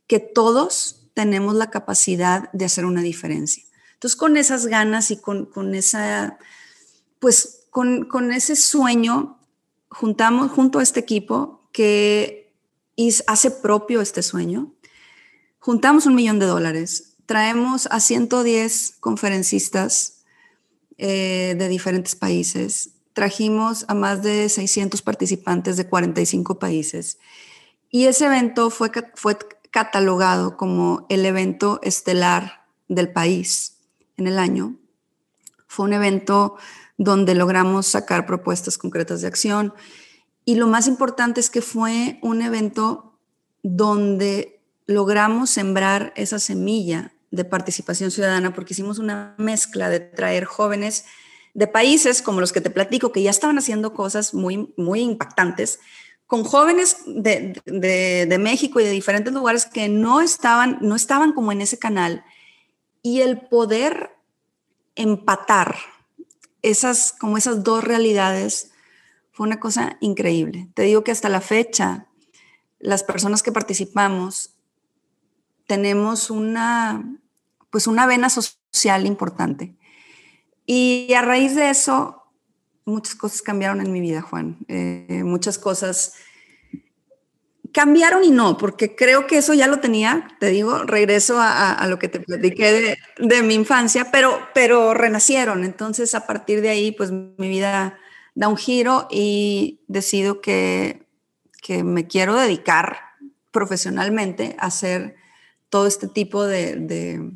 que 0.07 0.21
todos 0.21 1.09
tenemos 1.15 1.57
la 1.57 1.69
capacidad 1.69 2.49
de 2.53 2.65
hacer 2.65 2.85
una 2.85 3.03
diferencia. 3.03 3.65
Entonces, 3.95 4.15
con 4.15 4.37
esas 4.37 4.69
ganas 4.69 5.11
y 5.11 5.17
con, 5.17 5.75
esa, 5.75 6.39
pues, 7.19 7.65
con, 7.71 8.05
con, 8.05 8.31
ese 8.31 8.55
sueño, 8.55 9.41
juntamos 9.89 10.53
junto 10.53 10.79
a 10.79 10.85
este 10.85 11.01
equipo 11.01 11.69
que 11.73 12.55
hace 13.27 13.51
propio 13.51 14.01
este 14.01 14.23
sueño, 14.23 14.73
juntamos 15.63 16.07
un 16.07 16.17
millón 16.17 16.41
de 16.41 16.47
dólares, 16.47 17.15
traemos 17.25 17.87
a 17.87 18.01
110 18.01 18.97
conferencistas 18.99 20.25
eh, 20.99 21.55
de 21.57 21.69
diferentes 21.69 22.17
países. 22.17 22.91
Trajimos 23.13 23.85
a 23.87 23.95
más 23.95 24.25
de 24.25 24.49
600 24.49 25.01
participantes 25.03 25.77
de 25.77 25.87
45 25.87 26.59
países. 26.59 27.19
Y 27.91 28.07
ese 28.07 28.27
evento 28.27 28.71
fue, 28.71 28.91
fue 29.15 29.39
catalogado 29.71 30.57
como 30.57 31.07
el 31.09 31.25
evento 31.25 31.79
estelar 31.83 32.65
del 32.89 33.13
país 33.13 33.79
en 34.17 34.27
el 34.27 34.41
año. 34.41 34.75
Fue 35.69 35.87
un 35.87 35.93
evento 35.93 36.57
donde 36.99 37.37
logramos 37.37 37.87
sacar 37.87 38.27
propuestas 38.27 38.79
concretas 38.79 39.21
de 39.21 39.29
acción. 39.29 39.75
Y 40.45 40.57
lo 40.57 40.67
más 40.67 40.89
importante 40.89 41.39
es 41.39 41.51
que 41.51 41.63
fue 41.63 42.19
un 42.21 42.43
evento 42.43 43.17
donde 43.63 44.62
logramos 44.87 45.51
sembrar 45.51 46.13
esa 46.17 46.39
semilla 46.39 47.13
de 47.31 47.45
participación 47.45 48.11
ciudadana 48.11 48.55
porque 48.55 48.75
hicimos 48.75 48.99
una 48.99 49.35
mezcla 49.39 49.89
de 49.89 50.01
traer 50.01 50.45
jóvenes 50.45 51.05
de 51.55 51.67
países 51.67 52.23
como 52.23 52.41
los 52.41 52.53
que 52.53 52.61
te 52.61 52.71
platico, 52.71 53.13
que 53.13 53.23
ya 53.23 53.31
estaban 53.31 53.59
haciendo 53.59 53.93
cosas 53.93 54.35
muy, 54.35 54.73
muy 54.77 55.01
impactantes, 55.01 55.81
con 56.27 56.45
jóvenes 56.45 56.97
de, 57.07 57.61
de, 57.67 58.39
México 58.39 58.81
y 58.81 58.85
de 58.85 58.91
diferentes 58.91 59.35
lugares 59.35 59.67
que 59.67 59.91
no 59.91 60.23
estaban, 60.23 60.79
no 60.81 60.97
estaban 60.97 61.33
como 61.33 61.53
en 61.53 61.61
ese 61.61 61.79
canal. 61.79 62.25
Y 63.03 63.21
el 63.21 63.39
poder 63.39 64.17
empatar 64.95 65.77
esas, 66.63 67.13
como 67.13 67.37
esas 67.37 67.65
dos 67.65 67.85
realidades 67.85 68.71
fue 69.31 69.47
una 69.47 69.61
cosa 69.61 69.99
increíble. 70.01 70.69
Te 70.73 70.85
digo 70.85 71.05
que 71.05 71.11
hasta 71.11 71.29
la 71.29 71.43
fecha, 71.43 72.07
las 72.79 73.03
personas 73.03 73.43
que 73.43 73.53
participamos 73.53 74.52
tenemos 75.73 76.29
una, 76.29 77.03
pues 77.71 77.87
una 77.87 78.05
vena 78.05 78.29
social 78.29 79.07
importante. 79.07 79.75
Y 80.67 81.11
a 81.15 81.23
raíz 81.23 81.55
de 81.55 81.71
eso, 81.71 82.25
muchas 82.85 83.15
cosas 83.15 83.41
cambiaron 83.41 83.81
en 83.81 83.91
mi 83.91 84.03
vida, 84.03 84.21
Juan. 84.21 84.59
Eh, 84.69 85.23
muchas 85.25 85.57
cosas 85.57 86.13
cambiaron 87.73 88.23
y 88.23 88.31
no, 88.31 88.59
porque 88.59 88.95
creo 88.95 89.27
que 89.27 89.39
eso 89.39 89.55
ya 89.55 89.67
lo 89.67 89.81
tenía, 89.81 90.29
te 90.41 90.49
digo, 90.49 90.83
regreso 90.83 91.39
a, 91.41 91.87
lo 91.89 91.99
que 91.99 92.09
te 92.09 92.21
platiqué 92.21 92.99
de, 93.17 93.43
mi 93.43 93.55
infancia, 93.55 94.11
pero, 94.13 94.47
pero 94.53 94.93
renacieron. 94.93 95.65
Entonces, 95.65 96.15
a 96.15 96.27
partir 96.27 96.61
de 96.61 96.69
ahí, 96.69 96.93
pues 96.93 97.11
mi 97.13 97.49
vida 97.49 97.99
da 98.35 98.49
un 98.49 98.59
giro 98.59 99.09
y 99.11 99.81
decido 99.89 100.43
que, 100.43 101.07
que 101.63 101.83
me 101.83 102.07
quiero 102.07 102.35
dedicar 102.37 102.99
profesionalmente 103.53 104.55
a 104.59 104.67
hacer 104.67 105.22
todo 105.73 105.87
este 105.87 106.07
tipo 106.07 106.45
de, 106.45 107.33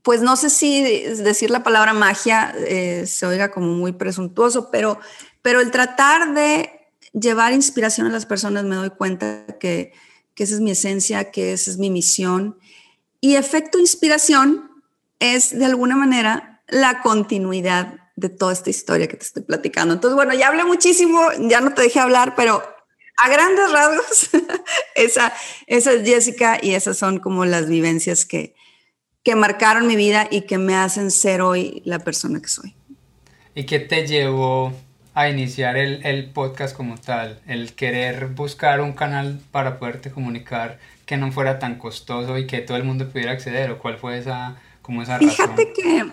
pues 0.00 0.22
no 0.22 0.34
sé 0.34 0.48
si 0.48 0.80
decir 0.82 1.50
la 1.50 1.62
palabra 1.62 1.92
magia 1.92 2.54
eh, 2.56 3.04
se 3.06 3.26
oiga 3.26 3.50
como 3.50 3.66
muy 3.74 3.92
presuntuoso, 3.92 4.70
pero, 4.70 4.98
pero 5.42 5.60
el 5.60 5.70
tratar 5.70 6.32
de 6.32 6.70
llevar 7.12 7.52
inspiración 7.52 8.06
a 8.06 8.10
las 8.10 8.24
personas 8.24 8.64
me 8.64 8.76
doy 8.76 8.88
cuenta 8.88 9.44
que, 9.60 9.92
que 10.34 10.44
esa 10.44 10.54
es 10.54 10.60
mi 10.62 10.70
esencia, 10.70 11.30
que 11.30 11.52
esa 11.52 11.70
es 11.70 11.76
mi 11.76 11.90
misión. 11.90 12.56
Y 13.20 13.34
efecto 13.34 13.78
inspiración 13.78 14.70
es 15.18 15.50
de 15.50 15.66
alguna 15.66 15.96
manera 15.96 16.62
la 16.66 17.02
continuidad 17.02 17.96
de 18.16 18.30
toda 18.30 18.54
esta 18.54 18.70
historia 18.70 19.06
que 19.06 19.18
te 19.18 19.26
estoy 19.26 19.42
platicando. 19.42 19.92
Entonces, 19.92 20.14
bueno, 20.14 20.32
ya 20.32 20.48
hablé 20.48 20.64
muchísimo, 20.64 21.28
ya 21.40 21.60
no 21.60 21.74
te 21.74 21.82
dejé 21.82 22.00
hablar, 22.00 22.34
pero 22.36 22.62
a 23.22 23.28
grandes 23.28 23.70
rasgos, 23.72 24.30
esa, 24.94 25.32
esa 25.66 25.92
es 25.92 26.08
Jessica 26.08 26.58
y 26.62 26.74
esas 26.74 26.96
son 26.96 27.18
como 27.18 27.44
las 27.44 27.68
vivencias 27.68 28.24
que, 28.24 28.54
que 29.22 29.34
marcaron 29.34 29.86
mi 29.86 29.96
vida 29.96 30.28
y 30.30 30.42
que 30.42 30.58
me 30.58 30.76
hacen 30.76 31.10
ser 31.10 31.42
hoy 31.42 31.82
la 31.84 31.98
persona 31.98 32.40
que 32.40 32.48
soy. 32.48 32.74
¿Y 33.54 33.64
qué 33.64 33.80
te 33.80 34.06
llevó 34.06 34.72
a 35.14 35.28
iniciar 35.28 35.76
el, 35.76 36.06
el, 36.06 36.30
podcast 36.30 36.76
como 36.76 36.96
tal? 36.96 37.40
El 37.46 37.74
querer 37.74 38.28
buscar 38.28 38.80
un 38.80 38.92
canal 38.92 39.40
para 39.50 39.80
poderte 39.80 40.12
comunicar 40.12 40.78
que 41.06 41.16
no 41.16 41.32
fuera 41.32 41.58
tan 41.58 41.76
costoso 41.76 42.38
y 42.38 42.46
que 42.46 42.60
todo 42.60 42.76
el 42.76 42.84
mundo 42.84 43.08
pudiera 43.08 43.32
acceder, 43.32 43.70
o 43.70 43.78
cuál 43.78 43.98
fue 43.98 44.18
esa, 44.18 44.56
como 44.82 45.02
esa 45.02 45.18
Fíjate 45.18 45.72
que, 45.72 46.06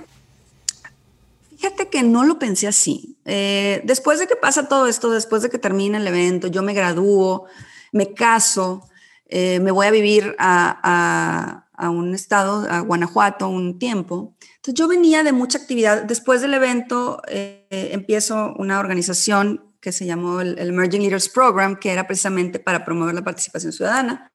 fíjate 1.51 1.89
que 1.89 2.01
no 2.01 2.23
lo 2.23 2.39
pensé 2.39 2.67
así. 2.67 3.14
Eh, 3.25 3.81
después 3.83 4.19
de 4.19 4.27
que 4.27 4.35
pasa 4.35 4.67
todo 4.67 4.87
esto, 4.87 5.09
después 5.09 5.41
de 5.41 5.49
que 5.49 5.57
termina 5.57 5.97
el 5.97 6.07
evento, 6.07 6.47
yo 6.47 6.61
me 6.61 6.73
gradúo, 6.73 7.45
me 7.91 8.13
caso, 8.13 8.87
eh, 9.27 9.59
me 9.59 9.71
voy 9.71 9.87
a 9.87 9.91
vivir 9.91 10.35
a 10.37 11.65
un 11.77 12.13
estado, 12.13 12.65
a 12.69 12.79
Guanajuato, 12.81 13.49
un 13.49 13.79
tiempo. 13.79 14.35
Entonces 14.65 14.79
yo 14.79 14.87
venía 14.87 15.23
de 15.23 15.31
mucha 15.31 15.57
actividad. 15.57 16.03
Después 16.03 16.41
del 16.41 16.53
evento 16.53 17.21
eh, 17.27 17.67
empiezo 17.69 18.53
una 18.57 18.79
organización 18.79 19.75
que 19.79 19.91
se 19.91 20.05
llamó 20.05 20.41
el, 20.41 20.57
Emerging 20.57 21.01
Leaders 21.01 21.29
Program, 21.29 21.75
que 21.75 21.91
era 21.91 22.07
precisamente 22.07 22.59
para 22.59 22.83
promover 22.83 23.13
la 23.13 23.23
participación 23.23 23.71
ciudadana. 23.71 24.31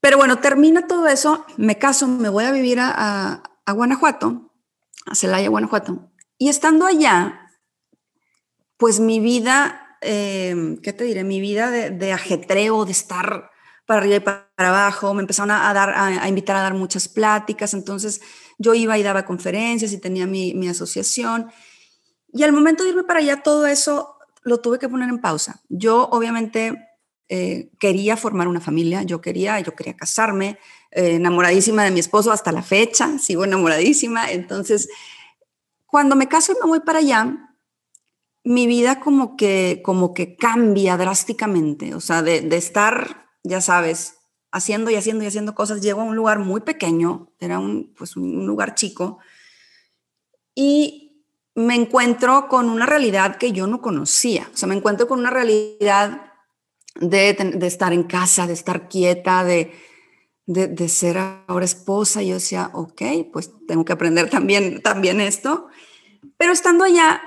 Pero 0.00 0.16
bueno, 0.16 0.38
termina 0.38 0.86
todo 0.86 1.06
eso, 1.08 1.44
me 1.58 1.76
caso, 1.76 2.08
me 2.08 2.30
voy 2.30 2.44
a 2.44 2.52
vivir 2.52 2.80
a, 2.80 3.42
a, 3.66 3.72
Guanajuato, 3.72 4.50
a 5.04 5.14
Celaya, 5.14 5.50
Guanajuato. 5.50 6.09
Y 6.40 6.48
estando 6.48 6.86
allá, 6.86 7.50
pues 8.78 8.98
mi 8.98 9.20
vida, 9.20 9.98
eh, 10.00 10.78
¿qué 10.82 10.94
te 10.94 11.04
diré? 11.04 11.22
Mi 11.22 11.38
vida 11.38 11.70
de, 11.70 12.12
ajetreo, 12.14 12.86
de 12.86 12.92
estar 12.92 13.50
para 13.84 14.00
arriba 14.00 14.16
y 14.16 14.20
para 14.20 14.46
abajo, 14.56 15.12
me 15.12 15.20
empezaron 15.20 15.50
a, 15.50 15.70
dar, 15.74 15.90
a, 15.94 16.26
invitar 16.30 16.56
a 16.56 16.62
dar 16.62 16.72
muchas 16.72 17.08
pláticas, 17.08 17.74
entonces 17.74 18.22
yo 18.56 18.72
iba 18.72 18.96
y 18.96 19.02
daba 19.02 19.26
conferencias 19.26 19.92
y 19.92 19.98
tenía 19.98 20.26
mi, 20.26 20.54
mi 20.54 20.66
asociación. 20.66 21.52
Y 22.32 22.42
al 22.42 22.52
momento 22.52 22.84
de 22.84 22.88
irme 22.88 23.04
para 23.04 23.18
allá, 23.18 23.42
todo 23.42 23.66
eso 23.66 24.16
lo 24.42 24.60
tuve 24.60 24.78
que 24.78 24.88
poner 24.88 25.10
en 25.10 25.20
pausa. 25.20 25.60
Yo 25.68 26.08
obviamente 26.10 26.88
eh, 27.28 27.68
quería 27.78 28.16
formar 28.16 28.48
una 28.48 28.62
familia, 28.62 29.02
yo 29.02 29.20
quería, 29.20 29.60
yo 29.60 29.74
quería 29.74 29.94
casarme, 29.94 30.58
eh, 30.90 31.16
enamoradísima 31.16 31.84
de 31.84 31.90
mi 31.90 32.00
esposo 32.00 32.32
hasta 32.32 32.50
la 32.50 32.62
fecha, 32.62 33.18
sigo 33.18 33.44
enamoradísima. 33.44 34.32
Entonces, 34.32 34.88
cuando 35.90 36.16
me 36.16 36.28
caso 36.28 36.52
y 36.52 36.56
me 36.62 36.68
voy 36.68 36.80
para 36.80 37.00
allá, 37.00 37.50
mi 38.44 38.66
vida 38.66 39.00
como 39.00 39.36
que, 39.36 39.82
como 39.84 40.14
que 40.14 40.36
cambia 40.36 40.96
drásticamente, 40.96 41.94
o 41.94 42.00
sea, 42.00 42.22
de, 42.22 42.46
estar 42.56 43.28
ya 43.42 43.60
sabes, 43.60 44.18
haciendo 44.52 44.90
y 44.90 44.96
haciendo 44.96 45.24
y 45.24 45.26
haciendo 45.26 45.54
cosas, 45.54 45.80
llego 45.80 46.00
a 46.00 46.04
un 46.04 46.16
lugar 46.16 46.38
muy 46.38 46.60
pequeño, 46.60 47.32
era 47.38 47.58
un, 47.58 47.92
pues 47.96 48.16
un 48.16 48.46
lugar 48.46 48.74
chico, 48.74 49.18
y 50.54 51.24
me 51.54 51.74
encuentro 51.74 52.48
con 52.48 52.70
una 52.70 52.86
realidad 52.86 53.36
que 53.36 53.52
yo 53.52 53.66
no 53.66 53.80
conocía. 53.80 54.48
O 54.52 54.56
sea, 54.56 54.68
me 54.68 54.76
encuentro 54.76 55.08
con 55.08 55.18
una 55.18 55.30
realidad 55.30 56.32
de, 56.94 57.34
de 57.34 57.66
estar 57.66 57.92
en 57.92 58.04
casa, 58.04 58.46
de 58.46 58.52
estar 58.52 58.88
quieta, 58.88 59.44
de, 59.44 59.72
de, 60.46 60.88
ser 60.88 61.18
ahora 61.18 61.64
esposa. 61.64 62.22
Yo 62.22 62.34
decía, 62.34 62.70
ok, 62.72 63.02
pues 63.32 63.50
tengo 63.66 63.84
que 63.84 63.92
aprender 63.92 64.28
también, 64.30 64.82
también 64.82 65.20
esto. 65.20 65.68
Pero 66.36 66.52
estando 66.52 66.84
allá, 66.84 67.22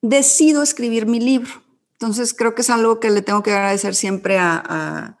decido 0.00 0.62
escribir 0.62 1.06
mi 1.06 1.20
libro. 1.20 1.50
Entonces, 1.94 2.34
creo 2.34 2.54
que 2.54 2.62
es 2.62 2.70
algo 2.70 2.98
que 2.98 3.10
le 3.10 3.22
tengo 3.22 3.42
que 3.42 3.52
agradecer 3.52 3.94
siempre 3.94 4.38
a, 4.38 4.56
a, 4.56 5.18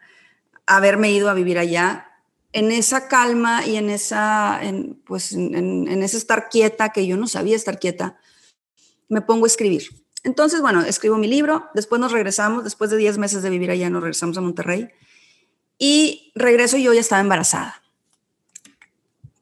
a 0.66 0.76
haberme 0.76 1.12
ido 1.12 1.30
a 1.30 1.34
vivir 1.34 1.58
allá 1.58 2.08
en 2.52 2.70
esa 2.70 3.08
calma 3.08 3.66
y 3.66 3.76
en 3.76 3.88
esa, 3.88 4.58
en, 4.62 5.00
pues, 5.06 5.32
en, 5.32 5.54
en, 5.88 6.02
ese 6.02 6.16
estar 6.16 6.48
quieta, 6.48 6.90
que 6.90 7.06
yo 7.06 7.16
no 7.16 7.26
sabía 7.26 7.56
estar 7.56 7.78
quieta, 7.78 8.18
me 9.08 9.22
pongo 9.22 9.44
a 9.44 9.48
escribir. 9.48 9.84
Entonces, 10.24 10.60
bueno, 10.60 10.82
escribo 10.82 11.16
mi 11.16 11.28
libro, 11.28 11.68
después 11.74 12.00
nos 12.00 12.12
regresamos, 12.12 12.64
después 12.64 12.90
de 12.90 12.96
10 12.96 13.18
meses 13.18 13.42
de 13.42 13.50
vivir 13.50 13.70
allá, 13.70 13.88
nos 13.88 14.02
regresamos 14.02 14.36
a 14.36 14.40
Monterrey 14.40 14.90
y 15.84 16.30
regreso 16.36 16.76
y 16.76 16.84
yo 16.84 16.92
ya 16.92 17.00
estaba 17.00 17.20
embarazada. 17.20 17.82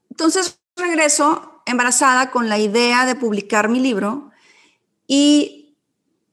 Entonces, 0.08 0.58
regreso 0.74 1.60
embarazada 1.66 2.30
con 2.30 2.48
la 2.48 2.58
idea 2.58 3.04
de 3.04 3.14
publicar 3.14 3.68
mi 3.68 3.78
libro 3.78 4.30
y 5.06 5.76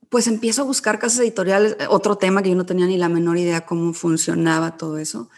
pues 0.07 0.27
empiezo 0.27 0.61
a 0.61 0.65
buscar 0.65 0.97
casas 0.97 1.19
editoriales, 1.19 1.75
otro 1.89 2.17
tema 2.17 2.41
que 2.41 2.51
yo 2.51 2.55
no 2.55 2.65
tenía 2.65 2.85
ni 2.85 2.95
la 2.95 3.09
menor 3.09 3.37
idea 3.37 3.65
cómo 3.65 3.91
funcionaba 3.91 4.77
todo 4.77 4.97
eso 4.97 5.29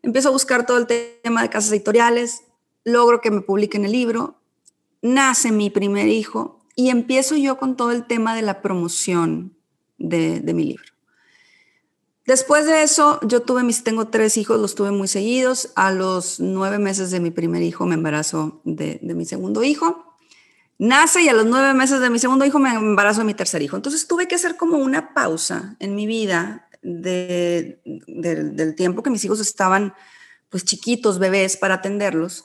Empiezo 0.00 0.30
a 0.30 0.32
buscar 0.32 0.64
todo 0.64 0.78
el 0.78 0.86
tema 0.86 1.42
de 1.42 1.50
casas 1.50 1.72
editoriales, 1.72 2.44
logro 2.84 3.20
que 3.20 3.30
me 3.30 3.42
publiquen 3.42 3.84
el 3.84 3.92
libro, 3.92 4.40
nace 5.02 5.52
mi 5.52 5.68
primer 5.68 6.08
hijo 6.08 6.64
y 6.74 6.88
empiezo 6.88 7.36
yo 7.36 7.58
con 7.58 7.76
todo 7.76 7.92
el 7.92 8.06
tema 8.06 8.34
de 8.34 8.40
la 8.40 8.62
promoción 8.62 9.58
de, 9.98 10.40
de 10.40 10.54
mi 10.54 10.64
libro. 10.64 10.95
Después 12.26 12.66
de 12.66 12.82
eso, 12.82 13.20
yo 13.22 13.42
tuve 13.42 13.62
mis, 13.62 13.84
tengo 13.84 14.08
tres 14.08 14.36
hijos, 14.36 14.60
los 14.60 14.74
tuve 14.74 14.90
muy 14.90 15.06
seguidos. 15.06 15.70
A 15.76 15.92
los 15.92 16.40
nueve 16.40 16.78
meses 16.78 17.12
de 17.12 17.20
mi 17.20 17.30
primer 17.30 17.62
hijo 17.62 17.86
me 17.86 17.94
embarazo 17.94 18.60
de, 18.64 18.98
mi 19.02 19.24
segundo 19.24 19.62
hijo. 19.62 20.16
Nace 20.78 21.22
y 21.22 21.28
a 21.28 21.32
los 21.32 21.46
nueve 21.46 21.72
meses 21.72 22.00
de 22.00 22.10
mi 22.10 22.18
segundo 22.18 22.44
hijo 22.44 22.58
me 22.58 22.70
embarazo 22.74 23.20
de 23.20 23.26
mi 23.26 23.34
tercer 23.34 23.62
hijo. 23.62 23.76
Entonces 23.76 24.08
tuve 24.08 24.26
que 24.26 24.34
hacer 24.34 24.56
como 24.56 24.78
una 24.78 25.14
pausa 25.14 25.76
en 25.78 25.94
mi 25.94 26.06
vida 26.06 26.68
de, 26.82 27.80
del 27.84 28.74
tiempo 28.74 29.04
que 29.04 29.10
mis 29.10 29.24
hijos 29.24 29.38
estaban 29.38 29.94
pues 30.50 30.64
chiquitos, 30.64 31.20
bebés, 31.20 31.56
para 31.56 31.74
atenderlos. 31.74 32.44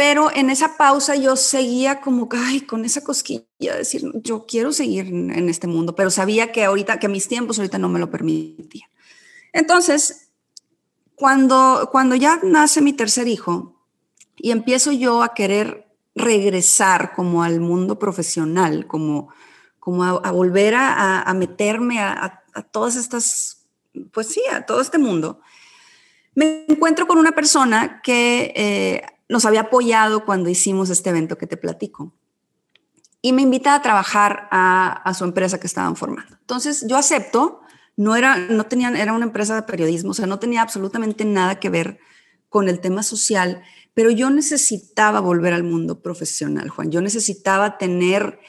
Pero 0.00 0.30
en 0.34 0.48
esa 0.48 0.78
pausa 0.78 1.14
yo 1.14 1.36
seguía 1.36 2.00
como, 2.00 2.26
ay, 2.32 2.62
con 2.62 2.86
esa 2.86 3.04
cosquilla, 3.04 3.44
decir, 3.60 4.10
yo 4.14 4.46
quiero 4.46 4.72
seguir 4.72 5.08
en 5.08 5.50
este 5.50 5.66
mundo, 5.66 5.94
pero 5.94 6.10
sabía 6.10 6.52
que 6.52 6.64
ahorita, 6.64 6.98
que 6.98 7.06
mis 7.06 7.28
tiempos 7.28 7.58
ahorita 7.58 7.76
no 7.76 7.90
me 7.90 7.98
lo 7.98 8.10
permitían. 8.10 8.88
Entonces, 9.52 10.30
cuando, 11.16 11.90
cuando 11.92 12.14
ya 12.14 12.40
nace 12.42 12.80
mi 12.80 12.94
tercer 12.94 13.28
hijo 13.28 13.76
y 14.36 14.52
empiezo 14.52 14.90
yo 14.90 15.22
a 15.22 15.34
querer 15.34 15.86
regresar 16.14 17.12
como 17.14 17.42
al 17.42 17.60
mundo 17.60 17.98
profesional, 17.98 18.86
como, 18.86 19.28
como 19.80 20.04
a, 20.04 20.30
volver 20.30 20.76
a, 20.76 21.20
a 21.20 21.34
meterme 21.34 22.00
a, 22.00 22.42
a 22.54 22.62
todas 22.62 22.96
estas, 22.96 23.66
pues 24.14 24.28
sí, 24.28 24.40
a 24.50 24.64
todo 24.64 24.80
este 24.80 24.96
mundo, 24.96 25.42
me 26.34 26.64
encuentro 26.68 27.06
con 27.06 27.18
una 27.18 27.32
persona 27.32 28.00
que 28.02 28.54
eh, 28.56 29.02
nos 29.30 29.44
había 29.44 29.60
apoyado 29.60 30.24
cuando 30.24 30.50
hicimos 30.50 30.90
este 30.90 31.10
evento 31.10 31.38
que 31.38 31.46
te 31.46 31.56
platico 31.56 32.12
y 33.22 33.32
me 33.32 33.42
invita 33.42 33.76
a 33.76 33.80
trabajar 33.80 34.48
a, 34.50 35.12
su 35.16 35.22
empresa 35.22 35.60
que 35.60 35.68
estaban 35.68 35.94
formando. 35.94 36.36
Entonces 36.40 36.84
yo 36.88 36.96
acepto, 36.96 37.60
no 37.96 38.16
era, 38.16 38.36
no 38.36 38.66
tenían, 38.66 38.96
era 38.96 39.12
una 39.12 39.26
empresa 39.26 39.54
de 39.54 39.62
periodismo, 39.62 40.10
o 40.10 40.14
sea, 40.14 40.26
no 40.26 40.40
tenía 40.40 40.62
absolutamente 40.62 41.24
nada 41.24 41.60
que 41.60 41.70
ver 41.70 42.00
con 42.48 42.68
el 42.68 42.80
tema 42.80 43.04
social, 43.04 43.62
pero 43.94 44.10
yo 44.10 44.30
necesitaba 44.30 45.20
volver 45.20 45.52
al 45.52 45.62
mundo 45.62 46.02
profesional, 46.02 46.68
Juan. 46.68 46.90
Yo 46.90 47.00
necesitaba 47.00 47.78
tener 47.78 48.40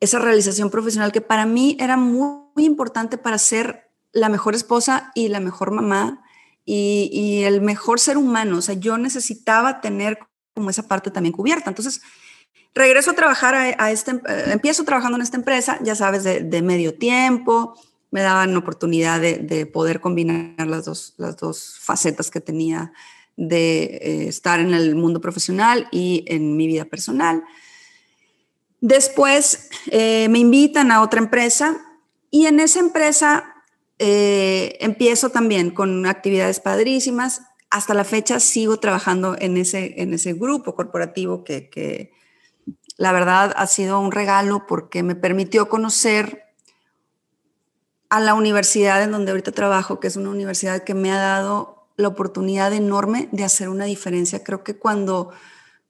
esa 0.00 0.18
realización 0.18 0.68
profesional 0.68 1.12
que 1.12 1.20
para 1.20 1.46
mí 1.46 1.76
era 1.78 1.96
muy, 1.96 2.38
importante 2.56 3.18
para 3.18 3.38
ser 3.38 3.92
la 4.10 4.28
mejor 4.28 4.56
esposa 4.56 5.12
y 5.14 5.28
la 5.28 5.38
mejor 5.38 5.70
mamá 5.70 6.24
y, 6.70 7.44
el 7.44 7.62
mejor 7.62 7.98
ser 7.98 8.18
humano. 8.18 8.58
O 8.58 8.62
sea, 8.62 8.74
yo 8.74 8.98
necesitaba 8.98 9.80
tener 9.80 10.18
como 10.54 10.70
esa 10.70 10.86
parte 10.86 11.10
también 11.10 11.32
cubierta. 11.32 11.70
Entonces, 11.70 12.02
regreso 12.74 13.12
a 13.12 13.14
trabajar 13.14 13.54
a, 13.54 13.90
este, 13.90 14.12
eh, 14.12 14.44
empiezo 14.48 14.84
trabajando 14.84 15.16
en 15.16 15.22
esta 15.22 15.38
empresa, 15.38 15.78
ya 15.82 15.94
sabes, 15.94 16.24
de, 16.24 16.62
medio 16.62 16.94
tiempo, 16.94 17.74
me 18.10 18.20
daban 18.20 18.54
oportunidad 18.56 19.20
de, 19.20 19.66
poder 19.66 20.00
combinar 20.00 20.66
las 20.66 20.84
dos, 20.84 21.14
las 21.16 21.36
dos 21.38 21.78
facetas 21.80 22.30
que 22.30 22.40
tenía 22.40 22.92
de 23.36 23.84
eh, 23.84 24.28
estar 24.28 24.60
en 24.60 24.74
el 24.74 24.94
mundo 24.94 25.20
profesional 25.20 25.88
y 25.90 26.24
en 26.26 26.56
mi 26.56 26.66
vida 26.66 26.84
personal. 26.84 27.44
Después 28.80 29.70
eh, 29.86 30.28
me 30.28 30.38
invitan 30.38 30.90
a 30.90 31.02
otra 31.02 31.20
empresa 31.20 31.78
y 32.30 32.46
en 32.46 32.60
esa 32.60 32.80
empresa 32.80 33.54
eh, 33.98 34.76
empiezo 34.80 35.30
también 35.30 35.70
con 35.70 36.06
actividades 36.06 36.60
padrísimas. 36.60 37.42
Hasta 37.70 37.94
la 37.94 38.04
fecha 38.04 38.40
sigo 38.40 38.78
trabajando 38.78 39.36
en 39.38 39.56
ese, 39.56 40.00
en 40.00 40.14
ese 40.14 40.32
grupo 40.34 40.74
corporativo 40.74 41.44
que, 41.44 41.68
que 41.68 42.12
la 42.96 43.12
verdad 43.12 43.52
ha 43.56 43.66
sido 43.66 44.00
un 44.00 44.12
regalo 44.12 44.66
porque 44.66 45.02
me 45.02 45.14
permitió 45.14 45.68
conocer 45.68 46.44
a 48.08 48.20
la 48.20 48.34
universidad 48.34 49.02
en 49.02 49.10
donde 49.10 49.32
ahorita 49.32 49.52
trabajo, 49.52 50.00
que 50.00 50.06
es 50.06 50.16
una 50.16 50.30
universidad 50.30 50.82
que 50.82 50.94
me 50.94 51.12
ha 51.12 51.18
dado 51.18 51.88
la 51.96 52.08
oportunidad 52.08 52.72
enorme 52.72 53.28
de 53.32 53.44
hacer 53.44 53.68
una 53.68 53.84
diferencia. 53.84 54.42
Creo 54.42 54.64
que 54.64 54.76
cuando 54.76 55.32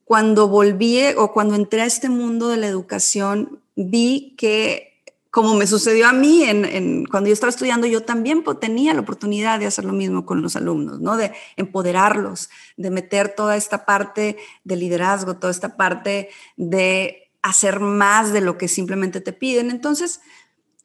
cuando 0.08 0.48
volví 0.48 1.02
o 1.18 1.34
cuando 1.34 1.54
entré 1.54 1.82
a 1.82 1.84
este 1.84 2.08
mundo 2.08 2.48
de 2.48 2.56
la 2.56 2.66
educación, 2.66 3.60
vi 3.76 4.34
que, 4.38 4.97
como 5.30 5.54
me 5.54 5.66
sucedió 5.66 6.08
a 6.08 6.12
mí 6.12 6.44
en, 6.44 7.04
cuando 7.06 7.28
yo 7.28 7.34
estaba 7.34 7.50
estudiando, 7.50 7.86
yo 7.86 8.02
también 8.02 8.42
tenía 8.60 8.94
la 8.94 9.00
oportunidad 9.00 9.58
de 9.58 9.66
hacer 9.66 9.84
lo 9.84 9.92
mismo 9.92 10.24
con 10.24 10.40
los 10.40 10.56
alumnos, 10.56 11.00
¿no? 11.00 11.16
De 11.16 11.32
empoderarlos, 11.56 12.48
de 12.76 12.90
meter 12.90 13.34
toda 13.34 13.56
esta 13.56 13.84
parte 13.84 14.38
de 14.64 14.76
liderazgo, 14.76 15.36
toda 15.36 15.50
esta 15.50 15.76
parte 15.76 16.30
de 16.56 17.30
hacer 17.42 17.80
más 17.80 18.32
de 18.32 18.40
lo 18.40 18.56
que 18.56 18.68
simplemente 18.68 19.20
te 19.20 19.32
piden. 19.32 19.70
Entonces, 19.70 20.20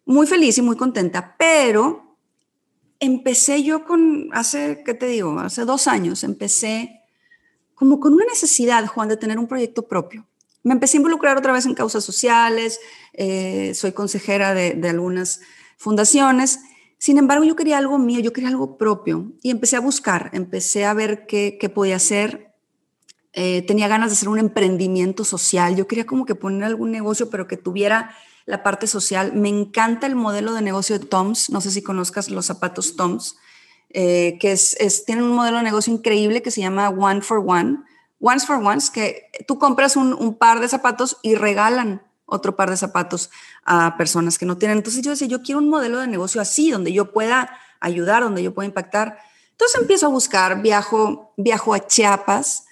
muy 0.05 0.27
feliz 0.27 0.57
y 0.57 0.61
muy 0.61 0.75
contenta, 0.75 1.35
pero 1.37 2.17
empecé 2.99 3.63
yo 3.63 3.85
con, 3.85 4.29
hace, 4.33 4.83
¿qué 4.85 4.93
te 4.93 5.07
digo? 5.07 5.39
Hace 5.39 5.63
dos 5.63 5.87
años, 5.87 6.23
empecé 6.23 7.01
como 7.75 7.99
con 7.99 8.13
una 8.13 8.25
necesidad, 8.25 8.85
Juan, 8.87 9.09
de 9.09 9.17
tener 9.17 9.39
un 9.39 9.47
proyecto 9.47 9.87
propio. 9.87 10.27
Me 10.63 10.73
empecé 10.73 10.97
a 10.97 10.99
involucrar 10.99 11.37
otra 11.37 11.51
vez 11.51 11.65
en 11.65 11.73
causas 11.73 12.05
sociales, 12.05 12.79
eh, 13.13 13.73
soy 13.75 13.91
consejera 13.91 14.53
de, 14.53 14.89
algunas 14.89 15.41
fundaciones, 15.77 16.59
sin 16.97 17.17
embargo 17.17 17.43
yo 17.43 17.55
quería 17.55 17.77
algo 17.77 17.97
mío, 17.97 18.19
yo 18.19 18.33
quería 18.33 18.49
algo 18.49 18.77
propio 18.77 19.33
y 19.41 19.49
empecé 19.49 19.75
a 19.75 19.79
buscar, 19.79 20.29
empecé 20.33 20.85
a 20.85 20.93
ver 20.93 21.25
qué, 21.27 21.71
podía 21.73 21.97
hacer. 21.97 22.53
Eh, 23.33 23.63
tenía 23.63 23.87
ganas 23.87 24.09
de 24.09 24.13
hacer 24.13 24.29
un 24.29 24.39
emprendimiento 24.39 25.25
social, 25.25 25.75
yo 25.75 25.87
quería 25.87 26.05
como 26.05 26.25
que 26.25 26.35
poner 26.35 26.63
algún 26.63 26.91
negocio, 26.91 27.29
pero 27.29 27.47
que 27.47 27.57
tuviera 27.57 28.15
la 28.45 28.61
parte 28.61 28.87
social. 28.87 29.33
Me 29.33 29.49
encanta 29.49 30.07
el 30.07 30.15
modelo 30.15 30.53
de 30.53 30.61
negocio 30.61 30.97
de 30.97 31.05
Toms, 31.05 31.49
no 31.49 31.61
sé 31.61 31.71
si 31.71 31.81
conozcas 31.81 32.29
los 32.29 32.45
zapatos 32.45 32.95
Toms. 32.95 33.37
Eh, 33.95 34.39
que 34.39 34.51
es, 34.51 35.03
tienen 35.05 35.25
un 35.25 35.35
modelo 35.35 35.57
de 35.57 35.63
negocio 35.63 35.93
increíble 35.93 36.41
que 36.41 36.49
se 36.49 36.61
llama 36.61 36.89
One 36.89 37.21
for 37.21 37.43
One. 37.45 37.77
Ones 38.19 38.45
for 38.45 38.55
Ones, 38.55 38.89
que 38.89 39.29
tú 39.47 39.59
compras 39.59 39.97
un, 39.97 40.35
par 40.35 40.61
de 40.61 40.69
zapatos 40.69 41.17
y 41.21 41.35
regalan 41.35 42.01
otro 42.25 42.55
par 42.55 42.69
de 42.69 42.77
zapatos 42.77 43.29
a 43.65 43.95
personas 43.97 44.37
que 44.37 44.45
no 44.45 44.57
tienen. 44.57 44.77
Entonces 44.77 45.01
yo 45.01 45.11
decía, 45.11 45.27
yo 45.27 45.41
quiero 45.41 45.59
un 45.59 45.69
modelo 45.69 45.99
de 45.99 46.07
negocio 46.07 46.41
así, 46.41 46.71
donde 46.71 46.93
yo 46.93 47.11
pueda 47.11 47.57
ayudar, 47.79 48.23
donde 48.23 48.43
yo 48.43 48.53
pueda 48.53 48.67
impactar. 48.67 49.17
Entonces 49.51 49.81
empiezo 49.81 50.07
a 50.07 50.09
buscar, 50.09 50.61
viajo, 50.61 51.33
viajo 51.37 51.73
a 51.73 51.85
Chiapas 51.85 52.65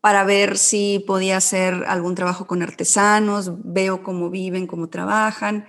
para 0.00 0.24
ver 0.24 0.58
si 0.58 1.04
podía 1.06 1.38
hacer 1.38 1.84
algún 1.88 2.14
trabajo 2.14 2.46
con 2.46 2.62
artesanos, 2.62 3.50
veo 3.64 4.02
cómo 4.02 4.30
viven, 4.30 4.66
cómo 4.66 4.88
trabajan 4.88 5.66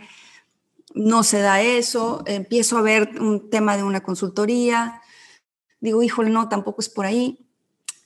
no 0.93 1.23
se 1.23 1.39
da 1.39 1.61
eso, 1.61 2.23
empiezo 2.25 2.77
a 2.77 2.81
ver 2.81 3.21
un 3.21 3.49
tema 3.49 3.77
de 3.77 3.83
una 3.83 4.01
consultoría, 4.01 5.01
digo, 5.79 6.03
híjole, 6.03 6.29
no, 6.29 6.49
tampoco 6.49 6.81
es 6.81 6.89
por 6.89 7.05
ahí, 7.05 7.47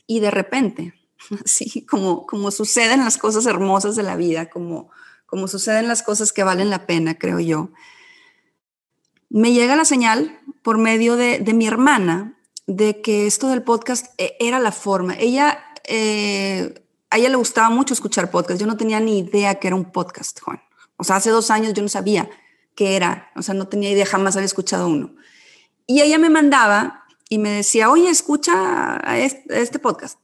y 0.06 0.20
de 0.20 0.32
repente, 0.32 0.94
así 1.46 1.86
como, 1.86 2.26
como 2.26 2.52
suceden 2.52 3.00
las 3.00 3.18
cosas 3.18 3.46
hermosas 3.46 3.96
de 3.96 4.04
la 4.04 4.16
vida, 4.16 4.50
como, 4.50 4.92
como 5.34 5.48
suceden 5.48 5.88
las 5.88 6.04
cosas 6.04 6.32
que 6.32 6.44
valen 6.44 6.70
la 6.70 6.86
pena, 6.86 7.18
creo 7.18 7.40
yo, 7.40 7.72
me 9.30 9.52
llega 9.52 9.76
la 9.76 9.84
señal 9.84 10.40
por 10.62 10.78
medio 10.78 11.16
de, 11.16 11.42
mi 11.56 11.66
hermana 11.66 12.38
de 12.68 13.02
que 13.02 13.26
esto 13.26 13.48
del 13.48 13.64
podcast 13.64 14.14
eh, 14.20 14.38
era 14.40 14.60
la 14.60 14.72
forma. 14.72 15.16
Ella 15.16 15.58
eh, 15.86 16.86
a 17.10 17.18
ella 17.18 17.30
le 17.30 17.36
gustaba 17.36 17.72
mucho 17.72 17.96
escuchar 17.96 18.30
podcast. 18.30 18.62
Yo 18.62 18.68
no 18.68 18.78
tenía 18.78 19.00
ni 19.00 19.18
idea 19.18 19.56
que 19.56 19.66
era 19.66 19.76
un 19.76 19.92
podcast, 19.92 20.40
Juan. 20.40 20.62
O 20.98 21.04
sea, 21.04 21.16
hace 21.16 21.32
dos 21.32 21.50
años 21.50 21.74
yo 21.74 21.82
no 21.82 21.90
sabía 21.90 22.30
qué 22.76 22.96
era. 22.96 23.32
O 23.36 23.42
sea, 23.42 23.56
no 23.56 23.68
tenía 23.68 23.90
idea, 23.90 24.06
jamás 24.06 24.36
había 24.36 24.46
escuchado 24.46 24.88
uno. 24.88 25.16
Y 25.88 26.02
ella 26.02 26.20
me 26.20 26.30
mandaba 26.30 27.06
y 27.28 27.40
me 27.40 27.50
decía, 27.50 27.90
oye, 27.90 28.08
escucha 28.08 29.02
este, 29.50 29.80
podcast. 29.80 30.20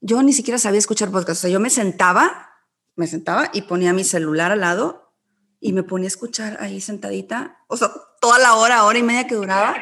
Yo 0.00 0.22
ni 0.22 0.32
siquiera 0.32 0.56
sabía 0.56 0.78
escuchar 0.78 1.10
podcast. 1.10 1.40
O 1.40 1.42
sea, 1.42 1.50
yo 1.50 1.60
me 1.60 1.68
sentaba, 1.68 2.53
me 2.96 3.06
sentaba 3.06 3.50
y 3.52 3.62
ponía 3.62 3.92
mi 3.92 4.04
celular 4.04 4.52
al 4.52 4.60
lado 4.60 5.12
y 5.60 5.72
me 5.72 5.82
ponía 5.82 6.06
a 6.06 6.08
escuchar 6.08 6.58
ahí 6.60 6.80
sentadita. 6.80 7.58
O 7.68 7.76
sea, 7.76 7.90
toda 8.20 8.38
la 8.38 8.54
hora, 8.54 8.84
hora 8.84 8.98
y 8.98 9.02
media 9.02 9.26
que 9.26 9.34
duraba. 9.34 9.76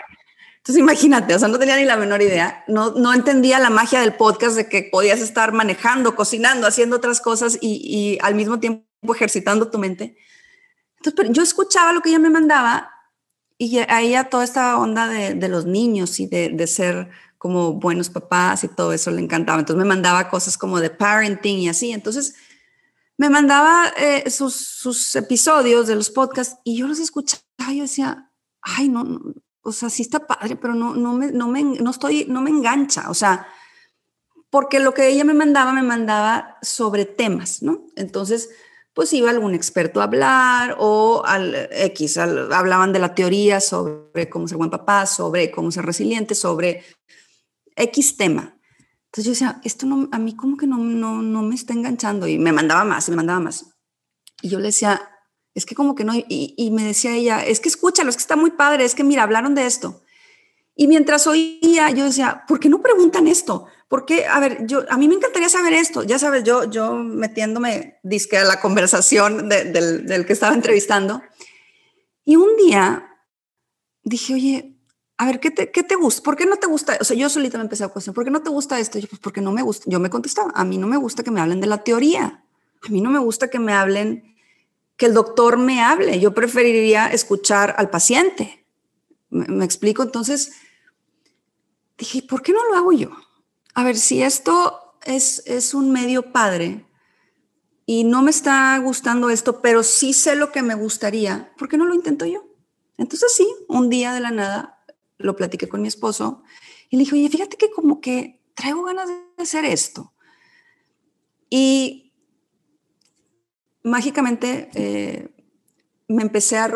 Entonces 0.58 0.80
imagínate, 0.80 1.34
o 1.34 1.38
sea, 1.38 1.48
no 1.48 1.58
tenía 1.58 1.76
ni 1.76 1.84
la 1.84 1.96
menor 1.96 2.22
idea, 2.22 2.62
no, 2.68 2.92
no 2.92 3.12
entendía 3.12 3.58
la 3.58 3.68
magia 3.68 4.00
del 4.00 4.14
podcast 4.14 4.54
de 4.54 4.68
que 4.68 4.88
podías 4.92 5.20
estar 5.20 5.52
manejando, 5.52 6.14
cocinando, 6.14 6.68
haciendo 6.68 6.96
otras 6.96 7.20
cosas 7.20 7.58
y, 7.60 7.80
y 7.82 8.18
al 8.22 8.36
mismo 8.36 8.60
tiempo 8.60 8.86
ejercitando 9.12 9.70
tu 9.70 9.78
mente. 9.78 10.16
Entonces, 10.98 11.14
pero 11.16 11.32
yo 11.32 11.42
escuchaba 11.42 11.92
lo 11.92 12.00
que 12.00 12.10
ella 12.10 12.20
me 12.20 12.30
mandaba 12.30 12.92
y 13.58 13.78
ahí 13.78 14.14
a 14.14 14.30
toda 14.30 14.44
esta 14.44 14.78
onda 14.78 15.08
de, 15.08 15.34
de 15.34 15.48
los 15.48 15.66
niños 15.66 16.20
y 16.20 16.26
de, 16.26 16.50
de, 16.50 16.66
ser 16.68 17.10
como 17.38 17.72
buenos 17.72 18.08
papás 18.08 18.62
y 18.62 18.68
todo 18.68 18.92
eso 18.92 19.10
le 19.10 19.20
encantaba. 19.20 19.58
Entonces 19.58 19.82
me 19.82 19.88
mandaba 19.88 20.28
cosas 20.28 20.56
como 20.56 20.78
de 20.78 20.90
parenting 20.90 21.58
y 21.58 21.68
así. 21.68 21.90
Entonces 21.90 22.36
me 23.18 23.30
mandaba 23.30 23.92
eh, 23.96 24.30
sus, 24.30 25.14
episodios 25.16 25.86
de 25.86 25.94
los 25.94 26.10
podcasts 26.10 26.58
y 26.64 26.78
yo 26.78 26.86
los 26.86 26.98
escuchaba 26.98 27.42
y 27.68 27.78
yo 27.78 27.82
decía, 27.82 28.30
ay, 28.62 28.88
no, 28.88 29.04
no 29.04 29.20
o 29.64 29.72
sea, 29.72 29.90
sí 29.90 30.02
está 30.02 30.26
padre, 30.26 30.56
pero 30.56 30.74
no, 30.74 30.94
no, 30.94 31.14
me, 31.14 31.30
no, 31.30 31.48
me, 31.48 31.62
no, 31.62 31.90
estoy, 31.90 32.26
no 32.28 32.42
me 32.42 32.50
engancha, 32.50 33.08
o 33.08 33.14
sea, 33.14 33.46
porque 34.50 34.80
lo 34.80 34.92
que 34.92 35.08
ella 35.08 35.24
me 35.24 35.34
mandaba, 35.34 35.72
me 35.72 35.82
mandaba 35.82 36.58
sobre 36.62 37.04
temas, 37.04 37.62
¿no? 37.62 37.86
Entonces, 37.94 38.50
pues 38.92 39.12
iba 39.12 39.30
algún 39.30 39.54
experto 39.54 40.00
a 40.00 40.04
hablar 40.04 40.76
o 40.78 41.22
al 41.24 41.68
X, 41.70 42.18
hablaban 42.18 42.92
de 42.92 42.98
la 42.98 43.14
teoría 43.14 43.60
sobre 43.60 44.28
cómo 44.28 44.48
ser 44.48 44.58
buen 44.58 44.68
papá, 44.70 45.06
sobre 45.06 45.50
cómo 45.50 45.70
ser 45.70 45.86
resiliente, 45.86 46.34
sobre 46.34 46.84
X 47.76 48.16
tema. 48.16 48.58
Entonces 49.12 49.24
yo 49.26 49.30
decía, 49.32 49.60
esto 49.62 49.84
no, 49.84 50.08
a 50.10 50.18
mí 50.18 50.34
como 50.34 50.56
que 50.56 50.66
no, 50.66 50.78
no, 50.78 51.20
no 51.20 51.42
me 51.42 51.54
está 51.54 51.74
enganchando 51.74 52.26
y 52.26 52.38
me 52.38 52.50
mandaba 52.50 52.82
más 52.84 53.06
y 53.08 53.10
me 53.10 53.18
mandaba 53.18 53.40
más. 53.40 53.66
Y 54.40 54.48
yo 54.48 54.58
le 54.58 54.68
decía, 54.68 55.02
es 55.54 55.66
que 55.66 55.74
como 55.74 55.94
que 55.94 56.02
no, 56.02 56.14
y, 56.16 56.70
me 56.72 56.82
decía 56.82 57.14
ella, 57.14 57.44
es 57.44 57.60
que 57.60 57.68
escúchalo, 57.68 58.08
es 58.08 58.16
que 58.16 58.22
está 58.22 58.36
muy 58.36 58.52
padre, 58.52 58.86
es 58.86 58.94
que 58.94 59.04
mira, 59.04 59.22
hablaron 59.22 59.54
de 59.54 59.66
esto. 59.66 60.02
Y 60.74 60.86
mientras 60.88 61.26
oía, 61.26 61.90
yo 61.90 62.06
decía, 62.06 62.44
¿por 62.48 62.58
qué 62.58 62.70
no 62.70 62.80
preguntan 62.80 63.28
esto? 63.28 63.66
Porque, 63.86 64.24
a 64.24 64.40
ver, 64.40 64.66
yo, 64.66 64.86
a 64.88 64.96
mí 64.96 65.08
me 65.08 65.16
encantaría 65.16 65.50
saber 65.50 65.74
esto. 65.74 66.04
Ya 66.04 66.18
sabes, 66.18 66.42
yo, 66.44 66.70
yo 66.70 66.94
metiéndome, 66.94 67.98
disque 68.02 68.38
a 68.38 68.44
la 68.44 68.62
conversación 68.62 69.50
del, 69.50 70.06
del, 70.06 70.24
que 70.24 70.32
estaba 70.32 70.54
entrevistando. 70.54 71.20
Y 72.24 72.36
un 72.36 72.56
día 72.56 73.06
dije, 74.04 74.32
oye, 74.32 74.71
a 75.22 75.26
ver, 75.26 75.38
¿qué 75.38 75.52
te, 75.52 75.70
¿qué 75.70 75.84
te 75.84 75.94
gusta? 75.94 76.20
¿Por 76.24 76.34
qué 76.34 76.46
no 76.46 76.56
te 76.56 76.66
gusta? 76.66 76.98
O 77.00 77.04
sea, 77.04 77.16
yo 77.16 77.28
solita 77.28 77.56
me 77.56 77.62
empecé 77.62 77.84
a 77.84 77.88
cuestionar, 77.88 78.16
¿por 78.16 78.24
qué 78.24 78.32
no 78.32 78.42
te 78.42 78.50
gusta 78.50 78.80
esto? 78.80 78.98
yo, 78.98 79.06
pues 79.06 79.20
porque 79.20 79.40
no 79.40 79.52
me 79.52 79.62
gusta. 79.62 79.84
Yo 79.88 80.00
me 80.00 80.10
contestaba, 80.10 80.50
a 80.52 80.64
mí 80.64 80.78
no 80.78 80.88
me 80.88 80.96
gusta 80.96 81.22
que 81.22 81.30
me 81.30 81.40
hablen 81.40 81.60
de 81.60 81.68
la 81.68 81.84
teoría. 81.84 82.44
A 82.82 82.88
mí 82.88 83.00
no 83.00 83.08
me 83.08 83.20
gusta 83.20 83.48
que 83.48 83.60
me 83.60 83.72
hablen 83.72 84.34
que 84.96 85.06
el 85.06 85.14
doctor 85.14 85.58
me 85.58 85.80
hable. 85.80 86.18
Yo 86.18 86.34
preferiría 86.34 87.06
escuchar 87.06 87.76
al 87.78 87.88
paciente. 87.88 88.66
¿Me, 89.30 89.64
explico? 89.64 90.02
Entonces, 90.02 90.54
dije, 91.96 92.22
¿por 92.22 92.42
qué 92.42 92.52
no 92.52 92.68
lo 92.68 92.76
hago 92.76 92.90
yo? 92.90 93.10
A 93.74 93.84
ver, 93.84 93.98
si 93.98 94.24
esto 94.24 94.96
es, 95.04 95.44
es 95.46 95.72
un 95.72 95.92
medio 95.92 96.32
padre 96.32 96.84
y 97.86 98.02
no 98.02 98.22
me 98.22 98.32
está 98.32 98.76
gustando 98.78 99.30
esto, 99.30 99.62
pero 99.62 99.84
sí 99.84 100.14
sé 100.14 100.34
lo 100.34 100.50
que 100.50 100.62
me 100.62 100.74
gustaría, 100.74 101.52
¿por 101.56 101.68
qué 101.68 101.76
no 101.76 101.86
lo 101.86 101.94
intento 101.94 102.26
yo? 102.26 102.44
Entonces 102.98 103.32
sí, 103.36 103.46
un 103.68 103.88
día 103.88 104.12
de 104.14 104.20
la 104.20 104.32
nada 104.32 104.71
lo 105.22 105.36
platiqué 105.36 105.68
con 105.68 105.82
mi 105.82 105.88
esposo 105.88 106.42
y 106.90 106.96
le 106.96 107.04
dije, 107.04 107.14
oye, 107.16 107.28
fíjate 107.28 107.56
que 107.56 107.70
como 107.70 108.00
que 108.00 108.40
traigo 108.54 108.84
ganas 108.84 109.08
de 109.08 109.42
hacer 109.42 109.64
esto. 109.64 110.12
Y 111.48 112.12
mágicamente 113.82 114.70
eh, 114.74 115.34
me 116.08 116.22
empecé 116.22 116.58
a, 116.58 116.70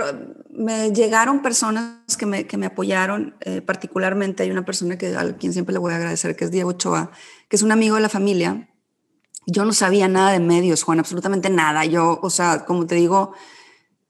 me 0.50 0.92
llegaron 0.92 1.42
personas 1.42 2.16
que 2.18 2.26
me, 2.26 2.46
que 2.46 2.56
me 2.56 2.66
apoyaron, 2.66 3.36
eh, 3.40 3.60
particularmente 3.60 4.42
hay 4.42 4.50
una 4.50 4.64
persona 4.64 4.96
que, 4.96 5.14
a 5.14 5.36
quien 5.36 5.52
siempre 5.52 5.72
le 5.72 5.78
voy 5.78 5.92
a 5.92 5.96
agradecer, 5.96 6.34
que 6.36 6.46
es 6.46 6.50
Diego 6.50 6.70
Ochoa, 6.70 7.10
que 7.48 7.56
es 7.56 7.62
un 7.62 7.72
amigo 7.72 7.96
de 7.96 8.02
la 8.02 8.08
familia. 8.08 8.70
Yo 9.46 9.64
no 9.64 9.72
sabía 9.72 10.08
nada 10.08 10.32
de 10.32 10.40
medios, 10.40 10.82
Juan, 10.82 10.98
absolutamente 10.98 11.50
nada. 11.50 11.84
Yo, 11.84 12.18
o 12.22 12.30
sea, 12.30 12.64
como 12.64 12.86
te 12.86 12.96
digo, 12.96 13.32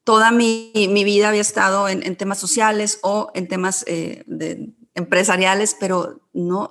toda 0.07 0.31
mi, 0.31 0.71
mi 0.73 1.03
vida 1.03 1.29
había 1.29 1.41
estado 1.41 1.89
en, 1.89 2.15
temas 2.15 2.39
sociales 2.39 3.01
o 3.03 3.33
en 3.35 3.49
temas 3.49 3.83
eh, 3.89 4.23
de, 4.29 4.71
empresariales, 4.95 5.77
pero 5.81 6.21
no, 6.33 6.69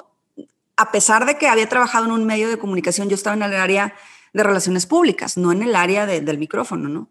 a 0.78 0.92
pesar 0.94 1.26
de 1.26 1.38
que 1.38 1.50
había 1.50 1.68
trabajado 1.68 2.06
en 2.06 2.12
un 2.12 2.24
medio 2.24 2.48
de 2.48 2.58
comunicación, 2.58 3.10
yo 3.10 3.16
estaba 3.16 3.36
en 3.36 3.44
el 3.44 3.54
área 3.54 3.94
de 4.32 4.42
relaciones 4.42 4.86
públicas, 4.86 5.36
no 5.36 5.52
en 5.52 5.64
el 5.64 5.76
área 5.76 6.06
del 6.06 6.38
micrófono, 6.38 6.88
¿no? 6.88 7.10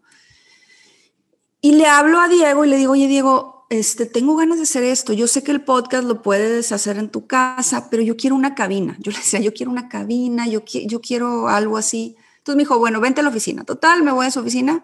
Y 1.61 1.73
le 1.73 1.85
hablo 1.85 2.19
a 2.19 2.27
Diego 2.27 2.65
y 2.65 2.69
le 2.69 2.77
digo, 2.77 2.93
oye 2.93 3.07
Diego, 3.07 3.67
este, 3.69 4.07
tengo 4.07 4.35
ganas 4.35 4.57
de 4.57 4.63
hacer 4.63 4.83
esto. 4.83 5.13
Yo 5.13 5.27
sé 5.27 5.43
que 5.43 5.51
el 5.51 5.63
podcast 5.63 6.05
lo 6.05 6.23
puedes 6.23 6.71
hacer 6.71 6.97
en 6.97 7.09
tu 7.09 7.27
casa, 7.27 7.91
pero 7.91 8.01
yo 8.01 8.17
quiero 8.17 8.35
una 8.35 8.55
cabina. 8.55 8.97
Yo 8.99 9.11
le 9.11 9.19
decía, 9.19 9.39
yo 9.41 9.53
quiero 9.53 9.71
una 9.71 9.89
cabina, 9.89 10.47
yo, 10.47 10.63
yo 10.65 11.01
quiero 11.01 11.49
algo 11.49 11.77
así. 11.77 12.15
Entonces 12.39 12.55
me 12.55 12.63
dijo, 12.63 12.79
bueno, 12.79 12.99
vente 12.99 13.21
a 13.21 13.23
la 13.23 13.29
oficina. 13.29 13.63
Total, 13.63 14.01
me 14.01 14.11
voy 14.11 14.25
a 14.25 14.31
su 14.31 14.39
oficina. 14.39 14.83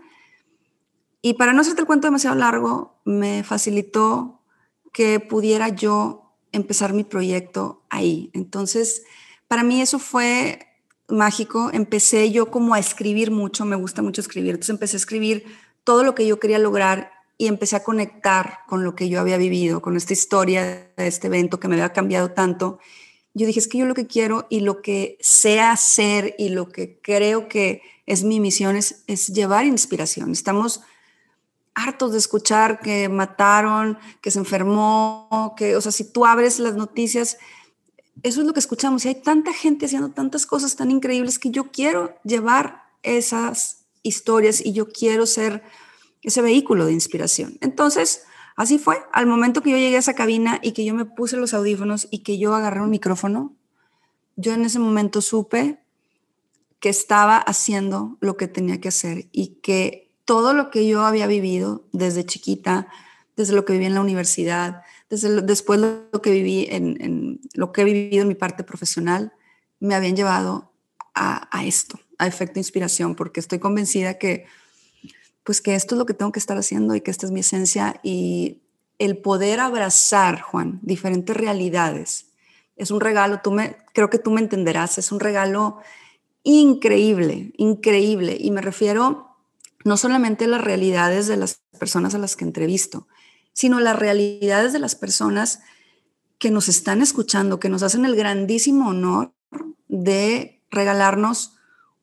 Y 1.22 1.36
para 1.36 1.54
no 1.54 1.62
hacerte 1.62 1.82
el 1.82 1.88
cuento 1.88 2.08
demasiado 2.08 2.36
largo, 2.36 3.00
me 3.06 3.44
facilitó 3.44 4.42
que 4.92 5.20
pudiera 5.20 5.70
yo 5.70 6.34
empezar 6.52 6.94
mi 6.94 7.04
proyecto 7.04 7.84
ahí. 7.90 8.30
Entonces, 8.34 9.04
para 9.48 9.64
mí 9.64 9.82
eso 9.82 10.00
fue 10.00 10.68
mágico, 11.08 11.70
empecé 11.74 12.32
yo 12.32 12.50
como 12.50 12.74
a 12.74 12.80
escribir 12.80 13.32
mucho, 13.32 13.66
me 13.66 13.76
gusta 13.76 14.02
mucho 14.02 14.22
escribir, 14.22 14.52
entonces 14.52 14.70
empecé 14.72 14.96
a 14.96 15.00
escribir 15.00 15.46
todo 15.84 16.04
lo 16.04 16.16
que 16.16 16.26
yo 16.26 16.40
quería 16.40 16.58
lograr 16.58 17.12
y 17.38 17.48
empecé 17.48 17.76
a 17.76 17.84
conectar 17.84 18.60
con 18.68 18.84
lo 18.84 18.96
que 18.96 19.10
yo 19.10 19.20
había 19.20 19.38
vivido, 19.38 19.82
con 19.82 19.98
esta 19.98 20.14
historia 20.14 20.92
este 20.98 21.28
evento 21.28 21.60
que 21.60 21.68
me 21.68 21.76
había 21.76 21.92
cambiado 21.92 22.32
tanto. 22.32 22.80
Yo 23.34 23.48
dije, 23.48 23.60
es 23.60 23.68
que 23.68 23.80
yo 23.80 23.86
lo 23.86 23.94
que 23.94 24.08
quiero 24.08 24.48
y 24.50 24.62
lo 24.62 24.82
que 24.82 25.18
sé 25.22 25.60
hacer 25.60 26.36
y 26.38 26.50
lo 26.50 26.70
que 26.70 27.00
creo 27.02 27.48
que 27.48 27.82
es 28.06 28.24
mi 28.24 28.40
misión 28.40 28.76
es 28.76 29.28
llevar 29.34 29.66
inspiración. 29.66 30.32
Estamos 30.32 30.82
hartos 31.74 32.12
de 32.12 32.18
escuchar 32.18 32.80
que 32.80 33.10
mataron, 33.10 33.98
que 34.22 34.32
se 34.32 34.40
enfermó, 34.40 35.54
que, 35.58 35.76
o 35.76 35.82
sea, 35.82 35.92
si 35.92 36.12
tú 36.12 36.26
abres 36.26 36.60
las 36.60 36.76
noticias, 36.76 37.38
eso 38.24 38.42
es 38.42 38.48
lo 38.48 38.54
que 38.54 38.60
escuchamos. 38.60 39.06
Y 39.06 39.10
hay 39.10 39.16
tanta 39.16 39.54
gente 39.54 39.86
haciendo 39.86 40.10
tantas 40.10 40.46
cosas 40.46 40.76
tan 40.76 40.92
increíbles 40.92 41.40
que 41.40 41.52
yo 41.52 41.72
quiero 41.72 42.16
llevar 42.24 42.84
esas 43.04 43.86
historias 44.04 44.64
y 44.64 44.74
yo 44.74 44.90
quiero 44.90 45.26
ser 45.26 45.64
ese 46.22 46.42
vehículo 46.42 46.86
de 46.86 46.94
inspiración. 46.94 47.58
Entonces, 47.62 48.24
así 48.56 48.78
fue. 48.78 48.98
Al 49.12 49.26
momento 49.26 49.62
que 49.62 49.72
yo 49.72 49.78
llegué 49.78 49.96
a 49.96 50.00
esa 50.00 50.14
cabina 50.14 50.60
y 50.62 50.74
que 50.74 50.86
yo 50.86 50.94
me 50.94 51.06
puse 51.06 51.38
los 51.38 51.54
audífonos 51.54 52.08
y 52.12 52.20
que 52.20 52.38
yo 52.38 52.54
agarré 52.54 52.82
un 52.82 52.90
micrófono, 52.90 53.56
yo 54.36 54.54
en 54.54 54.66
ese 54.66 54.80
momento 54.80 55.22
supe 55.22 55.80
que 56.80 56.90
estaba 56.90 57.38
haciendo 57.38 58.18
lo 58.22 58.38
que 58.38 58.48
tenía 58.48 58.82
que 58.82 58.90
hacer 58.90 59.28
y 59.32 59.60
que 59.62 60.11
todo 60.26 60.54
lo 60.54 60.70
que 60.70 60.88
yo 60.88 61.02
había 61.02 61.28
vivido 61.28 61.84
desde 61.92 62.26
chiquita, 62.26 62.88
desde 63.36 63.54
lo 63.54 63.66
que 63.66 63.74
viví 63.74 63.86
en 63.86 63.96
la 63.96 64.02
universidad, 64.02 64.84
desde 65.10 65.42
después 65.42 65.80
lo 65.80 66.22
que 66.22 66.32
viví 66.32 66.68
en, 66.70 67.40
lo 67.54 67.72
que 67.72 67.82
he 67.82 67.86
vivido 67.86 68.22
en 68.22 68.28
mi 68.28 68.36
parte 68.36 68.64
profesional, 68.64 69.34
me 69.80 69.96
habían 69.96 70.16
llevado 70.16 70.72
a, 71.14 71.66
esto, 71.66 72.00
a 72.18 72.28
efecto 72.28 72.60
inspiración, 72.60 73.16
porque 73.16 73.40
estoy 73.40 73.60
convencida 73.60 74.18
que, 74.18 74.46
pues 75.44 75.60
que 75.60 75.76
esto 75.76 75.96
es 75.96 76.00
lo 76.00 76.06
que 76.06 76.14
tengo 76.14 76.32
que 76.32 76.40
estar 76.40 76.58
haciendo 76.58 76.96
y 76.96 77.02
que 77.02 77.12
esta 77.12 77.26
es 77.26 77.32
mi 77.32 77.42
esencia 77.42 78.00
y 78.02 78.62
el 79.00 79.18
poder 79.18 79.60
abrazar, 79.60 80.42
Juan, 80.42 80.80
diferentes 80.84 81.36
realidades. 81.36 82.28
Es 82.78 82.92
un 82.92 83.02
regalo, 83.02 83.42
tú 83.44 83.52
me, 83.52 83.76
creo 83.94 84.10
que 84.10 84.20
tú 84.20 84.32
me 84.32 84.42
entenderás, 84.42 84.98
es 84.98 85.12
un 85.12 85.20
regalo 85.20 85.80
increíble, 86.44 87.52
increíble. 87.58 88.38
Y 88.40 88.52
me 88.52 88.62
refiero 88.62 89.31
no 89.84 89.98
solamente 89.98 90.48
las 90.48 90.62
realidades 90.62 91.28
de 91.28 91.38
las 91.38 91.62
personas 91.80 92.16
a 92.16 92.20
las 92.20 92.36
que 92.36 92.46
entrevisto, 92.46 93.08
sino 93.54 93.80
las 93.80 93.98
realidades 93.98 94.74
de 94.74 94.80
las 94.80 94.96
personas 94.96 95.60
que 96.38 96.52
nos 96.52 96.70
están 96.70 97.02
escuchando, 97.02 97.60
que 97.60 97.70
nos 97.70 97.84
hacen 97.84 98.06
el 98.06 98.16
grandísimo 98.16 98.90
honor 98.90 99.34
de 99.88 100.64
regalarnos 100.72 101.56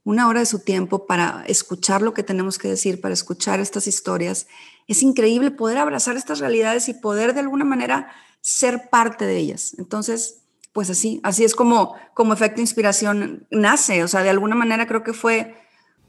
una 0.04 0.28
hora 0.28 0.40
de 0.40 0.46
su 0.46 0.60
tiempo 0.60 1.06
para 1.06 1.44
escuchar 1.46 2.02
lo 2.02 2.14
que 2.14 2.22
tenemos 2.22 2.58
que 2.58 2.68
decir, 2.68 3.00
para 3.00 3.12
escuchar 3.14 3.60
estas 3.60 3.86
historias. 3.86 4.46
Es 4.86 5.02
increíble 5.02 5.50
poder 5.50 5.78
abrazar 5.78 6.16
estas 6.16 6.38
realidades 6.38 6.88
y 6.88 6.94
poder 6.94 7.34
de 7.34 7.40
alguna 7.40 7.64
manera 7.64 8.10
ser 8.40 8.88
parte 8.90 9.26
de 9.26 9.36
ellas. 9.36 9.74
Entonces, 9.76 10.44
pues 10.72 10.88
así, 10.88 11.20
así 11.24 11.44
es 11.44 11.54
como, 11.54 11.94
como 12.14 12.32
efecto 12.32 12.60
inspiración 12.60 13.46
nace. 13.50 14.02
O 14.04 14.08
sea, 14.08 14.22
de 14.22 14.30
alguna 14.30 14.54
manera 14.54 14.86
creo 14.86 15.02
que 15.02 15.12
fue 15.12 15.54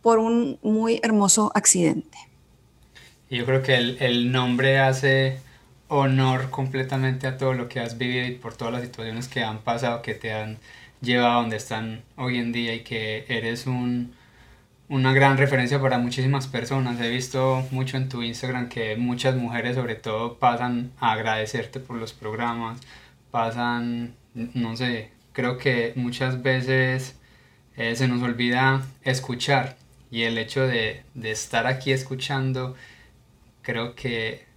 por 0.01 0.19
un 0.19 0.59
muy 0.61 0.99
hermoso 1.03 1.51
accidente. 1.55 2.17
Yo 3.29 3.45
creo 3.45 3.61
que 3.61 3.75
el, 3.75 3.97
el 3.99 4.31
nombre 4.31 4.79
hace 4.79 5.39
honor 5.89 6.49
completamente 6.49 7.27
a 7.27 7.37
todo 7.37 7.53
lo 7.53 7.67
que 7.67 7.79
has 7.79 7.97
vivido 7.97 8.25
y 8.25 8.35
por 8.35 8.53
todas 8.55 8.73
las 8.73 8.83
situaciones 8.83 9.27
que 9.27 9.43
han 9.43 9.59
pasado, 9.59 10.01
que 10.01 10.13
te 10.13 10.33
han 10.33 10.57
llevado 11.01 11.31
a 11.31 11.41
donde 11.41 11.57
están 11.57 12.03
hoy 12.15 12.37
en 12.37 12.51
día 12.51 12.73
y 12.75 12.81
que 12.81 13.25
eres 13.27 13.67
un, 13.67 14.13
una 14.87 15.13
gran 15.13 15.37
referencia 15.37 15.81
para 15.81 15.97
muchísimas 15.97 16.47
personas. 16.47 16.99
He 17.01 17.09
visto 17.09 17.65
mucho 17.71 17.97
en 17.97 18.09
tu 18.09 18.23
Instagram 18.23 18.69
que 18.69 18.95
muchas 18.97 19.35
mujeres 19.35 19.75
sobre 19.75 19.95
todo 19.95 20.37
pasan 20.37 20.91
a 20.99 21.13
agradecerte 21.13 21.79
por 21.79 21.97
los 21.97 22.13
programas, 22.13 22.79
pasan, 23.31 24.15
no 24.33 24.75
sé, 24.75 25.11
creo 25.33 25.57
que 25.57 25.93
muchas 25.95 26.41
veces 26.43 27.15
eh, 27.77 27.95
se 27.95 28.07
nos 28.07 28.21
olvida 28.21 28.85
escuchar 29.03 29.77
y 30.11 30.23
el 30.23 30.37
hecho 30.37 30.67
de, 30.67 31.03
de 31.13 31.31
estar 31.31 31.67
aquí 31.67 31.91
escuchando 31.91 32.75
creo 33.61 33.95
que 33.95 34.49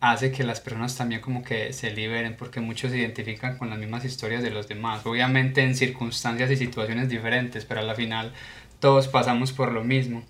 hace 0.00 0.30
que 0.30 0.44
las 0.44 0.60
personas 0.60 0.96
también 0.96 1.20
como 1.20 1.42
que 1.42 1.72
se 1.72 1.90
liberen 1.90 2.36
porque 2.36 2.60
muchos 2.60 2.92
se 2.92 2.98
identifican 2.98 3.58
con 3.58 3.70
las 3.70 3.78
mismas 3.78 4.04
historias 4.04 4.42
de 4.42 4.50
los 4.50 4.68
demás, 4.68 5.04
obviamente 5.04 5.62
en 5.62 5.74
circunstancias 5.74 6.50
y 6.50 6.56
situaciones 6.56 7.08
diferentes, 7.08 7.64
pero 7.64 7.80
a 7.80 7.84
la 7.84 7.94
final 7.94 8.32
todos 8.80 9.08
pasamos 9.08 9.52
por 9.52 9.72
lo 9.72 9.82
mismo. 9.82 10.22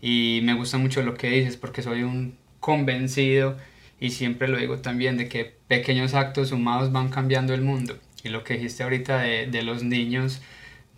Y 0.00 0.40
me 0.44 0.54
gusta 0.54 0.78
mucho 0.78 1.02
lo 1.02 1.14
que 1.14 1.28
dices 1.28 1.56
porque 1.56 1.82
soy 1.82 2.02
un 2.02 2.38
convencido 2.60 3.58
y 4.00 4.10
siempre 4.10 4.48
lo 4.48 4.58
digo 4.58 4.78
también 4.78 5.18
de 5.18 5.28
que 5.28 5.44
pequeños 5.68 6.14
actos 6.14 6.48
sumados 6.48 6.92
van 6.92 7.10
cambiando 7.10 7.52
el 7.52 7.60
mundo. 7.60 7.98
Y 8.24 8.30
lo 8.30 8.44
que 8.44 8.54
dijiste 8.54 8.82
ahorita 8.82 9.18
de, 9.18 9.46
de 9.46 9.62
los 9.62 9.82
niños 9.82 10.40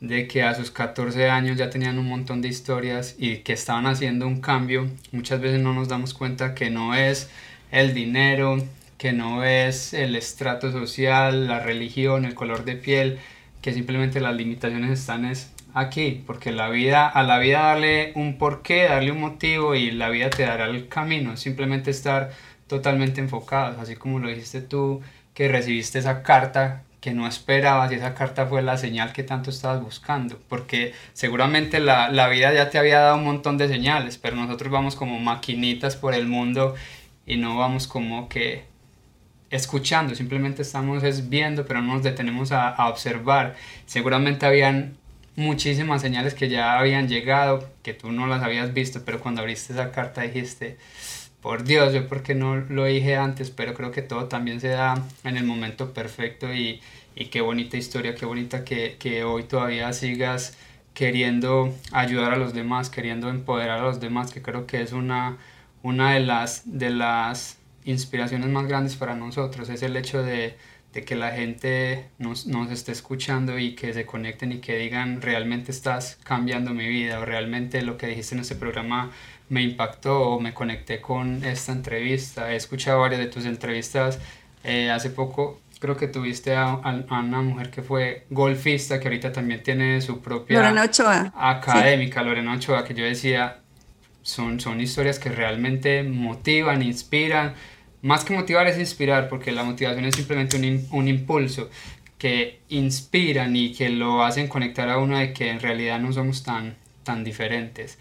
de 0.03 0.26
que 0.26 0.42
a 0.42 0.55
sus 0.55 0.72
14 0.72 1.30
años 1.30 1.57
ya 1.57 1.70
tenían 1.70 1.96
un 1.96 2.09
montón 2.09 2.42
de 2.42 2.48
historias 2.48 3.14
y 3.18 3.38
que 3.38 3.53
estaban 3.53 3.86
haciendo 3.86 4.26
un 4.26 4.40
cambio, 4.40 4.90
muchas 5.12 5.40
veces 5.40 5.61
no 5.61 5.72
nos 5.74 5.88
damos 5.88 6.12
cuenta 6.12 6.55
que 6.55 6.70
no 6.70 6.92
es 6.96 7.30
el 7.70 7.94
dinero, 7.94 8.59
que 8.98 9.12
no 9.12 9.44
es 9.44 9.94
el 9.94 10.16
estrato 10.16 10.72
social, 10.72 11.46
la 11.46 11.61
religión, 11.61 12.24
el 12.24 12.34
color 12.34 12.64
de 12.64 12.74
piel, 12.74 13.20
que 13.61 13.72
simplemente 13.72 14.20
las 14.20 14.34
limitaciones 14.34 14.98
están 14.98 15.24
es 15.24 15.53
aquí, 15.72 16.24
porque 16.26 16.50
la 16.50 16.68
vida, 16.68 17.09
a 17.09 17.22
la 17.22 17.38
vida 17.38 17.61
darle 17.62 18.11
un 18.16 18.38
porqué, 18.38 18.82
darle 18.82 19.12
un 19.12 19.20
motivo 19.20 19.76
y 19.76 19.92
la 19.92 20.11
vida 20.11 20.30
te 20.30 20.42
dará 20.42 20.66
el 20.66 20.88
camino, 20.88 21.36
simplemente 21.36 21.92
estar 21.92 22.32
totalmente 22.66 23.20
enfocados, 23.20 23.78
así 23.78 23.94
como 23.94 24.18
lo 24.18 24.28
dijiste 24.28 24.62
tú, 24.62 25.00
que 25.32 25.46
recibiste 25.46 26.00
esa 26.00 26.24
carta 26.24 26.82
que 27.03 27.12
no 27.12 27.26
esperabas 27.26 27.90
y 27.90 27.96
esa 27.96 28.14
carta 28.14 28.46
fue 28.46 28.62
la 28.62 28.78
señal 28.78 29.12
que 29.12 29.24
tanto 29.24 29.50
estabas 29.50 29.82
buscando, 29.82 30.38
porque 30.48 30.94
seguramente 31.14 31.80
la, 31.80 32.09
la 32.09 32.28
vida 32.28 32.55
ya 32.55 32.70
te 32.70 32.78
había 32.78 33.00
dado 33.00 33.16
un 33.16 33.24
montón 33.24 33.59
de 33.59 33.66
señales, 33.66 34.18
pero 34.18 34.36
nosotros 34.36 34.70
vamos 34.70 34.94
como 34.94 35.18
maquinitas 35.18 35.96
por 35.96 36.14
el 36.14 36.28
mundo 36.28 36.76
y 37.26 37.38
no 37.38 37.59
vamos 37.59 37.88
como 37.88 38.28
que 38.28 38.66
escuchando, 39.50 40.14
simplemente 40.14 40.62
estamos 40.62 41.03
es 41.03 41.28
viendo, 41.28 41.66
pero 41.66 41.82
no 41.82 41.94
nos 41.94 42.05
detenemos 42.05 42.53
a, 42.53 42.68
a, 42.68 42.88
observar. 42.88 43.57
Seguramente 43.84 44.46
habían 44.46 44.96
muchísimas 45.34 46.03
señales 46.03 46.34
que 46.34 46.48
ya 46.48 46.78
habían 46.78 47.09
llegado, 47.09 47.68
que 47.82 47.94
tú 47.94 48.12
no 48.12 48.28
las 48.28 48.44
habías 48.44 48.72
visto, 48.74 49.03
pero 49.05 49.18
cuando 49.18 49.40
abriste 49.40 49.72
esa 49.72 49.90
carta 49.90 50.22
dijiste, 50.22 50.78
por 51.43 51.64
Dios, 51.64 51.93
yo 51.93 52.09
porque 52.09 52.34
no 52.34 52.57
lo 52.57 52.84
dije 52.84 53.16
antes, 53.16 53.51
pero 53.51 53.74
creo 53.74 53.90
que 53.90 54.03
todo 54.03 54.26
también 54.26 54.61
se 54.61 54.68
da 54.68 54.95
en 55.24 55.36
el 55.36 55.45
momento 55.45 55.93
perfecto 55.93 56.53
y, 56.55 56.80
y 57.14 57.26
qué 57.26 57.40
bonita 57.40 57.76
historia, 57.76 58.14
qué 58.14 58.24
bonita 58.26 58.64
que, 58.64 58.97
que 58.99 59.24
hoy 59.24 59.43
todavía 59.45 59.93
sigas 59.93 60.57
queriendo 60.95 61.74
ayudar 61.93 62.32
a 62.32 62.36
los 62.36 62.55
demás, 62.55 62.90
queriendo 62.90 63.28
empoderar 63.28 63.80
a 63.80 63.82
los 63.82 64.01
demás, 64.01 64.32
que 64.32 64.43
creo 64.43 64.66
que 64.66 64.82
es 64.82 64.93
una 64.93 65.38
una 65.82 66.14
de 66.14 66.20
las, 66.20 66.62
de 66.64 66.90
las 66.90 67.59
inspiraciones 67.84 68.49
más 68.49 68.66
grandes 68.66 68.97
para 68.97 69.14
nosotros. 69.14 69.68
Es 69.68 69.82
el 69.82 69.97
hecho 69.97 70.22
de, 70.22 70.57
de 70.93 71.05
que 71.05 71.16
la 71.16 71.32
gente 71.32 72.09
nos, 72.18 72.47
nos, 72.47 72.70
esté 72.70 72.93
escuchando 72.93 73.59
y 73.59 73.74
que 73.74 73.93
se 73.93 74.07
conecten 74.07 74.53
y 74.53 74.59
que 74.59 74.78
digan 74.78 75.20
realmente 75.20 75.72
estás 75.72 76.18
cambiando 76.22 76.72
mi 76.72 76.88
vida 76.88 77.18
o 77.20 77.24
realmente 77.24 77.82
lo 77.82 77.97
que 77.97 78.07
dijiste 78.07 78.34
en 78.34 78.40
este 78.40 78.55
programa 78.55 79.11
me 79.53 79.62
impactó 79.62 80.30
o 80.30 80.40
me 80.40 80.55
conecté 80.55 81.03
con 81.03 81.44
esta 81.44 81.72
entrevista. 81.72 82.50
He 82.53 82.57
escuchado 82.57 83.00
varias 83.00 83.20
de 83.20 83.26
tus 83.26 83.44
entrevistas. 83.44 84.18
Eh, 84.64 84.90
hace 84.90 85.11
poco 85.11 85.61
creo 85.78 85.94
que 85.94 86.09
tuviste 86.09 86.55
a, 86.57 86.72
a, 86.72 87.20
una 87.20 87.42
mujer 87.42 87.70
que 87.70 87.82
fue 87.82 88.24
golfista, 88.30 88.98
que 88.98 89.09
ahorita 89.09 89.30
también 89.30 89.62
tiene 89.62 90.00
su 90.00 90.22
propia 90.22 90.61
Lorena 90.61 90.84
Ochoa. 90.84 91.32
académica, 91.36 92.20
sí. 92.20 92.26
Lorena 92.26 92.55
Ochoa, 92.55 92.82
que 92.84 92.94
yo 92.94 93.05
decía, 93.05 93.59
son, 94.22 94.59
son 94.59 94.80
historias 94.80 95.18
que 95.18 95.28
realmente 95.28 96.03
motivan, 96.03 96.80
inspiran. 96.80 97.53
Más 98.00 98.24
que 98.24 98.32
motivar 98.32 98.66
es 98.68 98.78
inspirar, 98.78 99.28
porque 99.28 99.53
la 99.53 99.64
motivación 99.64 100.07
es 100.07 100.16
simplemente 100.16 100.57
un, 100.57 100.86
un 100.92 101.09
impulso 101.09 101.68
que 102.16 102.61
inspiran 102.70 103.55
y 103.55 103.74
que 103.74 103.90
lo 103.90 104.24
hacen 104.24 104.48
conectar 104.48 104.88
a 104.88 104.96
uno 104.96 105.18
de 105.18 105.34
que 105.34 105.50
en 105.50 105.61
realidad 105.61 105.98
no 105.98 106.11
somos 106.11 106.42
tan, 106.42 106.76
tan 107.03 107.22
diferentes. 107.22 107.98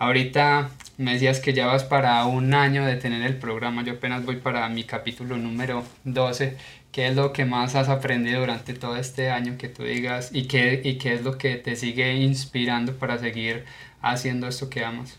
Ahorita 0.00 0.70
me 0.96 1.12
decías 1.12 1.40
que 1.40 1.52
ya 1.52 1.66
vas 1.66 1.84
para 1.84 2.24
un 2.24 2.54
año 2.54 2.86
de 2.86 2.96
tener 2.96 3.20
el 3.20 3.36
programa, 3.36 3.84
yo 3.84 3.92
apenas 3.92 4.24
voy 4.24 4.36
para 4.36 4.66
mi 4.70 4.84
capítulo 4.84 5.36
número 5.36 5.84
12. 6.04 6.56
¿Qué 6.90 7.08
es 7.08 7.14
lo 7.14 7.34
que 7.34 7.44
más 7.44 7.74
has 7.74 7.90
aprendido 7.90 8.40
durante 8.40 8.72
todo 8.72 8.96
este 8.96 9.28
año 9.28 9.58
que 9.58 9.68
tú 9.68 9.82
digas 9.82 10.30
y 10.32 10.48
qué, 10.48 10.80
y 10.82 10.96
qué 10.96 11.12
es 11.12 11.22
lo 11.22 11.36
que 11.36 11.56
te 11.56 11.76
sigue 11.76 12.14
inspirando 12.14 12.94
para 12.96 13.18
seguir 13.18 13.66
haciendo 14.00 14.48
esto 14.48 14.70
que 14.70 14.82
amas? 14.86 15.18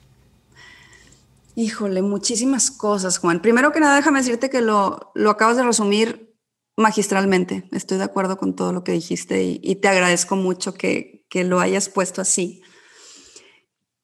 Híjole, 1.54 2.02
muchísimas 2.02 2.72
cosas, 2.72 3.20
Juan. 3.20 3.44
Primero 3.44 3.72
que 3.72 3.82
nada, 3.82 3.96
déjame 3.96 4.18
decirte 4.18 4.50
que 4.50 4.62
lo, 4.62 5.12
lo 5.14 5.30
acabas 5.30 5.58
de 5.58 5.64
resumir 5.64 6.36
magistralmente. 6.76 7.70
Estoy 7.72 8.00
de 8.00 8.06
acuerdo 8.06 8.40
con 8.40 8.56
todo 8.56 8.74
lo 8.74 8.84
que 8.84 8.94
dijiste 8.94 9.44
y, 9.44 9.76
te 9.76 9.88
agradezco 9.88 10.36
mucho 10.36 10.74
que, 10.74 11.28
que, 11.30 11.44
lo 11.44 11.60
hayas 11.60 11.88
puesto 11.88 12.22
así. 12.22 12.61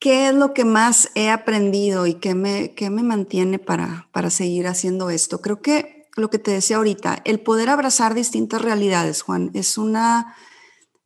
¿Qué 0.08 0.30
es 0.30 0.34
lo 0.34 0.53
que 0.53 0.64
más 0.64 1.10
he 1.16 1.30
aprendido 1.30 2.08
y 2.08 2.14
qué 2.14 2.34
me, 2.34 2.74
qué 2.76 2.89
me 2.89 3.03
mantiene 3.03 3.60
para, 3.60 4.08
para 4.14 4.30
seguir 4.30 4.66
haciendo 4.66 5.10
esto? 5.10 5.41
Creo 5.41 5.62
que 5.62 6.08
lo 6.16 6.30
que 6.30 6.39
te 6.39 6.51
decía 6.51 6.78
ahorita, 6.78 7.22
el 7.26 7.41
poder 7.41 7.68
abrazar 7.68 8.14
distintas 8.14 8.62
realidades, 8.62 9.22
Juan, 9.22 9.51
es, 9.53 9.78
una, 9.78 10.34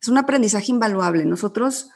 es 0.00 0.06
un 0.06 0.18
aprendizaje 0.18 0.70
invaluable. 0.70 1.24
Nosotros 1.24 1.90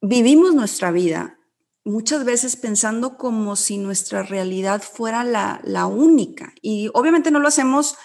vivimos 0.00 0.54
nuestra 0.54 0.92
vida 0.92 1.40
muchas 1.84 2.24
veces 2.24 2.56
pensando 2.56 3.18
como 3.18 3.54
si 3.54 3.76
nuestra 3.76 4.22
realidad 4.22 4.80
fuera 4.80 5.24
la, 5.24 5.60
la, 5.62 5.84
única. 5.84 6.54
Y 6.62 6.88
obviamente 6.94 7.30
no 7.30 7.38
lo 7.38 7.48
hacemos, 7.48 7.98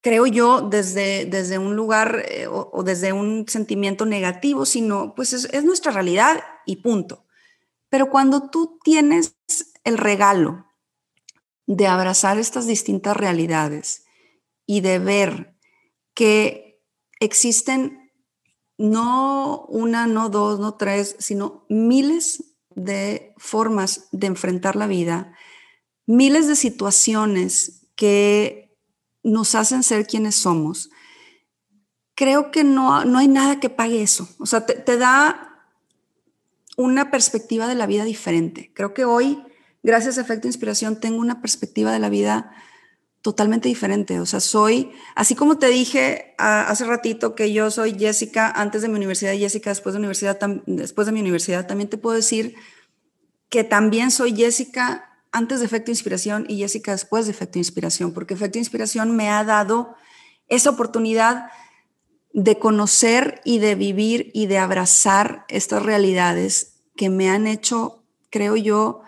creo 0.00 0.28
yo, 0.28 0.60
desde, 0.60 1.24
desde 1.24 1.58
un 1.58 1.74
lugar 1.74 2.22
eh, 2.28 2.46
o, 2.48 2.84
desde 2.84 3.12
un 3.12 3.46
sentimiento 3.48 4.06
negativo, 4.06 4.64
sino 4.64 5.16
pues 5.16 5.32
es, 5.32 5.46
es 5.46 5.64
nuestra 5.64 5.90
realidad 5.90 6.44
y 6.66 6.76
punto. 6.76 7.24
Pero 7.88 8.10
cuando 8.10 8.50
tú 8.50 8.78
tienes 8.82 9.36
el 9.84 9.98
regalo 9.98 10.66
de 11.66 11.86
abrazar 11.86 12.38
estas 12.38 12.66
distintas 12.66 13.16
realidades 13.16 14.04
y 14.66 14.80
de 14.80 14.98
ver 14.98 15.56
que 16.14 16.82
existen 17.20 18.12
no 18.76 19.66
una, 19.68 20.06
no 20.06 20.28
dos, 20.28 20.58
no 20.58 20.74
tres, 20.74 21.16
sino 21.18 21.64
miles 21.68 22.56
de 22.74 23.34
formas 23.36 24.08
de 24.10 24.26
enfrentar 24.26 24.76
la 24.76 24.86
vida, 24.86 25.36
miles 26.06 26.48
de 26.48 26.56
situaciones 26.56 27.86
que 27.94 28.76
nos 29.22 29.54
hacen 29.54 29.82
ser 29.82 30.06
quienes 30.06 30.34
somos. 30.34 30.90
Creo 32.16 32.50
que 32.50 32.62
no, 32.64 33.04
no 33.04 33.18
hay 33.18 33.28
nada 33.28 33.60
que 33.60 33.70
pague 33.70 34.02
eso. 34.02 34.28
O 34.38 34.46
sea, 34.46 34.66
te, 34.66 34.74
te 34.74 34.96
da 34.98 35.43
una 36.76 37.10
perspectiva 37.10 37.66
de 37.68 37.74
la 37.74 37.86
vida 37.86 38.04
diferente. 38.04 38.70
Creo 38.74 38.94
que 38.94 39.04
hoy, 39.04 39.42
gracias 39.82 40.18
a 40.18 40.22
Efecto 40.22 40.46
Inspiración, 40.46 41.00
tengo 41.00 41.18
una 41.18 41.40
perspectiva 41.40 41.92
de 41.92 41.98
la 41.98 42.08
vida 42.08 42.50
totalmente 43.24 43.68
diferente. 43.68 44.20
O 44.20 44.26
sea, 44.26 44.40
soy, 44.40 44.92
así 45.14 45.34
como 45.34 45.56
te 45.58 45.68
dije 45.68 46.34
a, 46.36 46.68
hace 46.68 46.84
ratito 46.84 47.34
que 47.34 47.52
yo 47.52 47.70
soy 47.70 47.98
Jessica 47.98 48.50
antes 48.50 48.82
de 48.82 48.88
mi 48.88 48.96
universidad 48.96 49.32
Jessica 49.32 49.70
después 49.70 49.94
de, 49.94 49.98
universidad, 49.98 50.38
después 50.66 51.06
de 51.06 51.12
mi 51.12 51.20
universidad, 51.20 51.66
también 51.66 51.88
te 51.88 51.96
puedo 51.96 52.14
decir 52.14 52.54
que 53.48 53.64
también 53.64 54.10
soy 54.10 54.36
Jessica 54.36 55.22
antes 55.32 55.60
de 55.60 55.66
Efecto 55.66 55.90
Inspiración 55.90 56.44
y 56.48 56.58
Jessica 56.58 56.92
después 56.92 57.24
de 57.24 57.32
Efecto 57.32 57.58
Inspiración, 57.58 58.12
porque 58.12 58.34
Efecto 58.34 58.58
Inspiración 58.58 59.16
me 59.16 59.30
ha 59.30 59.42
dado 59.42 59.96
esa 60.48 60.70
oportunidad 60.70 61.50
de 62.34 62.58
conocer 62.58 63.40
y 63.44 63.60
de 63.60 63.76
vivir 63.76 64.32
y 64.34 64.46
de 64.46 64.58
abrazar 64.58 65.46
estas 65.48 65.82
realidades 65.84 66.74
que 66.96 67.08
me 67.08 67.30
han 67.30 67.46
hecho, 67.46 68.02
creo 68.28 68.56
yo, 68.56 69.02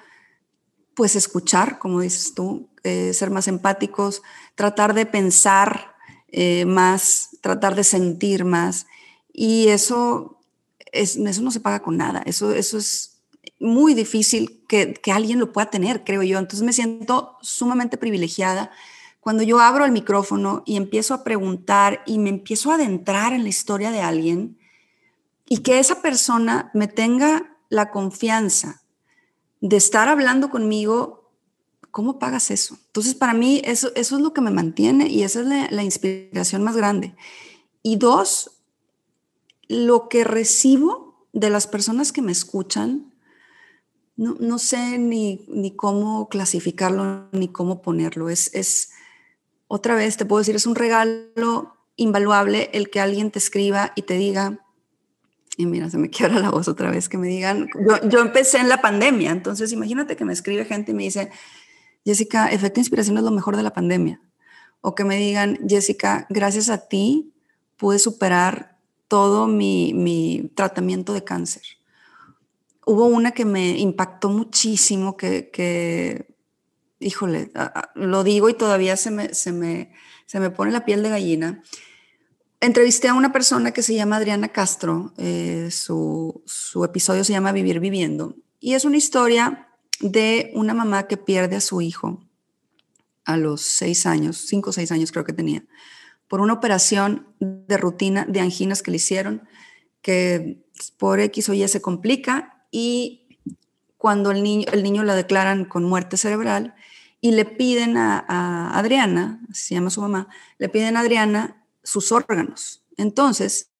pues 0.94 1.16
escuchar, 1.16 1.80
como 1.80 2.00
dices 2.00 2.34
tú, 2.34 2.70
eh, 2.84 3.12
ser 3.12 3.30
más 3.30 3.48
empáticos, 3.48 4.22
tratar 4.54 4.94
de 4.94 5.06
pensar 5.06 5.96
eh, 6.28 6.64
más, 6.66 7.30
tratar 7.40 7.74
de 7.74 7.82
sentir 7.82 8.44
más. 8.44 8.86
Y 9.32 9.68
eso, 9.68 10.40
es, 10.92 11.16
eso 11.16 11.42
no 11.42 11.50
se 11.50 11.60
paga 11.60 11.82
con 11.82 11.96
nada. 11.96 12.22
Eso, 12.26 12.52
eso 12.52 12.78
es 12.78 13.18
muy 13.58 13.94
difícil 13.94 14.64
que, 14.68 14.94
que 14.94 15.10
alguien 15.10 15.40
lo 15.40 15.52
pueda 15.52 15.68
tener, 15.68 16.04
creo 16.04 16.22
yo. 16.22 16.38
Entonces 16.38 16.64
me 16.64 16.72
siento 16.72 17.36
sumamente 17.42 17.98
privilegiada 17.98 18.70
cuando 19.26 19.42
yo 19.42 19.58
abro 19.58 19.84
el 19.84 19.90
micrófono 19.90 20.62
y 20.66 20.76
empiezo 20.76 21.12
a 21.12 21.24
preguntar 21.24 22.00
y 22.06 22.20
me 22.20 22.28
empiezo 22.30 22.70
a 22.70 22.76
adentrar 22.76 23.32
en 23.32 23.42
la 23.42 23.48
historia 23.48 23.90
de 23.90 24.00
alguien 24.00 24.56
y 25.48 25.64
que 25.64 25.80
esa 25.80 26.00
persona 26.00 26.70
me 26.74 26.86
tenga 26.86 27.58
la 27.68 27.90
confianza 27.90 28.84
de 29.60 29.78
estar 29.78 30.08
hablando 30.08 30.48
conmigo, 30.48 31.32
¿cómo 31.90 32.20
pagas 32.20 32.52
eso? 32.52 32.78
Entonces, 32.86 33.16
para 33.16 33.34
mí 33.34 33.60
eso, 33.64 33.90
eso 33.96 34.14
es 34.14 34.22
lo 34.22 34.32
que 34.32 34.42
me 34.42 34.52
mantiene 34.52 35.08
y 35.08 35.24
esa 35.24 35.40
es 35.40 35.72
la, 35.72 35.82
inspiración 35.82 36.62
más 36.62 36.76
grande. 36.76 37.16
Y 37.82 37.96
dos, 37.96 38.52
lo 39.66 40.08
que 40.08 40.22
recibo 40.22 41.26
de 41.32 41.50
las 41.50 41.66
personas 41.66 42.12
que 42.12 42.22
me 42.22 42.30
escuchan, 42.30 43.12
no, 44.16 44.58
sé 44.60 44.98
ni, 44.98 45.44
ni, 45.48 45.74
cómo 45.74 46.28
clasificarlo 46.28 47.26
ni 47.32 47.48
cómo 47.48 47.82
ponerlo. 47.82 48.28
Es, 48.28 48.54
es, 48.54 48.92
otra 49.68 49.94
vez 49.94 50.16
te 50.16 50.24
puedo 50.24 50.40
decir, 50.40 50.56
es 50.56 50.66
un 50.66 50.74
regalo 50.74 51.76
invaluable 51.96 52.70
el 52.72 52.90
que 52.90 53.00
alguien 53.00 53.30
te 53.30 53.38
escriba 53.38 53.92
y 53.96 54.02
te 54.02 54.14
diga, 54.14 54.60
y 55.56 55.66
mira, 55.66 55.90
se 55.90 55.98
me 55.98 56.10
quiebra 56.10 56.38
la 56.38 56.50
voz 56.50 56.68
otra 56.68 56.90
vez, 56.90 57.08
que 57.08 57.18
me 57.18 57.28
digan, 57.28 57.68
yo, 58.08 58.20
empecé 58.20 58.58
en 58.58 58.68
la 58.68 58.80
pandemia, 58.80 59.30
entonces 59.30 59.72
imagínate 59.72 60.16
que 60.16 60.24
me 60.24 60.32
escribe 60.32 60.64
gente 60.64 60.92
y 60.92 60.94
me 60.94 61.04
dice, 61.04 61.30
Jessica, 62.04 62.48
efecto 62.48 62.80
inspiración 62.80 63.16
es 63.18 63.24
lo 63.24 63.30
mejor 63.30 63.56
de 63.56 63.62
la 63.62 63.72
pandemia. 63.72 64.20
O 64.80 64.94
que 64.94 65.04
me 65.04 65.16
digan, 65.16 65.58
Jessica, 65.66 66.26
gracias 66.30 66.68
a 66.68 66.86
ti 66.86 67.32
pude 67.76 67.98
superar 67.98 68.78
todo 69.08 69.46
mi, 69.46 69.92
mi 69.94 70.52
tratamiento 70.54 71.12
de 71.12 71.24
cáncer. 71.24 71.62
Hubo 72.84 73.06
una 73.06 73.32
que 73.32 73.44
me 73.44 73.78
impactó 73.78 74.28
muchísimo, 74.28 75.16
que 75.16 76.35
híjole, 76.98 77.50
lo 77.94 78.24
digo 78.24 78.48
y 78.48 78.54
todavía 78.54 78.96
se 78.96 79.10
me, 79.10 79.34
se, 79.34 79.52
me, 79.52 79.92
se 80.26 80.40
me 80.40 80.50
pone 80.50 80.72
la 80.72 80.84
piel 80.84 81.02
de 81.02 81.10
gallina. 81.10 81.62
Entrevisté 82.60 83.08
a 83.08 83.14
una 83.14 83.32
persona 83.32 83.72
que 83.72 83.82
se 83.82 83.94
llama 83.94 84.16
Adriana 84.16 84.48
Castro, 84.48 85.12
eh, 85.18 85.68
su, 85.70 86.42
episodio 86.84 87.22
se 87.22 87.32
llama 87.32 87.52
Vivir 87.52 87.80
viviendo, 87.80 88.36
y 88.60 88.74
es 88.74 88.84
una 88.84 88.96
historia 88.96 89.68
de 90.00 90.50
una 90.54 90.72
mamá 90.72 91.06
que 91.06 91.16
pierde 91.16 91.56
a 91.56 91.60
su 91.60 91.80
hijo 91.80 92.22
a 93.24 93.36
los 93.36 93.60
seis 93.60 94.06
años, 94.06 94.36
cinco 94.46 94.70
o 94.70 94.72
seis 94.72 94.90
años 94.92 95.12
creo 95.12 95.24
que 95.24 95.32
tenía, 95.32 95.64
por 96.28 96.40
una 96.40 96.54
operación 96.54 97.26
de 97.40 97.76
rutina 97.76 98.24
de 98.24 98.40
anginas 98.40 98.82
que 98.82 98.90
le 98.90 98.98
hicieron, 98.98 99.46
que 100.00 100.64
por 100.96 101.20
X 101.20 101.48
o 101.48 101.54
Y 101.54 101.66
se 101.68 101.82
complica 101.82 102.66
y 102.70 103.38
cuando 103.98 104.30
el 104.30 104.42
niño, 104.42 104.66
el 104.72 104.82
niño 104.82 105.02
la 105.02 105.14
declaran 105.14 105.64
con 105.64 105.84
muerte 105.84 106.16
cerebral 106.16 106.74
y 107.20 107.32
le 107.32 107.44
piden 107.44 107.96
a, 107.96 108.24
a 108.28 108.78
Adriana, 108.78 109.40
se 109.52 109.74
llama 109.74 109.90
su 109.90 110.00
mamá, 110.00 110.28
le 110.58 110.68
piden 110.68 110.96
a 110.96 111.00
Adriana 111.00 111.64
sus 111.82 112.12
órganos. 112.12 112.84
Entonces, 112.96 113.70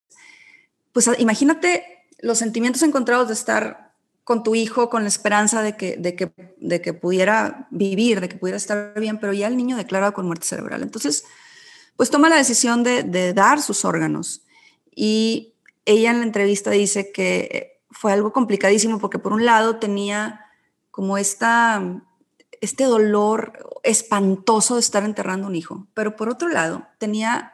pues 0.91 1.09
imagínate 1.19 1.83
los 2.19 2.39
sentimientos 2.39 2.81
encontrados 2.81 3.27
de 3.27 3.33
estar 3.33 3.87
con 4.27 4.43
tu 4.43 4.55
hijo 4.55 4.89
con 4.89 5.03
la 5.03 5.07
esperanza 5.07 5.61
de 5.61 5.77
que, 5.77 5.95
de 5.95 6.15
que, 6.15 6.29
de 6.57 6.81
que 6.81 6.93
pudiera 6.93 7.67
vivir, 7.71 8.19
de 8.19 8.27
que 8.27 8.35
pudiera 8.35 8.57
estar 8.57 8.99
bien, 8.99 9.19
pero 9.19 9.31
ya 9.31 9.47
el 9.47 9.55
niño 9.55 9.77
declarado 9.77 10.13
con 10.13 10.25
muerte 10.25 10.45
cerebral. 10.45 10.83
Entonces, 10.83 11.23
pues 11.95 12.09
toma 12.09 12.27
la 12.27 12.35
decisión 12.35 12.83
de, 12.83 13.03
de 13.03 13.33
dar 13.33 13.61
sus 13.61 13.85
órganos. 13.85 14.41
Y 14.93 15.53
ella 15.85 16.11
en 16.11 16.19
la 16.19 16.25
entrevista 16.25 16.71
dice 16.71 17.13
que 17.13 17.79
fue 17.89 18.11
algo 18.11 18.33
complicadísimo 18.33 18.99
porque 18.99 19.17
por 19.17 19.31
un 19.31 19.45
lado 19.45 19.77
tenía 19.77 20.41
como 20.91 21.17
esta, 21.17 22.01
este 22.61 22.85
dolor 22.85 23.79
espantoso 23.83 24.75
de 24.75 24.81
estar 24.81 25.03
enterrando 25.03 25.47
un 25.47 25.55
hijo, 25.55 25.87
pero 25.93 26.15
por 26.15 26.29
otro 26.29 26.49
lado 26.49 26.87
tenía 26.97 27.53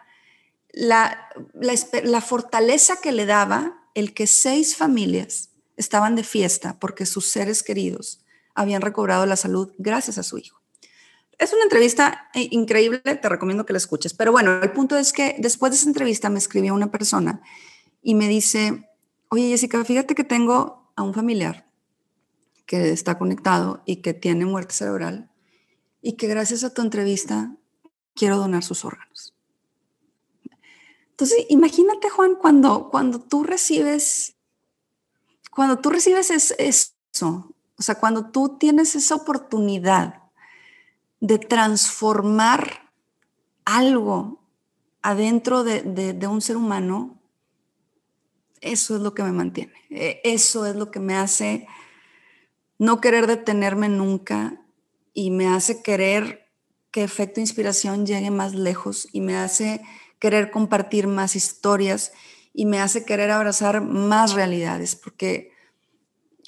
la, 0.71 1.29
la, 1.53 2.21
fortaleza 2.21 2.99
que 3.01 3.11
le 3.11 3.25
daba 3.25 3.87
el 3.93 4.13
que 4.13 4.27
seis 4.27 4.75
familias 4.75 5.49
estaban 5.77 6.15
de 6.15 6.23
fiesta 6.23 6.79
porque 6.79 7.05
sus 7.05 7.27
seres 7.27 7.61
queridos 7.61 8.21
habían 8.55 8.81
recobrado 8.81 9.25
la 9.25 9.35
salud 9.35 9.71
gracias 9.77 10.17
a 10.17 10.23
su 10.23 10.37
hijo. 10.37 10.59
Es 11.37 11.53
una 11.53 11.63
entrevista 11.63 12.29
eh, 12.33 12.47
increíble, 12.51 12.99
te 12.99 13.29
recomiendo 13.29 13.65
que 13.65 13.73
la 13.73 13.77
escuches. 13.77 14.13
Pero 14.13 14.31
bueno, 14.31 14.61
el 14.61 14.71
punto 14.71 14.97
es 14.97 15.13
que 15.13 15.35
después 15.39 15.71
de 15.71 15.77
esa 15.77 15.87
entrevista 15.87 16.29
me 16.29 16.39
escribió 16.39 16.73
una 16.73 16.91
persona 16.91 17.41
y 18.01 18.15
me 18.15 18.27
dice, 18.27 18.89
oye 19.29 19.49
Jessica, 19.49 19.83
fíjate 19.83 20.15
que 20.15 20.23
tengo 20.23 20.91
a 20.95 21.03
un 21.03 21.13
familiar 21.13 21.67
que 22.73 22.91
está 22.91 23.19
conectado 23.19 23.83
y 23.85 23.97
que 23.97 24.15
tiene 24.15 24.47
muerte 24.47 24.73
cerebral 24.73 25.29
y 26.01 26.13
que 26.13 26.25
gracias 26.25 26.63
a 26.63 26.73
tu 26.73 26.81
entrevista 26.81 27.55
quiero 28.15 28.39
donar 28.39 28.63
sus 28.63 28.83
órganos. 28.83 29.35
Entonces, 31.11 31.45
imagínate, 31.49 32.09
Juan, 32.09 32.33
cuando, 32.33 32.89
cuando 32.89 33.19
tú 33.19 33.43
recibes, 33.43 34.37
cuando 35.51 35.77
tú 35.77 35.91
recibes 35.91 36.31
eso, 36.57 37.53
o 37.77 37.81
sea, 37.83 37.93
cuando 37.99 38.31
tú 38.31 38.57
tienes 38.57 38.95
esa 38.95 39.13
oportunidad 39.13 40.23
de 41.19 41.37
transformar 41.37 42.89
algo 43.65 44.41
adentro 45.03 45.63
de, 45.63 45.83
de, 46.13 46.27
un 46.27 46.41
ser 46.41 46.57
humano, 46.57 47.21
eso 48.61 48.95
es 48.95 49.01
lo 49.03 49.13
que 49.13 49.21
me 49.21 49.31
mantiene. 49.31 49.73
E, 49.91 50.21
eso 50.23 50.65
es 50.65 50.75
lo 50.75 50.89
que 50.89 50.99
me 50.99 51.15
hace 51.15 51.67
no 52.83 52.99
querer 52.99 53.27
detenerme 53.27 53.87
nunca 53.87 54.61
y 55.13 55.31
me 55.31 55.47
hace 55.47 55.81
querer 55.81 56.51
que 56.91 57.03
efecto 57.03 57.39
inspiración 57.39 58.05
llegue 58.05 58.29
más 58.29 58.53
lejos 58.53 59.07
y 59.13 59.21
me 59.21 59.37
hace 59.37 59.81
querer 60.19 60.51
compartir 60.51 61.07
más 61.07 61.37
historias 61.37 62.11
y 62.53 62.65
me 62.65 62.81
hace 62.81 63.05
querer 63.05 63.31
abrazar 63.31 63.81
más 63.81 64.33
realidades, 64.33 64.97
porque 64.97 65.53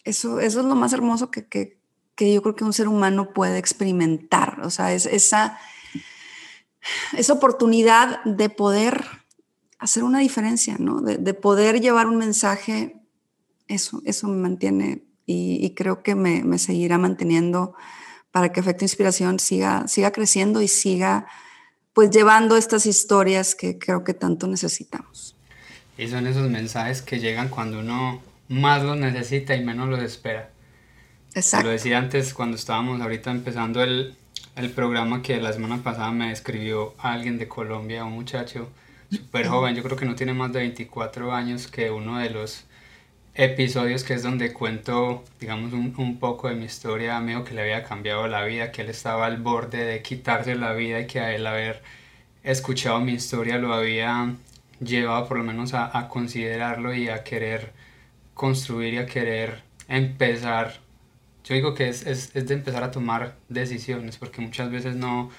eso, 0.04 0.42
eso 0.42 0.60
es 0.60 0.66
lo 0.66 0.76
más 0.76 0.92
hermoso 0.92 1.32
que, 1.32 1.48
que, 1.48 1.80
que 2.16 2.34
yo 2.34 2.42
creo 2.42 2.56
que 2.56 2.66
un 2.66 2.74
ser 2.74 2.90
humano 2.90 3.34
puede 3.34 3.58
experimentar. 3.58 4.60
O 4.60 4.70
sea, 4.70 4.94
es 4.94 5.06
esa, 5.06 5.58
esa 7.18 7.32
oportunidad 7.32 8.22
de 8.26 8.50
poder 8.50 9.06
hacer 9.80 10.04
una 10.04 10.20
diferencia, 10.20 10.76
¿no? 10.80 11.00
De, 11.00 11.34
poder 11.34 11.80
llevar 11.80 12.08
un 12.08 12.18
mensaje, 12.18 13.02
eso, 13.68 14.02
eso 14.04 14.28
me 14.28 14.36
mantiene 14.36 15.06
y, 15.26 15.74
creo 15.76 16.04
que 16.04 16.14
me, 16.16 16.44
me, 16.44 16.60
seguirá 16.60 16.98
manteniendo 16.98 17.74
para 18.32 18.52
que 18.52 18.60
Efecto 18.60 18.86
Inspiración 18.86 19.40
siga, 19.40 19.88
siga 19.88 20.12
creciendo 20.12 20.62
y 20.62 20.68
siga 20.68 21.26
pues 21.94 22.12
llevando 22.12 22.58
estas 22.58 22.86
historias 22.86 23.56
que 23.56 23.80
creo 23.80 24.04
que 24.04 24.14
tanto 24.14 24.48
necesitamos. 24.48 25.36
Y 25.98 26.10
son 26.10 26.28
esos 26.28 26.50
mensajes 26.50 27.02
que 27.02 27.20
llegan 27.20 27.48
cuando 27.48 27.80
uno 27.80 28.22
más 28.50 28.84
los 28.84 28.98
necesita 28.98 29.56
y 29.56 29.64
menos 29.64 29.88
los 29.88 30.02
espera. 30.02 30.52
Exacto. 31.34 31.68
Lo 31.68 31.72
decía 31.72 31.98
antes 31.98 32.34
cuando 32.34 32.58
estábamos 32.58 33.02
ahorita 33.02 33.32
empezando 33.32 33.82
el, 33.82 34.16
el 34.56 34.72
programa 34.72 35.22
que 35.22 35.40
la 35.40 35.54
semana 35.54 35.82
pasada 35.82 36.12
me 36.12 36.32
escribió 36.32 36.94
alguien 36.98 37.38
de 37.38 37.48
Colombia, 37.48 38.04
un 38.04 38.14
muchacho 38.14 38.70
súper 39.10 39.48
joven, 39.48 39.76
yo 39.76 39.84
creo 39.84 39.98
que 39.98 40.06
no 40.06 40.16
tiene 40.16 40.34
más 40.34 40.52
de 40.52 40.60
24 40.60 41.34
años, 41.34 41.68
que 41.68 41.92
uno 41.92 42.20
de 42.20 42.30
los 42.30 42.66
episodios 43.36 44.04
que 44.04 44.14
es 44.14 44.24
donde 44.24 44.54
cuento, 44.54 45.24
digamos, 45.40 45.74
un, 45.74 45.94
un 45.98 46.20
poco 46.20 46.50
de 46.50 46.56
mi 46.56 46.66
historia, 46.66 47.18
amigo, 47.18 47.44
que 47.44 47.54
le 47.54 47.62
había 47.62 47.84
cambiado 47.84 48.28
la 48.28 48.44
vida, 48.46 48.72
que 48.72 48.82
él 48.82 48.90
estaba 48.90 49.26
al 49.26 49.38
borde 49.38 49.86
de 49.86 50.02
quitarse 50.02 50.56
la 50.56 50.74
vida 50.74 51.02
y 51.02 51.08
que 51.08 51.20
a 51.20 51.36
él 51.36 51.46
haber 51.48 51.84
escuchado 52.44 53.00
mi 53.02 53.14
historia 53.14 53.58
lo 53.58 53.74
había 53.74 54.36
llevado 54.80 55.28
por 55.28 55.38
lo 55.38 55.44
menos 55.44 55.74
a, 55.74 55.98
a 55.98 56.08
considerarlo 56.10 56.94
y 56.94 57.10
a 57.10 57.24
querer 57.24 57.74
construir 58.34 58.96
y 58.96 58.98
a 59.00 59.06
querer 59.06 59.64
empezar. 59.88 60.80
Yo 61.44 61.56
digo 61.56 61.74
que 61.76 61.90
es, 61.90 62.06
es, 62.08 62.36
es 62.36 62.48
de 62.48 62.56
empezar 62.56 62.84
a 62.84 62.92
tomar 62.92 63.36
decisiones, 63.50 64.18
porque 64.18 64.42
muchas 64.42 64.72
veces 64.72 64.96
no, 64.96 65.32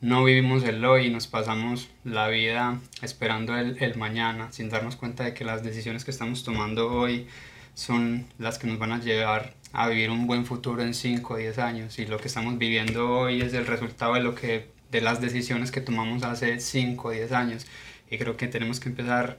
no 0.00 0.24
vivimos 0.24 0.64
el 0.64 0.84
hoy 0.84 1.06
y 1.06 1.10
nos 1.10 1.26
pasamos 1.26 1.90
la 2.04 2.28
vida 2.28 2.80
esperando 3.02 3.56
el, 3.56 3.82
el, 3.82 3.96
mañana 3.96 4.50
sin 4.50 4.70
darnos 4.70 4.96
cuenta 4.96 5.24
de 5.24 5.34
que 5.34 5.44
las 5.44 5.62
decisiones 5.62 6.04
que 6.04 6.10
estamos 6.10 6.42
tomando 6.42 6.90
hoy 6.90 7.26
son 7.74 8.26
las 8.38 8.58
que 8.58 8.66
nos 8.66 8.78
van 8.78 8.92
a 8.92 9.00
llevar 9.00 9.54
a 9.72 9.88
vivir 9.88 10.10
un 10.10 10.26
buen 10.26 10.46
futuro 10.46 10.82
en 10.82 10.94
5 10.94 11.34
o 11.34 11.36
10 11.36 11.58
años. 11.58 11.98
Y 11.98 12.06
lo 12.06 12.18
que 12.18 12.28
estamos 12.28 12.58
viviendo 12.58 13.10
hoy 13.10 13.42
es 13.42 13.54
el 13.54 13.66
resultado 13.66 14.14
de 14.14 14.20
lo 14.20 14.34
que 14.34 14.68
de 14.90 15.00
las 15.00 15.20
decisiones 15.20 15.70
que 15.70 15.80
tomamos 15.80 16.22
hace 16.24 16.60
5 16.60 17.08
o 17.08 17.10
10 17.10 17.32
años. 17.32 17.66
Y 18.10 18.18
creo 18.18 18.36
que 18.36 18.48
tenemos 18.48 18.80
que 18.80 18.88
empezar 18.88 19.38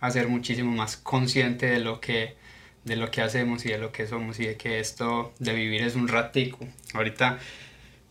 a 0.00 0.10
ser 0.10 0.28
muchísimo 0.28 0.72
más 0.72 0.96
consciente 0.96 1.66
de 1.66 1.80
lo 1.80 2.00
que 2.00 2.36
de 2.84 2.96
lo 2.96 3.10
que 3.10 3.20
hacemos 3.20 3.66
y 3.66 3.68
de 3.68 3.78
lo 3.78 3.92
que 3.92 4.06
somos 4.06 4.40
y 4.40 4.46
de 4.46 4.56
que 4.56 4.80
esto 4.80 5.34
de 5.38 5.52
vivir 5.52 5.82
es 5.82 5.94
un 5.94 6.08
ratico. 6.08 6.66
Ahorita 6.94 7.38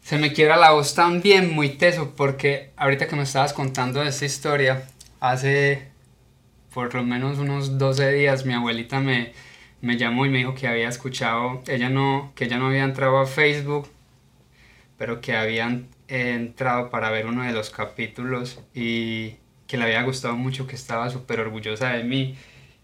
se 0.10 0.18
me 0.18 0.34
quiebra 0.34 0.58
la 0.58 0.72
voz 0.72 0.96
también 0.96 1.54
muy 1.54 1.70
teso 1.70 2.16
porque 2.18 2.72
ahorita 2.78 3.08
que 3.08 3.16
me 3.16 3.22
estabas 3.22 3.54
contando 3.54 4.02
esta 4.02 4.26
historia, 4.26 4.88
hace 5.20 5.84
por 6.74 6.96
lo 6.96 7.04
menos 7.04 7.38
unos 7.38 7.78
12 7.78 8.14
días 8.14 8.44
mi 8.44 8.54
abuelita 8.54 9.02
me, 9.02 9.34
me 9.82 9.98
llamó 9.98 10.26
y 10.26 10.30
me 10.30 10.40
dijo 10.40 10.56
que 10.56 10.68
había 10.68 10.90
escuchado, 10.90 11.62
ella 11.68 11.92
no, 11.92 12.32
que 12.34 12.46
ella 12.46 12.58
no 12.58 12.70
había 12.70 12.86
entrado 12.86 13.20
a 13.20 13.28
Facebook, 13.28 13.88
pero 14.98 15.22
que 15.22 15.36
habían 15.36 15.90
entrado 16.08 16.90
para 16.90 17.12
ver 17.12 17.28
uno 17.28 17.44
de 17.44 17.52
los 17.52 17.70
capítulos 17.70 18.60
y 18.74 19.36
que 19.68 19.78
le 19.78 19.84
había 19.84 20.02
gustado 20.02 20.36
mucho, 20.36 20.66
que 20.66 20.74
estaba 20.74 21.12
súper 21.12 21.40
orgullosa 21.40 21.92
de 21.92 22.04
mí. 22.04 22.36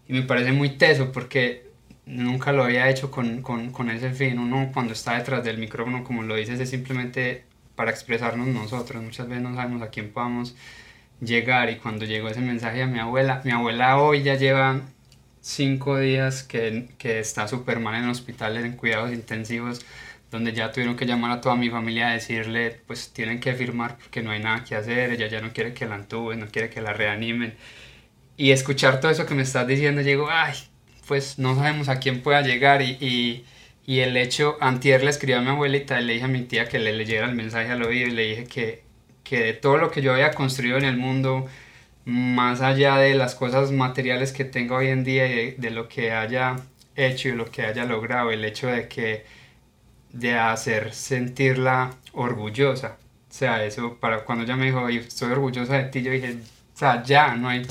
Y 0.06 0.12
me 0.12 0.22
parece 0.22 0.52
muy 0.52 0.78
teso 0.78 1.10
porque 1.10 1.65
nunca 2.06 2.52
lo 2.52 2.64
había 2.64 2.88
hecho 2.90 3.10
con, 3.10 3.42
con, 3.42 3.70
con, 3.72 3.90
ese 3.90 4.10
fin. 4.12 4.38
Uno 4.38 4.70
cuando 4.72 4.92
está 4.94 5.18
detrás 5.18 5.44
del 5.44 5.58
micrófono, 5.58 6.04
como 6.04 6.22
lo 6.22 6.36
dices, 6.36 6.60
es 6.60 6.70
simplemente 6.70 7.44
para 7.74 7.90
expresarnos 7.90 8.48
nosotros. 8.48 9.02
Muchas 9.02 9.28
veces 9.28 9.42
no 9.42 9.54
sabemos 9.54 9.82
a 9.82 9.90
quién 9.90 10.12
podamos 10.12 10.56
llegar 11.20 11.70
y 11.70 11.76
cuando 11.76 12.04
llegó 12.04 12.28
ese 12.28 12.40
mensaje 12.40 12.82
a 12.82 12.86
mi 12.86 12.98
abuela, 12.98 13.42
mi 13.44 13.52
abuela 13.52 13.98
hoy 13.98 14.22
ya 14.22 14.34
lleva 14.36 14.82
cinco 15.40 15.98
días 15.98 16.42
que, 16.42 16.88
que 16.98 17.20
está 17.20 17.48
súper 17.48 17.80
mal 17.80 17.94
en 17.96 18.04
el 18.04 18.10
hospital 18.10 18.56
en 18.58 18.72
cuidados 18.76 19.12
intensivos 19.12 19.84
donde 20.30 20.52
ya 20.52 20.72
tuvieron 20.72 20.96
que 20.96 21.06
llamar 21.06 21.30
a 21.30 21.40
toda 21.40 21.56
mi 21.56 21.70
familia 21.70 22.08
a 22.08 22.12
decirle, 22.12 22.80
pues 22.86 23.12
tienen 23.12 23.40
que 23.40 23.54
firmar 23.54 23.96
porque 23.96 24.22
no 24.22 24.30
hay 24.30 24.40
nada 24.42 24.64
que 24.64 24.74
hacer, 24.74 25.12
ella 25.12 25.28
ya 25.28 25.40
no 25.40 25.52
quiere 25.52 25.72
que 25.74 25.86
la 25.86 25.96
entuben, 25.96 26.40
no 26.40 26.48
quiere 26.48 26.70
que 26.70 26.80
la 26.80 26.92
reanimen. 26.92 27.54
Y 28.36 28.50
escuchar 28.52 29.00
todo 29.00 29.10
eso 29.10 29.26
que 29.26 29.34
me 29.34 29.42
estás 29.42 29.66
diciendo, 29.66 30.02
llego, 30.02 30.28
ay, 30.30 30.54
pues 31.06 31.38
no 31.38 31.54
sabemos 31.54 31.88
a 31.88 32.00
quién 32.00 32.22
pueda 32.22 32.42
llegar 32.42 32.82
y, 32.82 33.44
y, 33.86 34.00
el 34.00 34.16
hecho, 34.16 34.56
antier 34.60 35.04
le 35.04 35.10
escribí 35.10 35.34
a 35.34 35.40
mi 35.40 35.48
abuelita 35.48 36.00
y 36.00 36.04
le 36.04 36.14
dije 36.14 36.24
a 36.24 36.28
mi 36.28 36.42
tía 36.42 36.68
que 36.68 36.78
le 36.78 36.92
leyera 36.92 37.26
el 37.26 37.34
mensaje 37.34 37.70
al 37.70 37.82
oído 37.82 38.08
y 38.08 38.10
le 38.12 38.22
dije 38.22 38.44
que, 38.44 38.82
que 39.24 39.40
de 39.40 39.52
todo 39.52 39.78
lo 39.78 39.90
que 39.90 40.02
yo 40.02 40.12
había 40.12 40.32
construido 40.32 40.76
en 40.78 40.84
el 40.84 40.96
mundo, 40.96 41.46
más 42.04 42.60
allá 42.62 42.98
de 42.98 43.14
las 43.14 43.34
cosas 43.34 43.72
materiales 43.72 44.32
que 44.32 44.44
tengo 44.44 44.76
hoy 44.76 44.88
en 44.88 45.04
día 45.04 45.26
y 45.26 45.52
de, 45.52 45.70
lo 45.70 45.88
que 45.88 46.12
haya 46.12 46.56
hecho 46.96 47.28
y 47.28 47.32
lo 47.32 47.46
que 47.50 47.62
haya 47.62 47.84
logrado, 47.84 48.30
el 48.30 48.44
hecho 48.44 48.68
de 48.68 48.88
que 48.88 49.24
de 50.12 50.34
hacer 50.34 50.94
sentirla 50.94 51.94
orgullosa. 52.12 52.98
O 53.30 53.32
sea, 53.32 53.64
eso 53.64 53.98
para 54.00 54.24
cuando 54.24 54.44
ella 54.44 54.56
me 54.56 54.66
dijo, 54.66 54.88
estoy 54.88 55.32
orgullosa 55.32 55.74
de 55.78 55.84
ti, 55.84 56.02
yo 56.02 56.12
dije, 56.12 56.38
o 56.76 56.78
sea, 56.78 57.02
ya, 57.02 57.34
no 57.36 57.48
hay, 57.48 57.66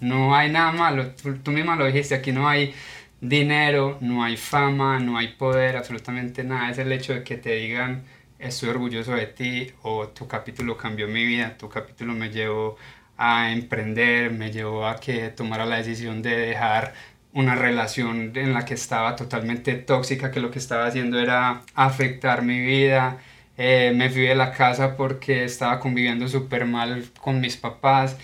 no 0.00 0.34
hay 0.34 0.50
nada 0.50 0.72
malo. 0.72 1.12
Tú, 1.12 1.38
tú 1.38 1.52
misma 1.52 1.76
lo 1.76 1.86
dijiste, 1.86 2.16
aquí 2.16 2.32
no 2.32 2.48
hay 2.48 2.74
dinero, 3.20 3.98
no 4.00 4.24
hay 4.24 4.36
fama, 4.36 4.98
no 4.98 5.16
hay 5.16 5.28
poder, 5.28 5.76
absolutamente 5.76 6.42
nada. 6.42 6.68
Es 6.70 6.78
el 6.78 6.90
hecho 6.90 7.14
de 7.14 7.22
que 7.22 7.36
te 7.36 7.54
digan, 7.54 8.02
estoy 8.40 8.70
orgulloso 8.70 9.12
de 9.12 9.26
ti 9.26 9.70
o 9.82 10.08
tu 10.08 10.26
capítulo 10.26 10.76
cambió 10.76 11.06
mi 11.06 11.24
vida, 11.24 11.56
tu 11.56 11.68
capítulo 11.68 12.14
me 12.14 12.30
llevó 12.30 12.76
a 13.16 13.52
emprender, 13.52 14.32
me 14.32 14.50
llevó 14.50 14.88
a 14.88 14.96
que 14.98 15.28
tomara 15.28 15.64
la 15.64 15.76
decisión 15.76 16.20
de 16.22 16.36
dejar 16.36 16.94
una 17.32 17.54
relación 17.54 18.32
en 18.36 18.54
la 18.54 18.64
que 18.64 18.74
estaba 18.74 19.14
totalmente 19.14 19.74
tóxica, 19.74 20.32
que 20.32 20.40
lo 20.40 20.50
que 20.50 20.58
estaba 20.58 20.86
haciendo 20.86 21.20
era 21.20 21.62
afectar 21.76 22.42
mi 22.42 22.58
vida. 22.60 23.18
Eh, 23.56 23.92
me 23.94 24.10
fui 24.10 24.22
de 24.22 24.34
la 24.34 24.50
casa 24.52 24.96
porque 24.96 25.44
estaba 25.44 25.78
conviviendo 25.78 26.26
súper 26.28 26.66
mal 26.66 27.04
con 27.20 27.40
mis 27.40 27.56
papás 27.56 28.16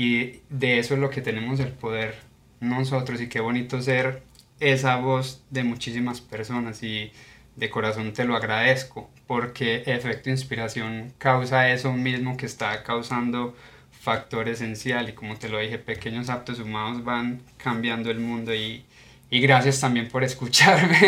y 0.00 0.40
de 0.48 0.78
eso 0.78 0.94
es 0.94 1.00
lo 1.00 1.10
que 1.10 1.20
tenemos 1.20 1.60
el 1.60 1.72
poder 1.72 2.14
nosotros 2.60 3.20
y 3.20 3.28
qué 3.28 3.40
bonito 3.40 3.82
ser 3.82 4.22
esa 4.58 4.96
voz 4.96 5.42
de 5.50 5.62
muchísimas 5.62 6.22
personas 6.22 6.82
y 6.82 7.12
de 7.54 7.68
corazón 7.68 8.14
te 8.14 8.24
lo 8.24 8.34
agradezco 8.34 9.10
porque 9.26 9.82
efecto 9.84 10.30
inspiración 10.30 11.12
causa 11.18 11.70
eso 11.70 11.92
mismo 11.92 12.38
que 12.38 12.46
está 12.46 12.82
causando 12.82 13.54
factor 13.90 14.48
esencial 14.48 15.10
y 15.10 15.12
como 15.12 15.36
te 15.36 15.50
lo 15.50 15.58
dije, 15.58 15.76
pequeños 15.76 16.30
actos 16.30 16.60
humanos 16.60 17.04
van 17.04 17.42
cambiando 17.58 18.10
el 18.10 18.20
mundo 18.20 18.54
y, 18.54 18.82
y 19.28 19.40
gracias 19.42 19.80
también 19.80 20.08
por 20.08 20.24
escucharme. 20.24 20.98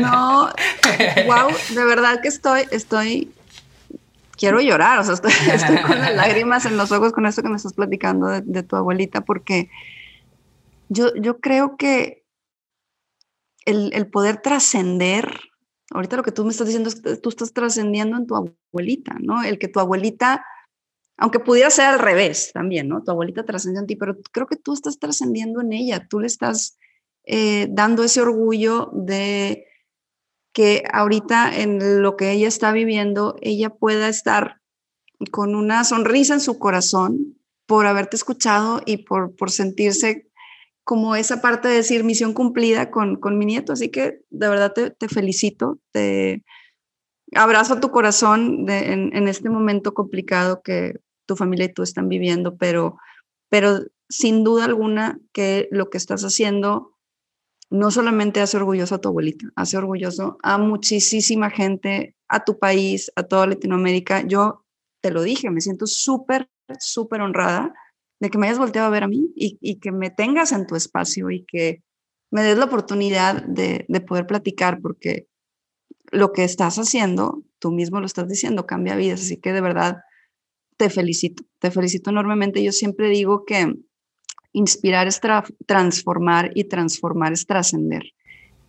No, 0.00 0.48
wow, 1.26 1.50
de 1.74 1.84
verdad 1.84 2.20
que 2.22 2.28
estoy, 2.28 2.68
estoy, 2.70 3.32
quiero 4.36 4.60
llorar, 4.60 4.98
o 4.98 5.04
sea, 5.04 5.14
estoy, 5.14 5.32
con 5.86 5.98
las 5.98 6.14
lágrimas 6.16 6.66
en 6.66 6.76
los 6.76 6.92
ojos 6.92 7.12
con 7.12 7.26
esto 7.26 7.42
que 7.42 7.48
me 7.48 7.56
estás 7.56 7.74
platicando 7.74 8.28
de, 8.28 8.42
de 8.42 8.62
tu 8.62 8.76
abuelita, 8.76 9.22
porque 9.22 9.70
yo, 10.88 11.14
yo 11.14 11.40
creo 11.40 11.76
que 11.76 12.24
el, 13.64 13.92
el 13.94 14.08
poder 14.08 14.42
trascender, 14.42 15.40
ahorita 15.90 16.16
lo 16.16 16.22
que 16.22 16.32
tú 16.32 16.44
me 16.44 16.50
estás 16.50 16.66
diciendo 16.66 16.88
es 16.88 17.00
que 17.00 17.16
tú 17.16 17.28
estás 17.28 17.52
trascendiendo 17.52 18.16
en 18.16 18.26
tu 18.26 18.34
abuelita, 18.34 19.16
¿no? 19.20 19.42
El 19.42 19.58
que 19.58 19.68
tu 19.68 19.80
abuelita 19.80 20.44
aunque 21.22 21.38
pudiera 21.38 21.70
ser 21.70 21.86
al 21.86 22.00
revés 22.00 22.50
también, 22.52 22.88
¿no? 22.88 23.02
Tu 23.04 23.10
abuelita 23.10 23.44
trascendió 23.44 23.80
en 23.80 23.86
ti, 23.86 23.96
pero 23.96 24.16
creo 24.32 24.48
que 24.48 24.56
tú 24.56 24.72
estás 24.72 24.98
trascendiendo 24.98 25.60
en 25.60 25.72
ella, 25.72 26.08
tú 26.08 26.18
le 26.18 26.26
estás 26.26 26.78
eh, 27.24 27.68
dando 27.70 28.02
ese 28.02 28.20
orgullo 28.20 28.90
de 28.92 29.66
que 30.52 30.84
ahorita 30.92 31.56
en 31.60 32.02
lo 32.02 32.16
que 32.16 32.30
ella 32.32 32.48
está 32.48 32.72
viviendo, 32.72 33.36
ella 33.40 33.70
pueda 33.70 34.08
estar 34.08 34.60
con 35.30 35.54
una 35.54 35.84
sonrisa 35.84 36.34
en 36.34 36.40
su 36.40 36.58
corazón 36.58 37.38
por 37.66 37.86
haberte 37.86 38.16
escuchado 38.16 38.82
y 38.84 38.98
por, 38.98 39.34
por 39.34 39.50
sentirse 39.50 40.28
como 40.84 41.14
esa 41.14 41.40
parte 41.40 41.68
de 41.68 41.76
decir 41.76 42.04
misión 42.04 42.34
cumplida 42.34 42.90
con, 42.90 43.16
con 43.16 43.38
mi 43.38 43.46
nieto. 43.46 43.72
Así 43.72 43.88
que 43.88 44.20
de 44.30 44.48
verdad 44.48 44.72
te, 44.72 45.08
felicito, 45.08 45.78
te 45.92 46.44
abrazo 47.34 47.80
tu 47.80 47.90
corazón 47.90 48.68
en, 48.68 49.14
en, 49.16 49.28
este 49.28 49.48
momento 49.48 49.94
complicado 49.94 50.60
que 50.62 50.94
tu 51.26 51.36
familia 51.36 51.66
y 51.66 51.72
tú 51.72 51.82
están 51.82 52.08
viviendo, 52.08 52.56
pero, 52.56 52.98
pero 53.48 53.80
sin 54.08 54.44
duda 54.44 54.64
alguna 54.64 55.20
que 55.32 55.68
lo 55.70 55.88
que 55.88 55.98
estás 55.98 56.24
haciendo 56.24 56.91
no 57.72 57.90
solamente 57.90 58.42
hace 58.42 58.58
orgulloso 58.58 58.94
a 58.94 59.00
tu 59.00 59.08
abuelita, 59.08 59.46
hace 59.56 59.78
orgulloso 59.78 60.36
a 60.42 60.58
muchísima 60.58 61.48
gente, 61.48 62.14
a 62.28 62.44
tu 62.44 62.58
país, 62.58 63.10
a 63.16 63.22
toda 63.22 63.46
Latinoamérica. 63.46 64.26
Yo 64.26 64.66
te 65.00 65.10
lo 65.10 65.22
dije, 65.22 65.50
me 65.50 65.62
siento 65.62 65.86
súper, 65.86 66.50
súper 66.78 67.22
honrada 67.22 67.72
de 68.20 68.28
que 68.28 68.36
me 68.36 68.46
hayas 68.46 68.58
volteado 68.58 68.88
a 68.88 68.90
ver 68.90 69.04
a 69.04 69.08
mí 69.08 69.32
y, 69.34 69.80
que 69.80 69.90
me 69.90 70.10
tengas 70.10 70.52
en 70.52 70.66
tu 70.66 70.76
espacio 70.76 71.30
y 71.30 71.46
que 71.46 71.82
me 72.30 72.42
des 72.42 72.58
la 72.58 72.66
oportunidad 72.66 73.42
de, 73.42 73.86
de 73.88 74.00
poder 74.02 74.26
platicar, 74.26 74.80
porque 74.82 75.28
lo 76.10 76.32
que 76.32 76.44
estás 76.44 76.78
haciendo, 76.78 77.42
tú 77.58 77.72
mismo 77.72 78.00
lo 78.00 78.06
estás 78.06 78.28
diciendo, 78.28 78.66
cambia 78.66 78.96
vidas. 78.96 79.22
Así 79.22 79.38
que 79.38 79.54
de 79.54 79.62
verdad, 79.62 80.02
te 80.76 80.90
felicito, 80.90 81.42
te 81.58 81.70
felicito 81.70 82.10
enormemente. 82.10 82.62
Yo 82.62 82.72
siempre 82.72 83.08
digo 83.08 83.46
que 83.46 83.76
inspirar 84.52 85.06
es 85.06 85.20
transformar 85.66 86.50
y 86.54 86.64
transformar 86.64 87.32
es 87.32 87.46
trascender. 87.46 88.12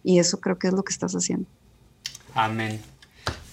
Y 0.03 0.19
eso 0.19 0.39
creo 0.39 0.57
que 0.57 0.67
es 0.67 0.73
lo 0.73 0.83
que 0.83 0.91
estás 0.91 1.13
haciendo. 1.13 1.47
Amén. 2.33 2.79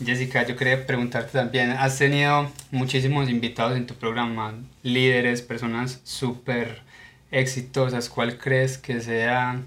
Jessica, 0.05 0.47
yo 0.47 0.57
quería 0.57 0.87
preguntarte 0.87 1.33
también, 1.33 1.71
has 1.71 1.99
tenido 1.99 2.51
muchísimos 2.71 3.29
invitados 3.29 3.77
en 3.77 3.87
tu 3.87 3.95
programa, 3.95 4.55
líderes, 4.83 5.43
personas 5.43 6.01
súper 6.05 6.83
exitosas, 7.31 8.09
¿cuál 8.09 8.39
crees 8.39 8.79
que 8.79 9.01
sea 9.01 9.63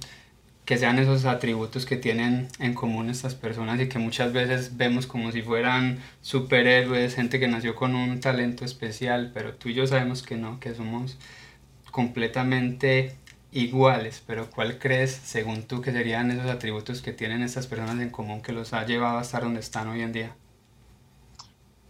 que 0.65 0.77
sean 0.77 0.97
esos 0.97 1.25
atributos 1.25 1.85
que 1.85 1.97
tienen 1.97 2.47
en 2.59 2.73
común 2.73 3.09
estas 3.09 3.35
personas 3.35 3.81
y 3.81 3.89
que 3.89 3.99
muchas 3.99 4.31
veces 4.31 4.77
vemos 4.77 5.05
como 5.05 5.31
si 5.31 5.41
fueran 5.41 5.99
superhéroes, 6.21 7.15
gente 7.15 7.39
que 7.39 7.49
nació 7.49 7.75
con 7.75 7.95
un 7.95 8.21
talento 8.21 8.63
especial, 8.63 9.31
pero 9.33 9.53
tú 9.55 9.69
y 9.69 9.73
yo 9.73 9.85
sabemos 9.87 10.23
que 10.23 10.37
no, 10.37 10.59
que 10.61 10.73
somos 10.73 11.17
completamente 11.93 13.15
iguales, 13.51 14.23
pero 14.25 14.49
¿cuál 14.49 14.79
crees, 14.79 15.11
según 15.11 15.61
tú, 15.63 15.79
que 15.79 15.91
serían 15.91 16.31
esos 16.31 16.49
atributos 16.49 17.03
que 17.03 17.13
tienen 17.13 17.43
estas 17.43 17.67
personas 17.67 18.01
en 18.01 18.09
común 18.09 18.41
que 18.41 18.51
los 18.51 18.73
ha 18.73 18.83
llevado 18.83 19.19
a 19.19 19.39
donde 19.39 19.59
están 19.59 19.87
hoy 19.89 20.01
en 20.01 20.11
día? 20.11 20.35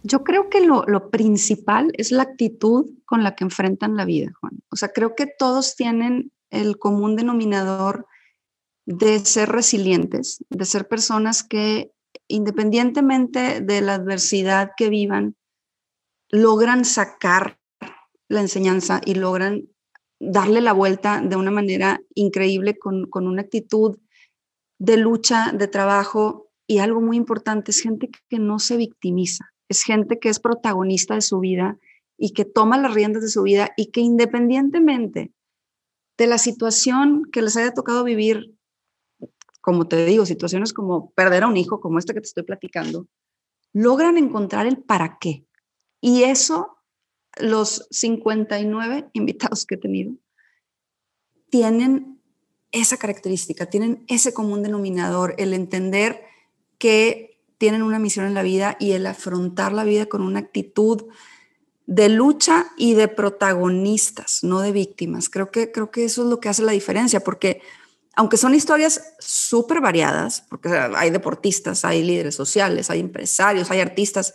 Yo 0.02 0.22
creo 0.22 0.50
que 0.50 0.60
lo, 0.60 0.84
lo 0.86 1.08
principal 1.08 1.90
es 1.94 2.12
la 2.12 2.24
actitud 2.24 2.90
con 3.06 3.24
la 3.24 3.34
que 3.34 3.44
enfrentan 3.44 3.96
la 3.96 4.04
vida, 4.04 4.30
Juan. 4.38 4.60
O 4.68 4.76
sea, 4.76 4.90
creo 4.90 5.14
que 5.14 5.26
todos 5.26 5.74
tienen 5.74 6.30
el 6.50 6.76
común 6.76 7.16
denominador 7.16 8.06
de 8.84 9.20
ser 9.20 9.48
resilientes, 9.48 10.44
de 10.50 10.66
ser 10.66 10.86
personas 10.86 11.42
que 11.42 11.92
independientemente 12.28 13.62
de 13.62 13.80
la 13.80 13.94
adversidad 13.94 14.72
que 14.76 14.90
vivan, 14.90 15.34
logran 16.28 16.84
sacar 16.84 17.58
la 18.28 18.40
enseñanza 18.40 19.00
y 19.02 19.14
logran 19.14 19.68
darle 20.30 20.60
la 20.60 20.72
vuelta 20.72 21.20
de 21.20 21.36
una 21.36 21.50
manera 21.50 22.00
increíble 22.14 22.78
con, 22.78 23.06
con 23.08 23.26
una 23.26 23.42
actitud 23.42 23.98
de 24.78 24.96
lucha, 24.96 25.52
de 25.52 25.68
trabajo 25.68 26.50
y 26.66 26.78
algo 26.78 27.00
muy 27.00 27.16
importante, 27.16 27.70
es 27.70 27.80
gente 27.80 28.10
que 28.28 28.38
no 28.38 28.58
se 28.58 28.76
victimiza, 28.76 29.52
es 29.68 29.82
gente 29.82 30.18
que 30.18 30.28
es 30.28 30.40
protagonista 30.40 31.14
de 31.14 31.20
su 31.20 31.40
vida 31.40 31.78
y 32.16 32.32
que 32.32 32.44
toma 32.44 32.78
las 32.78 32.94
riendas 32.94 33.22
de 33.22 33.28
su 33.28 33.42
vida 33.42 33.70
y 33.76 33.90
que 33.90 34.00
independientemente 34.00 35.32
de 36.16 36.26
la 36.26 36.38
situación 36.38 37.24
que 37.32 37.42
les 37.42 37.56
haya 37.56 37.74
tocado 37.74 38.04
vivir 38.04 38.54
como 39.64 39.88
te 39.88 40.04
digo, 40.04 40.26
situaciones 40.26 40.74
como 40.74 41.10
perder 41.12 41.42
a 41.42 41.46
un 41.46 41.56
hijo, 41.56 41.80
como 41.80 41.98
esta 41.98 42.12
que 42.12 42.20
te 42.20 42.26
estoy 42.26 42.42
platicando, 42.42 43.06
logran 43.72 44.18
encontrar 44.18 44.66
el 44.66 44.76
para 44.76 45.16
qué. 45.18 45.46
Y 46.02 46.24
eso, 46.24 46.73
los 47.38 47.86
59 47.90 49.08
invitados 49.12 49.64
que 49.66 49.76
he 49.76 49.78
tenido, 49.78 50.14
tienen 51.50 52.20
esa 52.72 52.96
característica, 52.96 53.66
tienen 53.66 54.04
ese 54.08 54.34
común 54.34 54.62
denominador, 54.62 55.34
el 55.38 55.54
entender 55.54 56.22
que 56.78 57.40
tienen 57.58 57.82
una 57.82 57.98
misión 57.98 58.26
en 58.26 58.34
la 58.34 58.42
vida 58.42 58.76
y 58.80 58.92
el 58.92 59.06
afrontar 59.06 59.72
la 59.72 59.84
vida 59.84 60.06
con 60.06 60.22
una 60.22 60.40
actitud 60.40 61.04
de 61.86 62.08
lucha 62.08 62.66
y 62.76 62.94
de 62.94 63.08
protagonistas, 63.08 64.42
no 64.42 64.60
de 64.60 64.72
víctimas. 64.72 65.28
Creo 65.28 65.50
que, 65.50 65.70
creo 65.70 65.90
que 65.90 66.04
eso 66.04 66.22
es 66.24 66.28
lo 66.28 66.40
que 66.40 66.48
hace 66.48 66.62
la 66.62 66.72
diferencia, 66.72 67.20
porque 67.20 67.60
aunque 68.16 68.36
son 68.36 68.54
historias 68.54 69.14
súper 69.18 69.80
variadas, 69.80 70.44
porque 70.48 70.68
hay 70.68 71.10
deportistas, 71.10 71.84
hay 71.84 72.02
líderes 72.02 72.34
sociales, 72.34 72.90
hay 72.90 73.00
empresarios, 73.00 73.70
hay 73.70 73.80
artistas, 73.80 74.34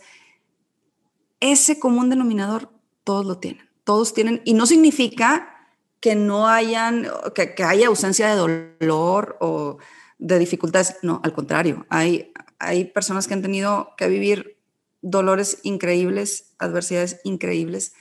ese 1.40 1.78
común 1.78 2.10
denominador 2.10 2.70
todos 3.04 3.26
lo 3.26 3.38
tienen, 3.38 3.68
todos 3.84 4.14
tienen, 4.14 4.42
y 4.44 4.54
no 4.54 4.66
significa 4.66 5.68
que 6.00 6.14
no 6.14 6.48
hayan, 6.48 7.06
que, 7.34 7.54
que 7.54 7.62
haya 7.62 7.88
ausencia 7.88 8.28
de 8.28 8.36
dolor 8.36 9.36
o 9.40 9.78
de 10.18 10.38
dificultades, 10.38 10.96
no, 11.02 11.20
al 11.24 11.32
contrario, 11.32 11.86
hay, 11.88 12.32
hay 12.58 12.84
personas 12.84 13.26
que 13.26 13.34
han 13.34 13.42
tenido 13.42 13.90
que 13.96 14.08
vivir 14.08 14.58
dolores 15.02 15.58
increíbles, 15.62 16.52
adversidades 16.58 17.20
increíbles, 17.24 17.94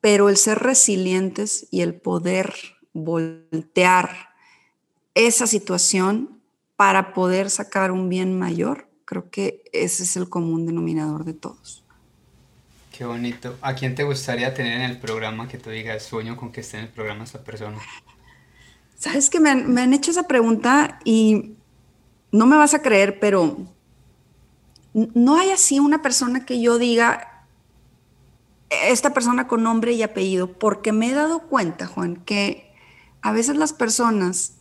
pero 0.00 0.28
el 0.28 0.36
ser 0.36 0.58
resilientes 0.58 1.66
y 1.70 1.80
el 1.82 1.94
poder 1.94 2.54
voltear 2.92 4.30
esa 5.14 5.46
situación 5.46 6.40
para 6.76 7.12
poder 7.12 7.50
sacar 7.50 7.90
un 7.90 8.08
bien 8.08 8.38
mayor, 8.38 8.88
creo 9.04 9.30
que 9.30 9.64
ese 9.72 10.04
es 10.04 10.16
el 10.16 10.28
común 10.28 10.66
denominador 10.66 11.24
de 11.24 11.34
todos. 11.34 11.84
Qué 13.00 13.06
bonito. 13.06 13.56
¿A 13.62 13.74
quién 13.74 13.94
te 13.94 14.04
gustaría 14.04 14.52
tener 14.52 14.74
en 14.74 14.82
el 14.82 14.98
programa 14.98 15.48
que 15.48 15.56
tú 15.56 15.70
digas 15.70 16.02
sueño 16.02 16.36
con 16.36 16.52
que 16.52 16.60
esté 16.60 16.76
en 16.76 16.82
el 16.82 16.90
programa 16.90 17.24
esta 17.24 17.42
persona? 17.42 17.78
Sabes 18.94 19.30
que 19.30 19.40
me 19.40 19.48
han, 19.48 19.72
me 19.72 19.80
han 19.80 19.94
hecho 19.94 20.10
esa 20.10 20.24
pregunta 20.24 20.98
y 21.02 21.54
no 22.30 22.44
me 22.44 22.58
vas 22.58 22.74
a 22.74 22.82
creer, 22.82 23.18
pero 23.18 23.56
no 24.92 25.38
hay 25.38 25.48
así 25.48 25.78
una 25.78 26.02
persona 26.02 26.44
que 26.44 26.60
yo 26.60 26.76
diga, 26.76 27.46
esta 28.68 29.14
persona 29.14 29.48
con 29.48 29.62
nombre 29.62 29.92
y 29.92 30.02
apellido, 30.02 30.58
porque 30.58 30.92
me 30.92 31.08
he 31.08 31.14
dado 31.14 31.48
cuenta, 31.48 31.86
Juan, 31.86 32.16
que 32.16 32.70
a 33.22 33.32
veces 33.32 33.56
las 33.56 33.72
personas 33.72 34.56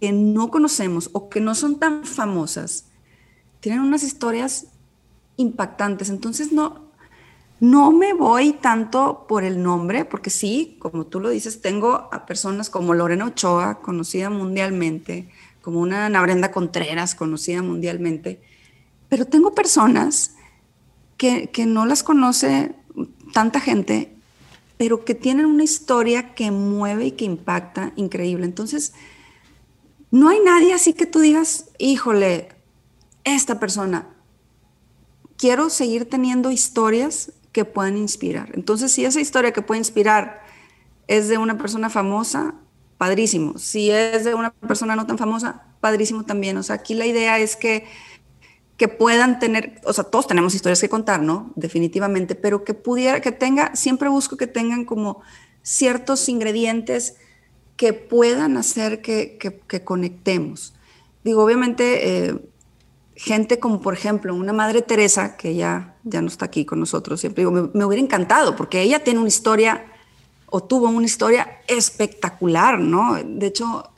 que 0.00 0.12
no 0.12 0.50
conocemos 0.50 1.10
o 1.12 1.28
que 1.28 1.42
no 1.42 1.54
son 1.54 1.78
tan 1.78 2.06
famosas 2.06 2.86
tienen 3.60 3.82
unas 3.82 4.02
historias 4.02 4.68
impactantes. 5.36 6.08
Entonces 6.08 6.52
no, 6.52 6.85
no 7.60 7.90
me 7.90 8.12
voy 8.12 8.52
tanto 8.52 9.26
por 9.26 9.44
el 9.44 9.62
nombre, 9.62 10.04
porque 10.04 10.30
sí, 10.30 10.76
como 10.78 11.06
tú 11.06 11.20
lo 11.20 11.30
dices, 11.30 11.62
tengo 11.62 12.08
a 12.12 12.26
personas 12.26 12.68
como 12.68 12.94
Lorena 12.94 13.26
Ochoa, 13.26 13.80
conocida 13.80 14.28
mundialmente, 14.28 15.30
como 15.62 15.80
una 15.80 16.06
Ana 16.06 16.20
Brenda 16.22 16.52
Contreras, 16.52 17.14
conocida 17.14 17.62
mundialmente, 17.62 18.40
pero 19.08 19.24
tengo 19.24 19.54
personas 19.54 20.34
que, 21.16 21.48
que 21.48 21.64
no 21.64 21.86
las 21.86 22.02
conoce 22.02 22.74
tanta 23.32 23.60
gente, 23.60 24.12
pero 24.76 25.04
que 25.04 25.14
tienen 25.14 25.46
una 25.46 25.64
historia 25.64 26.34
que 26.34 26.50
mueve 26.50 27.06
y 27.06 27.12
que 27.12 27.24
impacta 27.24 27.92
increíble. 27.96 28.44
Entonces, 28.44 28.92
no 30.10 30.28
hay 30.28 30.40
nadie 30.40 30.74
así 30.74 30.92
que 30.92 31.06
tú 31.06 31.20
digas, 31.20 31.70
híjole, 31.78 32.48
esta 33.24 33.58
persona, 33.58 34.08
quiero 35.36 35.70
seguir 35.70 36.08
teniendo 36.08 36.50
historias 36.50 37.32
que 37.56 37.64
puedan 37.64 37.96
inspirar. 37.96 38.50
Entonces, 38.52 38.92
si 38.92 39.06
esa 39.06 39.18
historia 39.18 39.50
que 39.50 39.62
puede 39.62 39.78
inspirar 39.78 40.42
es 41.06 41.28
de 41.28 41.38
una 41.38 41.56
persona 41.56 41.88
famosa, 41.88 42.54
padrísimo. 42.98 43.56
Si 43.56 43.90
es 43.90 44.26
de 44.26 44.34
una 44.34 44.50
persona 44.52 44.94
no 44.94 45.06
tan 45.06 45.16
famosa, 45.16 45.64
padrísimo 45.80 46.26
también. 46.26 46.58
O 46.58 46.62
sea, 46.62 46.76
aquí 46.76 46.92
la 46.92 47.06
idea 47.06 47.38
es 47.38 47.56
que, 47.56 47.86
que 48.76 48.88
puedan 48.88 49.38
tener, 49.38 49.80
o 49.84 49.94
sea, 49.94 50.04
todos 50.04 50.26
tenemos 50.26 50.54
historias 50.54 50.82
que 50.82 50.90
contar, 50.90 51.22
¿no? 51.22 51.50
Definitivamente, 51.56 52.34
pero 52.34 52.62
que 52.62 52.74
pudiera, 52.74 53.22
que 53.22 53.32
tenga, 53.32 53.74
siempre 53.74 54.10
busco 54.10 54.36
que 54.36 54.46
tengan 54.46 54.84
como 54.84 55.22
ciertos 55.62 56.28
ingredientes 56.28 57.16
que 57.78 57.94
puedan 57.94 58.58
hacer 58.58 59.00
que, 59.00 59.38
conectemos. 59.82 60.74
Digo, 61.24 61.42
obviamente, 61.42 62.26
eh, 62.26 62.38
gente 63.16 63.58
como 63.58 63.80
por 63.80 63.94
ejemplo 63.94 64.34
una 64.34 64.52
Madre 64.52 64.82
Teresa, 64.82 65.36
que 65.36 65.54
ya, 65.54 65.96
ya 66.04 66.20
no 66.20 66.28
está 66.28 66.44
aquí 66.44 66.64
con 66.64 66.78
nosotros, 66.78 67.20
siempre 67.20 67.42
digo, 67.42 67.70
me, 67.72 67.84
hubiera 67.84 68.02
encantado, 68.02 68.54
porque 68.54 68.82
ella 68.82 69.02
tiene 69.02 69.20
una 69.20 69.28
historia 69.28 69.86
o 70.46 70.62
tuvo 70.62 70.88
una 70.88 71.06
historia 71.06 71.60
espectacular, 71.66 72.78
¿no? 72.78 73.16
De 73.24 73.46
hecho, 73.46 73.90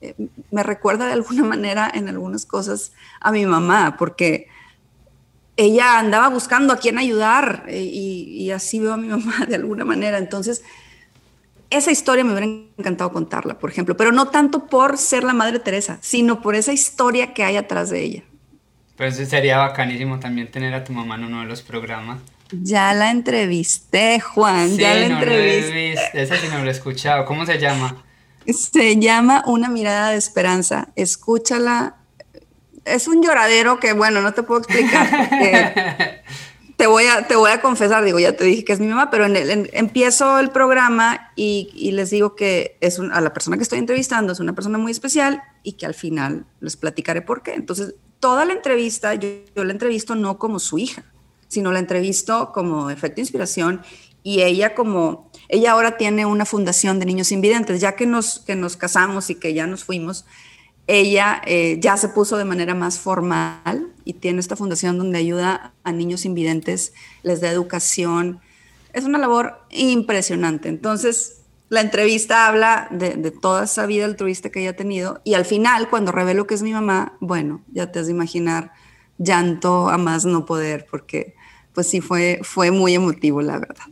eh, 0.00 0.14
me 0.50 0.62
recuerda 0.62 1.06
de 1.06 1.14
alguna 1.14 1.44
manera 1.56 1.90
en 1.92 2.08
algunas 2.08 2.44
cosas 2.44 2.92
a 3.20 3.32
mi 3.32 3.46
mamá, 3.46 3.96
porque 3.98 4.48
ella 5.56 5.98
andaba 5.98 6.28
buscando 6.28 6.72
a 6.72 6.76
quién 6.76 6.98
ayudar 6.98 7.64
eh, 7.66 7.82
y, 7.82 8.44
y 8.44 8.50
así 8.50 8.78
veo 8.78 8.92
a 8.92 8.96
mi 8.98 9.08
mamá 9.08 9.46
de 9.48 9.56
alguna 9.56 9.86
manera. 9.86 10.18
Entonces, 10.18 10.62
esa 11.70 11.90
historia 11.90 12.22
me 12.22 12.32
hubiera 12.32 12.46
encantado 12.76 13.12
contarla, 13.12 13.58
por 13.58 13.70
ejemplo, 13.70 13.96
pero 13.96 14.12
no 14.12 14.28
tanto 14.28 14.66
por 14.66 14.98
ser 14.98 15.24
la 15.24 15.32
Madre 15.32 15.58
Teresa, 15.58 15.98
sino 16.02 16.42
por 16.42 16.54
esa 16.54 16.72
historia 16.72 17.32
que 17.32 17.44
hay 17.44 17.56
atrás 17.56 17.90
de 17.90 18.02
ella. 18.02 18.24
Pues 18.98 19.16
sería 19.16 19.58
bacanísimo 19.58 20.18
también 20.18 20.50
tener 20.50 20.74
a 20.74 20.82
tu 20.82 20.92
mamá 20.92 21.14
en 21.14 21.24
uno 21.24 21.40
de 21.40 21.46
los 21.46 21.62
programas. 21.62 22.18
Ya 22.50 22.92
la 22.94 23.12
entrevisté, 23.12 24.18
Juan, 24.18 24.76
ya 24.76 24.92
la 24.94 25.06
entrevisté. 25.06 26.20
Esa 26.20 26.36
sí 26.36 26.48
no 26.50 26.58
lo 26.58 26.68
he 26.68 26.72
escuchado. 26.72 27.24
¿Cómo 27.24 27.46
se 27.46 27.58
llama? 27.58 28.02
Se 28.44 28.98
llama 28.98 29.44
Una 29.46 29.68
mirada 29.68 30.10
de 30.10 30.16
esperanza. 30.16 30.88
Escúchala. 30.96 31.94
Es 32.84 33.06
un 33.06 33.22
lloradero 33.22 33.78
que, 33.78 33.92
bueno, 33.92 34.20
no 34.20 34.34
te 34.34 34.42
puedo 34.42 34.60
explicar. 34.60 35.28
te 36.76 36.86
voy 36.88 37.04
a, 37.06 37.26
te 37.26 37.36
voy 37.36 37.50
a 37.50 37.60
confesar, 37.60 38.02
digo, 38.04 38.18
ya 38.18 38.32
te 38.32 38.44
dije 38.44 38.64
que 38.64 38.72
es 38.72 38.80
mi 38.80 38.86
mamá, 38.86 39.10
pero 39.10 39.26
en 39.26 39.36
el, 39.36 39.70
empiezo 39.74 40.40
el 40.40 40.50
programa 40.50 41.32
y, 41.36 41.90
les 41.92 42.10
digo 42.10 42.34
que 42.34 42.78
es 42.80 42.98
a 42.98 43.20
la 43.20 43.32
persona 43.32 43.56
que 43.56 43.62
estoy 43.62 43.78
entrevistando 43.78 44.32
es 44.32 44.40
una 44.40 44.54
persona 44.54 44.78
muy 44.78 44.90
especial 44.90 45.42
y 45.62 45.72
que 45.72 45.86
al 45.86 45.94
final 45.94 46.46
les 46.60 46.76
platicaré 46.76 47.20
por 47.20 47.42
qué. 47.42 47.54
Entonces, 47.54 47.94
toda 48.20 48.44
la 48.44 48.52
entrevista, 48.52 49.14
yo, 49.14 49.28
la 49.54 49.72
entrevisto 49.72 50.14
no 50.14 50.38
como 50.38 50.58
su 50.58 50.78
hija, 50.78 51.04
sino 51.48 51.72
la 51.72 51.78
entrevisto 51.78 52.52
como 52.52 52.90
efecto 52.90 53.20
inspiración 53.20 53.82
y 54.22 54.42
ella 54.42 54.74
como, 54.74 55.30
ella 55.48 55.72
ahora 55.72 55.96
tiene 55.96 56.26
una 56.26 56.44
fundación 56.44 56.98
de 56.98 57.06
niños 57.06 57.32
invidentes, 57.32 57.80
ya 57.80 57.96
que 57.96 58.06
nos, 58.06 58.40
que 58.40 58.56
nos 58.56 58.76
casamos 58.76 59.30
y 59.30 59.36
que 59.36 59.54
ya 59.54 59.66
nos 59.66 59.84
fuimos, 59.84 60.26
ella 60.86 61.42
eh, 61.44 61.78
ya 61.80 61.96
se 61.96 62.08
puso 62.08 62.36
de 62.38 62.44
manera 62.44 62.74
más 62.74 62.98
formal 62.98 63.92
y 64.04 64.14
tiene 64.14 64.40
esta 64.40 64.56
fundación 64.56 64.98
donde 64.98 65.18
ayuda 65.18 65.74
a 65.84 65.92
niños 65.92 66.24
invidentes, 66.24 66.94
les 67.22 67.40
da 67.40 67.50
educación. 67.50 68.40
Es 68.94 69.04
una 69.04 69.18
labor 69.18 69.60
impresionante. 69.70 70.70
Entonces, 70.70 71.37
la 71.68 71.80
entrevista 71.80 72.46
habla 72.46 72.88
de, 72.90 73.30
toda 73.30 73.64
esa 73.64 73.86
vida 73.86 74.04
altruista 74.04 74.50
que 74.50 74.60
ella 74.60 74.70
ha 74.70 74.76
tenido 74.76 75.20
y 75.24 75.34
al 75.34 75.44
final, 75.44 75.88
cuando 75.88 76.12
revelo 76.12 76.46
que 76.46 76.54
es 76.54 76.62
mi 76.62 76.72
mamá, 76.72 77.14
bueno, 77.20 77.62
ya 77.72 77.92
te 77.92 77.98
has 77.98 78.06
de 78.06 78.12
imaginar 78.12 78.72
llanto 79.18 79.88
a 79.88 79.98
más 79.98 80.24
no 80.24 80.46
poder, 80.46 80.86
porque 80.90 81.34
pues 81.74 81.88
sí 81.88 82.00
fue, 82.00 82.40
fue 82.42 82.70
muy 82.70 82.94
emotivo, 82.94 83.42
la 83.42 83.58
verdad. 83.58 83.84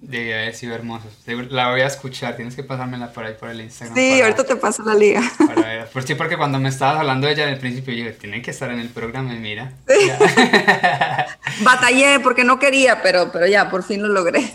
Debe 0.00 0.34
haber 0.34 0.54
sido 0.54 0.74
hermoso. 0.74 1.08
La 1.48 1.70
voy 1.70 1.80
a 1.80 1.86
escuchar, 1.86 2.36
tienes 2.36 2.54
que 2.54 2.62
pasármela 2.62 3.10
por 3.10 3.24
ahí 3.24 3.34
por 3.40 3.48
el 3.48 3.62
Instagram. 3.62 3.96
Sí, 3.96 4.20
ahorita 4.20 4.44
te 4.44 4.56
paso 4.56 4.82
la 4.82 4.94
liga. 4.94 5.22
Para 5.38 5.62
ver. 5.62 5.88
Por 5.88 6.02
sí, 6.02 6.14
porque 6.14 6.36
cuando 6.36 6.60
me 6.60 6.68
estabas 6.68 7.00
hablando 7.00 7.26
de 7.26 7.32
ella 7.32 7.44
en 7.44 7.54
el 7.54 7.58
principio, 7.58 7.94
yo 7.94 8.04
dije, 8.04 8.12
tiene 8.12 8.42
que 8.42 8.50
estar 8.50 8.70
en 8.70 8.80
el 8.80 8.90
programa 8.90 9.34
y 9.34 9.38
mira. 9.38 9.72
Batallé 11.62 12.20
porque 12.20 12.44
no 12.44 12.58
quería, 12.58 13.00
pero, 13.02 13.32
pero 13.32 13.46
ya, 13.46 13.70
por 13.70 13.82
fin 13.82 14.02
lo 14.02 14.08
logré. 14.08 14.52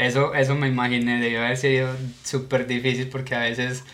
Eso, 0.00 0.34
eso 0.34 0.54
me 0.54 0.66
imaginé, 0.66 1.20
debió 1.20 1.40
haber 1.40 1.58
sido 1.58 1.94
súper 2.24 2.66
difícil 2.66 3.08
porque 3.08 3.34
a 3.34 3.40
veces 3.40 3.84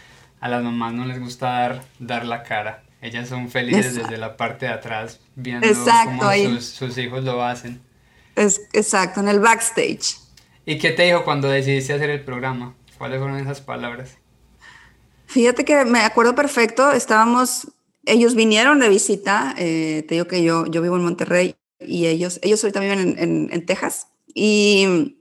a 0.40 0.48
las 0.48 0.62
mamás 0.62 0.94
no 0.94 1.04
les 1.04 1.18
gusta 1.18 1.46
dar, 1.46 1.84
dar 1.98 2.24
la 2.24 2.44
cara. 2.44 2.84
Ellas 3.02 3.28
son 3.28 3.50
felices 3.50 3.96
desde 3.96 4.16
la 4.16 4.36
parte 4.36 4.66
de 4.66 4.72
atrás, 4.72 5.18
viendo 5.34 5.66
cómo 5.66 6.32
sus, 6.32 6.64
sus 6.64 6.98
hijos 6.98 7.24
lo 7.24 7.42
hacen. 7.42 7.80
Es, 8.36 8.60
exacto, 8.72 9.20
en 9.20 9.28
el 9.28 9.40
backstage. 9.40 10.16
¿Y 10.64 10.78
qué 10.78 10.90
te 10.90 11.02
dijo 11.02 11.24
cuando 11.24 11.48
decidiste 11.48 11.94
hacer 11.94 12.10
el 12.10 12.22
programa? 12.22 12.74
¿Cuáles 12.98 13.18
fueron 13.18 13.38
esas 13.38 13.60
palabras? 13.60 14.16
Fíjate 15.26 15.64
que 15.64 15.84
me 15.84 16.00
acuerdo 16.00 16.36
perfecto, 16.36 16.92
estábamos, 16.92 17.72
ellos 18.04 18.36
vinieron 18.36 18.78
de 18.78 18.88
visita, 18.88 19.56
eh, 19.58 20.04
te 20.06 20.14
digo 20.14 20.28
que 20.28 20.44
yo, 20.44 20.66
yo 20.66 20.82
vivo 20.82 20.96
en 20.96 21.02
Monterrey 21.02 21.56
y 21.80 22.06
ellos, 22.06 22.38
ellos 22.42 22.62
ahorita 22.62 22.78
viven 22.78 23.16
en, 23.18 23.48
en, 23.52 23.66
Texas 23.66 24.06
y 24.34 25.16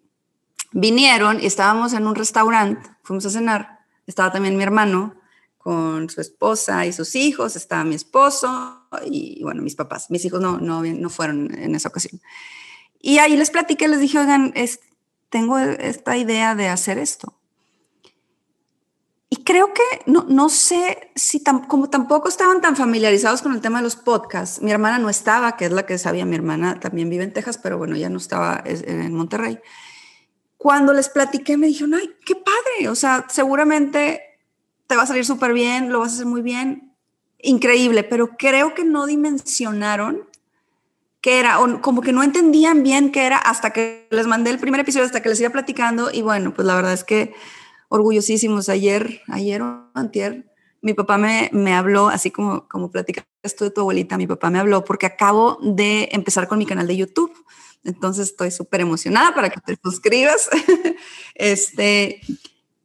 vinieron 0.75 1.41
y 1.41 1.45
estábamos 1.45 1.93
en 1.93 2.05
un 2.05 2.15
restaurante, 2.15 2.89
fuimos 3.01 3.25
a 3.25 3.29
cenar, 3.29 3.79
estaba 4.05 4.31
también 4.33 4.57
mi 4.57 4.63
hermano 4.63 5.15
con 5.57 6.09
su 6.09 6.19
esposa 6.19 6.85
y 6.85 6.91
sus 6.91 7.15
hijos, 7.15 7.55
estaba 7.55 7.85
mi 7.85 7.95
esposo 7.95 8.85
y 9.05 9.41
bueno, 9.41 9.61
mis 9.61 9.75
papás, 9.75 10.11
mis 10.11 10.25
hijos 10.25 10.41
no, 10.41 10.57
no, 10.57 10.83
no 10.83 11.09
fueron 11.09 11.57
en 11.57 11.75
esa 11.75 11.87
ocasión. 11.87 12.21
Y 12.99 13.19
ahí 13.19 13.37
les 13.37 13.51
platiqué, 13.51 13.87
les 13.87 14.01
dije, 14.01 14.19
oigan, 14.19 14.51
es, 14.53 14.81
tengo 15.29 15.57
esta 15.57 16.17
idea 16.17 16.55
de 16.55 16.67
hacer 16.67 16.97
esto. 16.97 17.39
Y 19.29 19.43
creo 19.43 19.73
que 19.73 20.01
no, 20.05 20.25
no 20.27 20.49
sé 20.49 21.09
si 21.15 21.41
como 21.69 21.89
tampoco 21.89 22.27
estaban 22.27 22.59
tan 22.59 22.75
familiarizados 22.75 23.41
con 23.41 23.53
el 23.53 23.61
tema 23.61 23.77
de 23.77 23.85
los 23.85 23.95
podcasts, 23.95 24.61
mi 24.61 24.71
hermana 24.71 24.99
no 24.99 25.09
estaba, 25.09 25.55
que 25.55 25.65
es 25.65 25.71
la 25.71 25.85
que 25.85 25.97
sabía, 25.97 26.25
mi 26.25 26.35
hermana 26.35 26.81
también 26.81 27.09
vive 27.09 27.23
en 27.23 27.33
Texas, 27.33 27.57
pero 27.57 27.77
bueno, 27.77 27.95
ya 27.95 28.09
no 28.09 28.17
estaba 28.17 28.61
en 28.65 29.13
Monterrey. 29.13 29.59
Cuando 30.57 30.93
les 30.93 31.09
platiqué 31.09 31.57
me 31.57 31.67
dijeron, 31.67 31.95
ay, 31.95 32.15
qué 32.25 32.35
padre, 32.35 32.89
o 32.89 32.95
sea, 32.95 33.25
seguramente 33.29 34.21
te 34.87 34.95
va 34.95 35.03
a 35.03 35.07
salir 35.07 35.25
súper 35.25 35.53
bien, 35.53 35.91
lo 35.91 35.99
vas 35.99 36.11
a 36.11 36.15
hacer 36.15 36.25
muy 36.25 36.41
bien, 36.41 36.93
increíble, 37.39 38.03
pero 38.03 38.37
creo 38.37 38.73
que 38.73 38.83
no 38.83 39.05
dimensionaron 39.05 40.27
qué 41.21 41.39
era, 41.39 41.59
o 41.59 41.81
como 41.81 42.01
que 42.01 42.13
no 42.13 42.23
entendían 42.23 42.83
bien 42.83 43.11
qué 43.11 43.25
era 43.25 43.37
hasta 43.37 43.71
que 43.71 44.07
les 44.11 44.27
mandé 44.27 44.51
el 44.51 44.59
primer 44.59 44.81
episodio, 44.81 45.05
hasta 45.05 45.21
que 45.21 45.29
les 45.29 45.39
iba 45.39 45.49
platicando 45.49 46.11
y 46.11 46.21
bueno, 46.21 46.53
pues 46.53 46.67
la 46.67 46.75
verdad 46.75 46.93
es 46.93 47.03
que 47.03 47.33
orgullosísimos. 47.89 48.69
Ayer, 48.69 49.21
ayer 49.27 49.61
o 49.61 49.89
antier, 49.93 50.51
mi 50.81 50.93
papá 50.93 51.17
me, 51.17 51.49
me 51.51 51.73
habló, 51.73 52.09
así 52.09 52.31
como, 52.31 52.67
como 52.67 52.91
platicas 52.91 53.25
tú 53.57 53.63
de 53.63 53.71
tu 53.71 53.81
abuelita, 53.81 54.17
mi 54.17 54.27
papá 54.27 54.49
me 54.49 54.59
habló 54.59 54.83
porque 54.83 55.05
acabo 55.05 55.57
de 55.61 56.09
empezar 56.11 56.47
con 56.47 56.59
mi 56.59 56.65
canal 56.65 56.87
de 56.87 56.97
YouTube. 56.97 57.33
Entonces 57.85 58.29
estoy 58.29 58.51
súper 58.51 58.81
emocionada 58.81 59.33
para 59.33 59.49
que 59.49 59.61
te 59.61 59.77
suscribas. 59.81 60.49
este, 61.35 62.21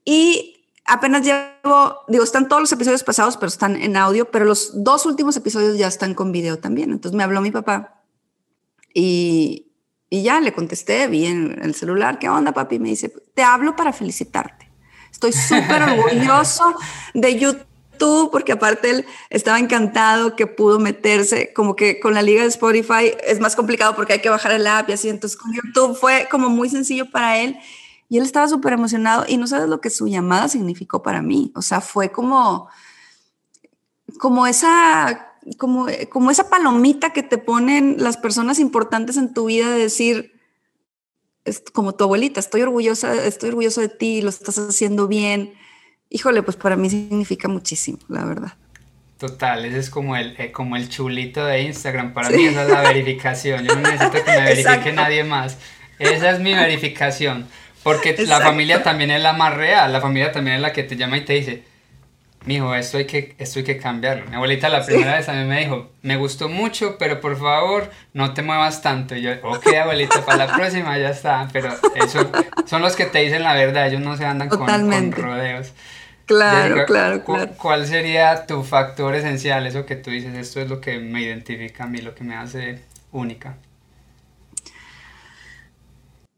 y 0.05 0.67
apenas 0.85 1.23
llevo, 1.23 2.01
digo, 2.09 2.23
están 2.23 2.49
todos 2.49 2.63
los 2.63 2.73
episodios 2.73 3.03
pasados, 3.03 3.37
pero 3.37 3.49
están 3.49 3.77
en 3.77 3.97
audio, 3.97 4.31
pero 4.31 4.45
los 4.45 4.85
dos 4.85 5.07
últimos 5.07 5.37
episodios 5.37 5.79
ya 5.79 5.89
están 5.89 6.15
con 6.15 6.33
video 6.33 6.59
también. 6.59 6.91
Entonces 6.93 7.17
me 7.17 7.23
habló 7.23 7.41
mi 7.41 7.51
papá 7.51 8.03
y, 8.93 9.73
y 10.11 10.23
ya 10.23 10.41
le 10.41 10.53
contesté, 10.53 11.07
vi 11.07 11.27
en 11.27 11.61
el 11.63 11.75
celular, 11.75 12.19
¿qué 12.19 12.29
onda, 12.29 12.53
papi? 12.53 12.79
Me 12.79 12.91
dice, 12.91 13.13
te 13.35 13.43
hablo 13.43 13.75
para 13.77 13.93
felicitarte. 13.93 14.71
Estoy 15.11 15.33
súper 15.33 15.83
orgulloso 15.99 16.75
de 17.15 17.39
YouTube 17.39 17.70
porque 18.31 18.53
aparte 18.53 18.91
él 18.91 19.07
estaba 19.29 19.59
encantado 19.59 20.37
que 20.37 20.47
pudo 20.47 20.79
meterse, 20.79 21.53
como 21.53 21.77
que 21.77 22.01
con 22.01 22.15
la 22.15 22.23
liga 22.23 22.43
de 22.43 22.49
Spotify 22.49 23.13
es 23.27 23.41
más 23.41 23.57
complicado 23.57 23.95
porque 23.95 24.15
hay 24.15 24.21
que 24.21 24.29
bajar 24.29 24.53
el 24.53 24.67
app 24.67 24.89
y 24.89 24.93
así, 24.93 25.09
entonces 25.09 25.39
con 25.39 25.53
YouTube 25.53 25.97
fue 25.97 26.29
como 26.31 26.49
muy 26.49 26.69
sencillo 26.69 27.11
para 27.11 27.39
él 27.39 27.59
y 28.09 28.19
él 28.19 28.25
estaba 28.25 28.49
súper 28.49 28.73
emocionado. 28.73 29.25
Y 29.29 29.37
no 29.37 29.47
sabes 29.47 29.69
lo 29.69 29.81
que 29.81 29.91
su 29.91 30.09
llamada 30.09 30.49
significó 30.49 31.03
para 31.03 31.23
mí, 31.23 31.53
o 31.55 31.63
sea, 31.63 31.81
fue 31.81 32.11
como, 32.11 32.69
como 34.19 34.47
esa 34.47 35.27
como, 35.57 35.87
como 36.11 36.31
esa 36.31 36.51
palomita 36.51 37.13
que 37.13 37.23
te 37.23 37.39
ponen 37.39 37.97
las 37.99 38.17
personas 38.17 38.59
importantes 38.59 39.17
en 39.17 39.33
tu 39.33 39.47
vida 39.47 39.71
de 39.71 39.79
decir, 39.79 40.33
como 41.73 41.95
tu 41.95 42.05
abuelita, 42.05 42.41
estoy 42.41 42.63
orgullosa, 42.63 43.15
estoy 43.25 43.51
orgulloso 43.51 43.81
de 43.81 43.89
ti, 43.89 44.23
lo 44.23 44.29
estás 44.29 44.59
haciendo 44.59 45.09
bien. 45.09 45.55
Híjole, 46.11 46.43
pues 46.43 46.57
para 46.57 46.77
mí 46.77 46.91
significa 46.91 47.49
muchísimo, 47.49 47.99
la 48.09 48.25
verdad. 48.25 48.53
Total, 49.17 49.65
ese 49.65 49.79
es 49.79 49.91
como 49.91 50.17
el, 50.17 50.35
eh, 50.39 50.51
como 50.51 50.77
el 50.77 50.89
chulito 50.89 51.45
de 51.45 51.63
Instagram. 51.63 52.13
Para 52.13 52.31
mí 52.31 52.47
esa 52.47 52.65
es 52.65 52.69
la 52.69 52.83
verificación. 52.83 53.65
Yo 53.65 53.77
no 53.77 53.83
necesito 53.83 54.25
que 54.25 54.31
me 54.31 54.43
verifique 54.43 54.93
nadie 54.93 55.25
más. 55.25 55.59
Esa 55.99 56.31
es 56.31 56.41
mi 56.41 56.55
verificación. 56.55 57.47
Porque 57.83 58.17
la 58.27 58.41
familia 58.41 58.83
también 58.83 59.11
es 59.11 59.23
la 59.23 59.33
más 59.33 59.55
real. 59.55 59.93
La 59.93 60.01
familia 60.01 60.33
también 60.33 60.57
es 60.57 60.63
la 60.63 60.73
que 60.73 60.83
te 60.83 60.97
llama 60.97 61.17
y 61.19 61.25
te 61.25 61.35
dice, 61.35 61.63
mijo, 62.45 62.75
esto 62.75 62.99
hay 62.99 63.07
que, 63.07 63.35
esto 63.39 63.59
hay 63.59 63.65
que 63.65 63.77
cambiarlo. 63.77 64.27
Mi 64.27 64.37
abuelita 64.37 64.69
la 64.69 64.85
primera 64.85 65.17
vez 65.17 65.29
a 65.29 65.35
mí 65.35 65.45
me 65.45 65.61
dijo, 65.61 65.91
me 66.03 66.17
gustó 66.17 66.49
mucho, 66.49 66.97
pero 66.99 67.21
por 67.21 67.39
favor 67.39 67.91
no 68.13 68.35
te 68.35 68.43
muevas 68.43 68.83
tanto. 68.83 69.15
Y 69.15 69.23
yo, 69.23 69.33
ok, 69.43 69.67
abuelita, 69.83 70.25
para 70.25 70.47
la 70.47 70.57
próxima 70.57 70.99
ya 70.99 71.11
está. 71.11 71.49
Pero 71.53 71.75
eso 71.95 72.31
son 72.67 72.83
los 72.83 72.97
que 72.97 73.07
te 73.07 73.21
dicen 73.21 73.43
la 73.43 73.55
verdad, 73.55 73.89
ellos 73.89 74.01
no 74.01 74.17
se 74.17 74.25
andan 74.25 74.49
con, 74.49 74.67
rodeos. 75.13 75.73
Claro, 76.31 76.87
claro, 76.87 77.25
claro. 77.25 77.53
¿Cuál 77.57 77.89
sería 77.89 78.47
tu 78.47 78.63
factor 78.63 79.17
esencial? 79.17 79.67
Eso 79.67 79.85
que 79.85 79.97
tú 79.97 80.11
dices, 80.11 80.33
esto 80.37 80.61
es 80.61 80.69
lo 80.69 80.81
que 80.81 81.01
me 81.01 81.23
identifica 81.23 81.83
a 81.83 81.87
mí, 81.89 82.01
lo 82.01 82.15
que 82.15 82.23
me 82.23 82.37
hace 82.37 82.85
única. 83.11 83.59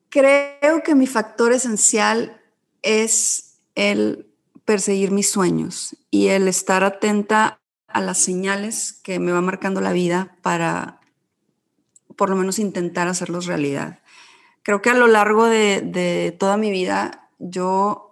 Creo 0.09 0.83
que 0.83 0.95
mi 0.95 1.07
factor 1.07 1.53
esencial 1.53 2.41
es 2.81 3.59
el 3.75 4.33
perseguir 4.65 5.11
mis 5.11 5.31
sueños 5.31 5.95
y 6.11 6.29
el 6.29 6.49
estar 6.49 6.85
atenta 6.85 7.61
a 7.87 8.01
las 8.01 8.17
señales 8.17 8.95
que 9.05 9.19
me 9.19 9.31
va 9.31 9.43
marcando 9.43 9.83
la 9.83 9.93
vida 9.93 10.37
para 10.41 11.01
por 12.17 12.31
lo 12.31 12.37
menos 12.37 12.59
intentar 12.59 13.09
hacerlos 13.09 13.45
realidad. 13.45 13.99
Creo 14.63 14.81
que 14.81 14.89
a 14.89 14.95
lo 14.95 15.07
largo 15.07 15.45
de, 15.45 16.35
toda 16.39 16.57
mi 16.57 16.71
vida 16.71 17.29
yo 17.39 18.12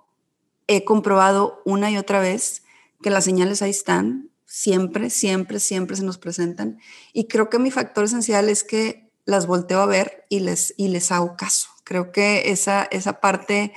he 0.71 0.85
comprobado 0.85 1.63
una 1.65 1.91
y 1.91 1.99
otra 1.99 2.21
vez 2.21 2.63
que 3.03 3.11
las 3.11 3.25
señales 3.25 3.61
ahí 3.61 3.71
están, 3.71 4.31
siempre, 4.47 5.11
siempre, 5.11 5.59
siempre 5.59 5.97
se 5.97 6.05
nos 6.05 6.17
presentan. 6.17 6.79
Y 7.13 7.27
creo 7.27 7.51
que 7.51 7.59
mi 7.59 7.73
factor 7.73 8.05
esencial 8.05 8.49
es 8.49 8.63
que 8.63 9.11
las 9.25 9.49
volteo 9.49 9.81
a 9.81 9.87
ver 9.87 10.27
y 10.29 10.41
les, 10.41 10.73
y 10.77 10.89
les 10.89 11.11
hago 11.11 11.37
caso. 11.37 11.71
Creo 11.83 12.13
que 12.13 12.53
esa, 12.53 12.85
esa 12.85 13.21
parte 13.21 13.73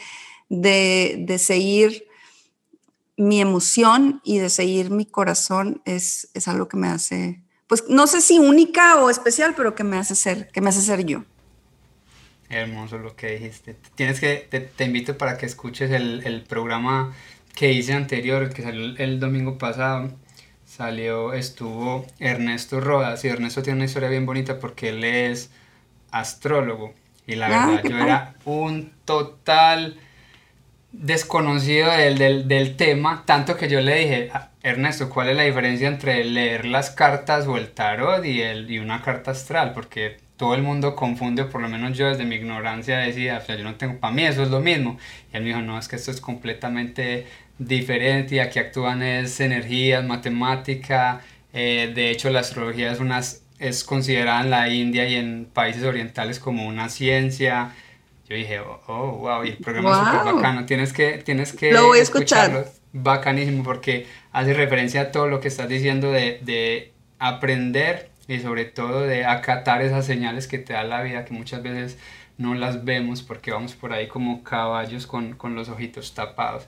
de, 0.49 1.15
de 1.27 1.39
seguir 1.39 2.05
mi 3.17 3.41
emoción 3.41 4.21
y 4.23 4.37
de 4.37 4.51
seguir 4.51 4.91
mi 4.91 5.07
corazón 5.07 5.81
es, 5.85 6.29
es 6.35 6.47
algo 6.47 6.67
que 6.67 6.77
me 6.77 6.89
hace, 6.89 7.41
pues 7.65 7.85
no 7.89 8.05
sé 8.05 8.21
si 8.21 8.37
única 8.37 9.01
o 9.01 9.09
especial, 9.09 9.55
pero 9.55 9.73
que 9.73 9.83
me 9.83 9.97
hace 9.97 10.13
ser, 10.13 10.49
que 10.51 10.61
me 10.61 10.69
hace 10.69 10.81
ser 10.81 11.05
yo. 11.05 11.23
Hermoso 12.53 12.97
lo 12.97 13.15
que 13.15 13.31
dijiste. 13.31 13.75
Tienes 13.95 14.19
que, 14.19 14.35
te, 14.75 14.83
invito 14.83 15.17
para 15.17 15.37
que 15.37 15.45
escuches 15.45 15.91
el, 15.91 16.43
programa 16.47 17.13
que 17.55 17.71
hice 17.71 17.93
anterior, 17.93 18.43
el 18.43 18.53
que 18.53 18.61
salió 18.61 18.95
el, 18.97 19.19
domingo 19.19 19.57
pasado. 19.57 20.11
Salió, 20.65 21.33
estuvo 21.33 22.05
Ernesto 22.19 22.79
Rodas 22.79 23.23
y 23.25 23.27
Ernesto 23.27 23.61
tiene 23.61 23.77
una 23.77 23.85
historia 23.85 24.09
bien 24.09 24.25
bonita 24.25 24.59
porque 24.59 24.89
él 24.89 25.03
es 25.03 25.51
astrólogo. 26.11 26.93
Y 27.27 27.35
la 27.35 27.47
ah, 27.47 27.67
verdad, 27.67 27.83
yo 27.83 27.97
era 27.97 28.35
un 28.45 28.91
total 29.05 29.97
desconocido 30.91 31.91
del, 31.91 32.47
del, 32.47 32.75
tema, 32.75 33.23
tanto 33.25 33.57
que 33.57 33.67
yo 33.67 33.81
le 33.81 33.95
dije, 33.95 34.29
ah, 34.33 34.49
Ernesto, 34.61 35.09
¿cuál 35.09 35.29
es 35.29 35.35
la 35.35 35.43
diferencia 35.43 35.87
entre 35.87 36.23
leer 36.23 36.65
las 36.65 36.91
cartas 36.91 37.47
o 37.47 37.57
el 37.57 37.71
tarot 37.71 38.23
y, 38.25 38.41
el, 38.41 38.69
y 38.69 38.79
una 38.79 39.01
carta 39.01 39.31
astral? 39.31 39.73
Porque 39.73 40.17
todo 40.43 40.55
el 40.55 40.61
mundo 40.61 40.93
confunde, 40.93 41.45
por 41.45 41.61
lo 41.61 41.69
menos 41.69 41.97
yo 41.97 42.09
desde 42.09 42.25
mi 42.25 42.35
ignorancia 42.35 42.97
decía, 42.97 43.39
o 43.41 43.45
sea, 43.45 43.55
yo 43.55 43.63
no 43.63 43.75
tengo, 43.75 43.97
para 43.97 44.13
mí 44.13 44.25
eso 44.25 44.43
es 44.43 44.49
lo 44.49 44.59
mismo. 44.59 44.97
Y 45.31 45.37
él 45.37 45.43
me 45.43 45.49
dijo, 45.49 45.61
no, 45.61 45.79
es 45.79 45.87
que 45.87 45.95
esto 45.95 46.11
es 46.11 46.19
completamente 46.19 47.27
diferente 47.57 48.35
y 48.35 48.39
aquí 48.39 48.59
actúan 48.59 49.01
es 49.03 49.39
energías, 49.39 50.03
matemática, 50.03 51.21
eh, 51.53 51.93
de 51.95 52.11
hecho 52.11 52.29
la 52.29 52.41
astrología 52.41 52.91
es, 52.91 52.99
unas, 52.99 53.43
es 53.57 53.85
considerada 53.85 54.41
en 54.41 54.49
la 54.49 54.67
India 54.67 55.07
y 55.07 55.15
en 55.15 55.45
países 55.45 55.85
orientales 55.85 56.39
como 56.39 56.67
una 56.67 56.89
ciencia, 56.89 57.71
yo 58.27 58.35
dije, 58.35 58.59
oh, 58.59 59.11
wow, 59.21 59.45
y 59.45 59.51
el 59.51 59.57
programa 59.59 59.91
es 59.91 60.09
súper 60.09 60.33
bacano, 60.33 60.65
tienes 60.65 60.91
que, 60.91 61.19
tienes 61.19 61.53
que 61.53 61.71
lo 61.71 61.87
voy 61.87 61.99
a 61.99 62.01
escuchar. 62.01 62.65
Bacanísimo, 62.91 63.63
porque 63.63 64.07
hace 64.33 64.53
referencia 64.53 65.03
a 65.03 65.11
todo 65.13 65.27
lo 65.27 65.39
que 65.39 65.47
estás 65.47 65.69
diciendo 65.69 66.11
de, 66.11 66.39
de 66.41 66.91
aprender 67.17 68.11
y 68.27 68.39
sobre 68.39 68.65
todo 68.65 69.01
de 69.01 69.25
acatar 69.25 69.81
esas 69.81 70.05
señales 70.05 70.47
que 70.47 70.59
te 70.59 70.73
da 70.73 70.83
la 70.83 71.01
vida, 71.01 71.25
que 71.25 71.33
muchas 71.33 71.61
veces 71.61 71.97
no 72.37 72.55
las 72.55 72.85
vemos 72.85 73.21
porque 73.21 73.51
vamos 73.51 73.73
por 73.73 73.93
ahí 73.93 74.07
como 74.07 74.43
caballos 74.43 75.07
con, 75.07 75.33
con 75.33 75.55
los 75.55 75.69
ojitos 75.69 76.13
tapados. 76.13 76.67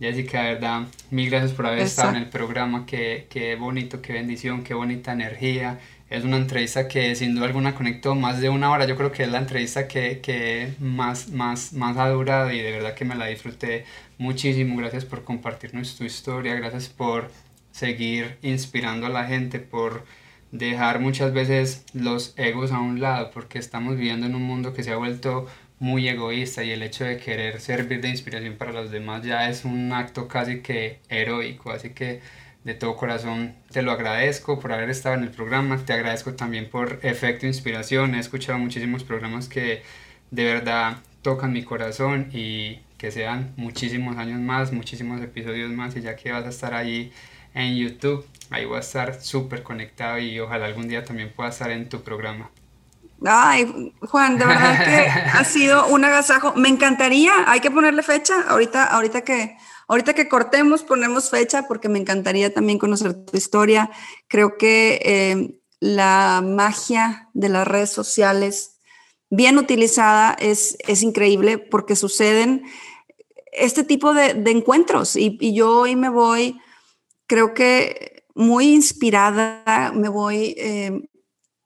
Jessica, 0.00 0.42
de 0.42 0.54
verdad, 0.54 0.82
mil 1.10 1.30
gracias 1.30 1.52
por 1.52 1.66
haber 1.66 1.80
estado 1.80 2.10
en 2.10 2.16
el 2.16 2.28
programa, 2.28 2.86
qué, 2.86 3.26
qué 3.30 3.54
bonito, 3.54 4.02
qué 4.02 4.14
bendición, 4.14 4.64
qué 4.64 4.74
bonita 4.74 5.12
energía, 5.12 5.78
es 6.12 6.24
una 6.24 6.36
entrevista 6.36 6.88
que 6.88 7.14
sin 7.14 7.34
duda 7.34 7.46
alguna 7.46 7.74
conectó 7.74 8.14
más 8.14 8.38
de 8.38 8.50
una 8.50 8.70
hora. 8.70 8.84
Yo 8.84 8.96
creo 8.96 9.12
que 9.12 9.22
es 9.22 9.30
la 9.30 9.38
entrevista 9.38 9.88
que, 9.88 10.20
que 10.20 10.74
más, 10.78 11.30
más, 11.30 11.72
más 11.72 11.96
ha 11.96 12.06
durado 12.10 12.52
y 12.52 12.60
de 12.60 12.70
verdad 12.70 12.94
que 12.94 13.06
me 13.06 13.14
la 13.14 13.26
disfruté 13.26 13.86
muchísimo. 14.18 14.76
Gracias 14.76 15.06
por 15.06 15.24
compartirnos 15.24 15.96
tu 15.96 16.04
historia, 16.04 16.54
gracias 16.54 16.90
por 16.90 17.30
seguir 17.70 18.36
inspirando 18.42 19.06
a 19.06 19.08
la 19.08 19.24
gente, 19.24 19.58
por 19.58 20.04
dejar 20.52 21.00
muchas 21.00 21.32
veces 21.32 21.84
los 21.94 22.34
egos 22.36 22.70
a 22.72 22.80
un 22.80 23.00
lado, 23.00 23.30
porque 23.32 23.58
estamos 23.58 23.96
viviendo 23.96 24.26
en 24.26 24.34
un 24.36 24.42
mundo 24.42 24.72
que 24.74 24.84
se 24.84 24.92
ha 24.92 24.96
vuelto 24.96 25.46
muy 25.80 26.08
egoísta 26.08 26.62
y 26.62 26.70
el 26.70 26.82
hecho 26.82 27.04
de 27.04 27.16
querer 27.16 27.60
servir 27.60 28.00
de 28.00 28.10
inspiración 28.10 28.56
para 28.56 28.72
los 28.72 28.92
demás 28.92 29.24
ya 29.24 29.48
es 29.50 29.64
un 29.64 29.92
acto 29.92 30.28
casi 30.28 30.60
que 30.60 31.00
heroico. 31.08 31.72
Así 31.72 31.90
que 31.90 32.20
de 32.64 32.74
todo 32.74 32.96
corazón 32.96 33.56
te 33.72 33.82
lo 33.82 33.90
agradezco 33.90 34.60
por 34.60 34.72
haber 34.72 34.90
estado 34.90 35.16
en 35.16 35.24
el 35.24 35.30
programa, 35.30 35.78
te 35.84 35.92
agradezco 35.92 36.34
también 36.34 36.70
por 36.70 37.00
efecto 37.02 37.46
inspiración, 37.46 38.14
he 38.14 38.20
escuchado 38.20 38.58
muchísimos 38.58 39.02
programas 39.02 39.48
que 39.48 39.82
de 40.30 40.44
verdad 40.44 40.98
tocan 41.22 41.52
mi 41.52 41.64
corazón 41.64 42.28
y 42.32 42.80
que 42.98 43.10
sean 43.10 43.52
muchísimos 43.56 44.16
años 44.18 44.40
más, 44.40 44.72
muchísimos 44.72 45.20
episodios 45.20 45.72
más 45.72 45.96
y 45.96 46.02
ya 46.02 46.14
que 46.14 46.30
vas 46.30 46.44
a 46.44 46.50
estar 46.50 46.74
ahí 46.74 47.12
en 47.54 47.76
YouTube. 47.76 48.26
Ahí 48.50 48.64
voy 48.64 48.76
a 48.76 48.80
estar 48.80 49.20
súper 49.22 49.62
conectado 49.62 50.18
y 50.18 50.38
ojalá 50.40 50.66
algún 50.66 50.88
día 50.88 51.04
también 51.04 51.32
pueda 51.34 51.50
estar 51.50 51.70
en 51.70 51.88
tu 51.88 52.02
programa. 52.02 52.50
Ay, 53.24 53.92
Juan, 54.00 54.36
de 54.36 54.44
verdad 54.44 54.84
que 54.84 55.08
ha 55.38 55.44
sido 55.44 55.86
un 55.86 56.04
agasajo. 56.04 56.54
Me 56.54 56.68
encantaría, 56.68 57.32
hay 57.46 57.60
que 57.60 57.70
ponerle 57.70 58.02
fecha. 58.02 58.42
Ahorita, 58.48 58.84
ahorita 58.84 59.22
que, 59.22 59.56
ahorita 59.88 60.14
que 60.14 60.28
cortemos, 60.28 60.82
ponemos 60.82 61.30
fecha 61.30 61.66
porque 61.68 61.88
me 61.88 61.98
encantaría 61.98 62.52
también 62.52 62.78
conocer 62.78 63.14
tu 63.14 63.36
historia. 63.36 63.90
Creo 64.28 64.58
que 64.58 65.00
eh, 65.04 65.60
la 65.80 66.42
magia 66.44 67.28
de 67.32 67.48
las 67.48 67.66
redes 67.66 67.90
sociales, 67.90 68.78
bien 69.30 69.58
utilizada, 69.58 70.36
es, 70.38 70.76
es 70.86 71.02
increíble 71.02 71.58
porque 71.58 71.96
suceden 71.96 72.64
este 73.52 73.84
tipo 73.84 74.14
de, 74.14 74.30
encuentros 74.50 75.16
y, 75.16 75.52
yo 75.52 75.80
hoy 75.80 75.94
me 75.94 76.08
voy, 76.08 76.58
creo 77.32 77.54
que 77.54 78.26
muy 78.34 78.74
inspirada, 78.74 79.90
me 79.94 80.10
voy 80.10 80.54
eh, 80.58 81.08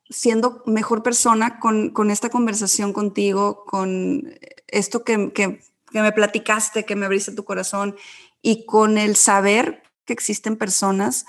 siendo 0.09 0.63
mejor 0.65 1.03
persona 1.03 1.59
con, 1.59 1.91
con, 1.91 2.13
esta 2.13 2.31
conversación 2.31 2.93
contigo, 2.93 3.65
con 3.65 4.33
esto 4.69 5.03
que, 5.03 5.33
que, 5.33 5.59
me 5.91 6.13
platicaste, 6.13 6.85
que 6.85 6.95
me 6.95 7.07
abriste 7.07 7.33
tu 7.33 7.45
corazón 7.45 7.97
y 8.43 8.65
con 8.65 8.97
el 8.97 9.17
saber 9.17 9.83
que 10.05 10.13
existen 10.13 10.55
personas 10.55 11.27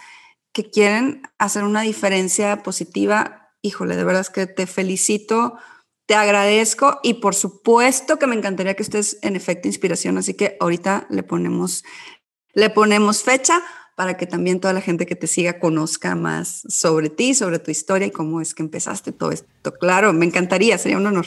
que 0.52 0.70
quieren 0.70 1.24
hacer 1.40 1.64
una 1.64 1.82
diferencia 1.82 2.62
positiva. 2.62 3.50
Híjole, 3.64 3.96
de 3.96 4.04
verdad 4.04 4.22
es 4.22 4.30
que 4.30 4.46
te 4.46 4.68
felicito, 4.68 5.58
te 6.06 6.14
agradezco 6.14 7.00
y 7.02 7.16
por 7.16 7.34
supuesto 7.34 8.20
que 8.20 8.28
me 8.28 8.36
encantaría 8.36 8.76
que 8.76 8.84
estés 8.84 9.18
en 9.24 9.36
efecto 9.36 9.68
inspiración, 9.68 10.20
así 10.20 10.36
que 10.36 10.58
ahorita 10.60 11.08
le 11.10 11.24
ponemos, 11.24 11.84
le 12.54 12.70
ponemos 12.70 13.24
fecha 13.24 13.64
para 13.98 14.16
que 14.16 14.28
también 14.28 14.60
toda 14.60 14.74
la 14.74 14.82
gente 14.82 15.08
que 15.08 15.16
te 15.16 15.26
siga 15.26 15.58
conozca 15.58 16.14
más 16.14 16.62
sobre 16.70 17.10
ti, 17.10 17.34
sobre 17.34 17.58
tu 17.58 17.72
historia 17.72 18.06
y 18.06 18.12
cómo 18.12 18.42
es 18.42 18.54
que 18.54 18.62
empezaste 18.62 19.12
todo 19.12 19.32
esto. 19.32 19.74
Claro, 19.74 20.14
me 20.14 20.28
encantaría, 20.28 20.78
sería 20.78 20.98
un 20.98 21.08
honor. 21.08 21.26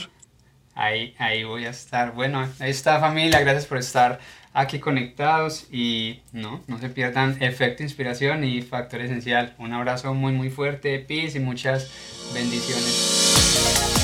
Ahí, 0.77 1.13
ahí 1.19 1.43
voy 1.43 1.65
a 1.65 1.71
estar. 1.71 2.15
Bueno, 2.15 2.49
ahí 2.61 2.71
está 2.71 3.01
familia, 3.01 3.41
gracias 3.41 3.67
por 3.67 3.79
estar 3.79 4.21
aquí 4.53 4.79
conectados 4.79 5.67
y 5.73 6.21
no, 6.31 6.63
no 6.69 6.79
se 6.79 6.91
pierdan 6.91 7.43
efecto 7.43 7.83
inspiración 7.83 8.45
y 8.45 8.63
factor 8.63 9.01
esencial. 9.01 9.57
Un 9.59 9.73
abrazo 9.73 10.15
muy 10.15 10.33
muy 10.33 10.49
fuerte, 10.49 11.01
peace 11.01 11.39
y 11.39 11.41
muchas 11.41 11.91
bendiciones. 12.33 14.00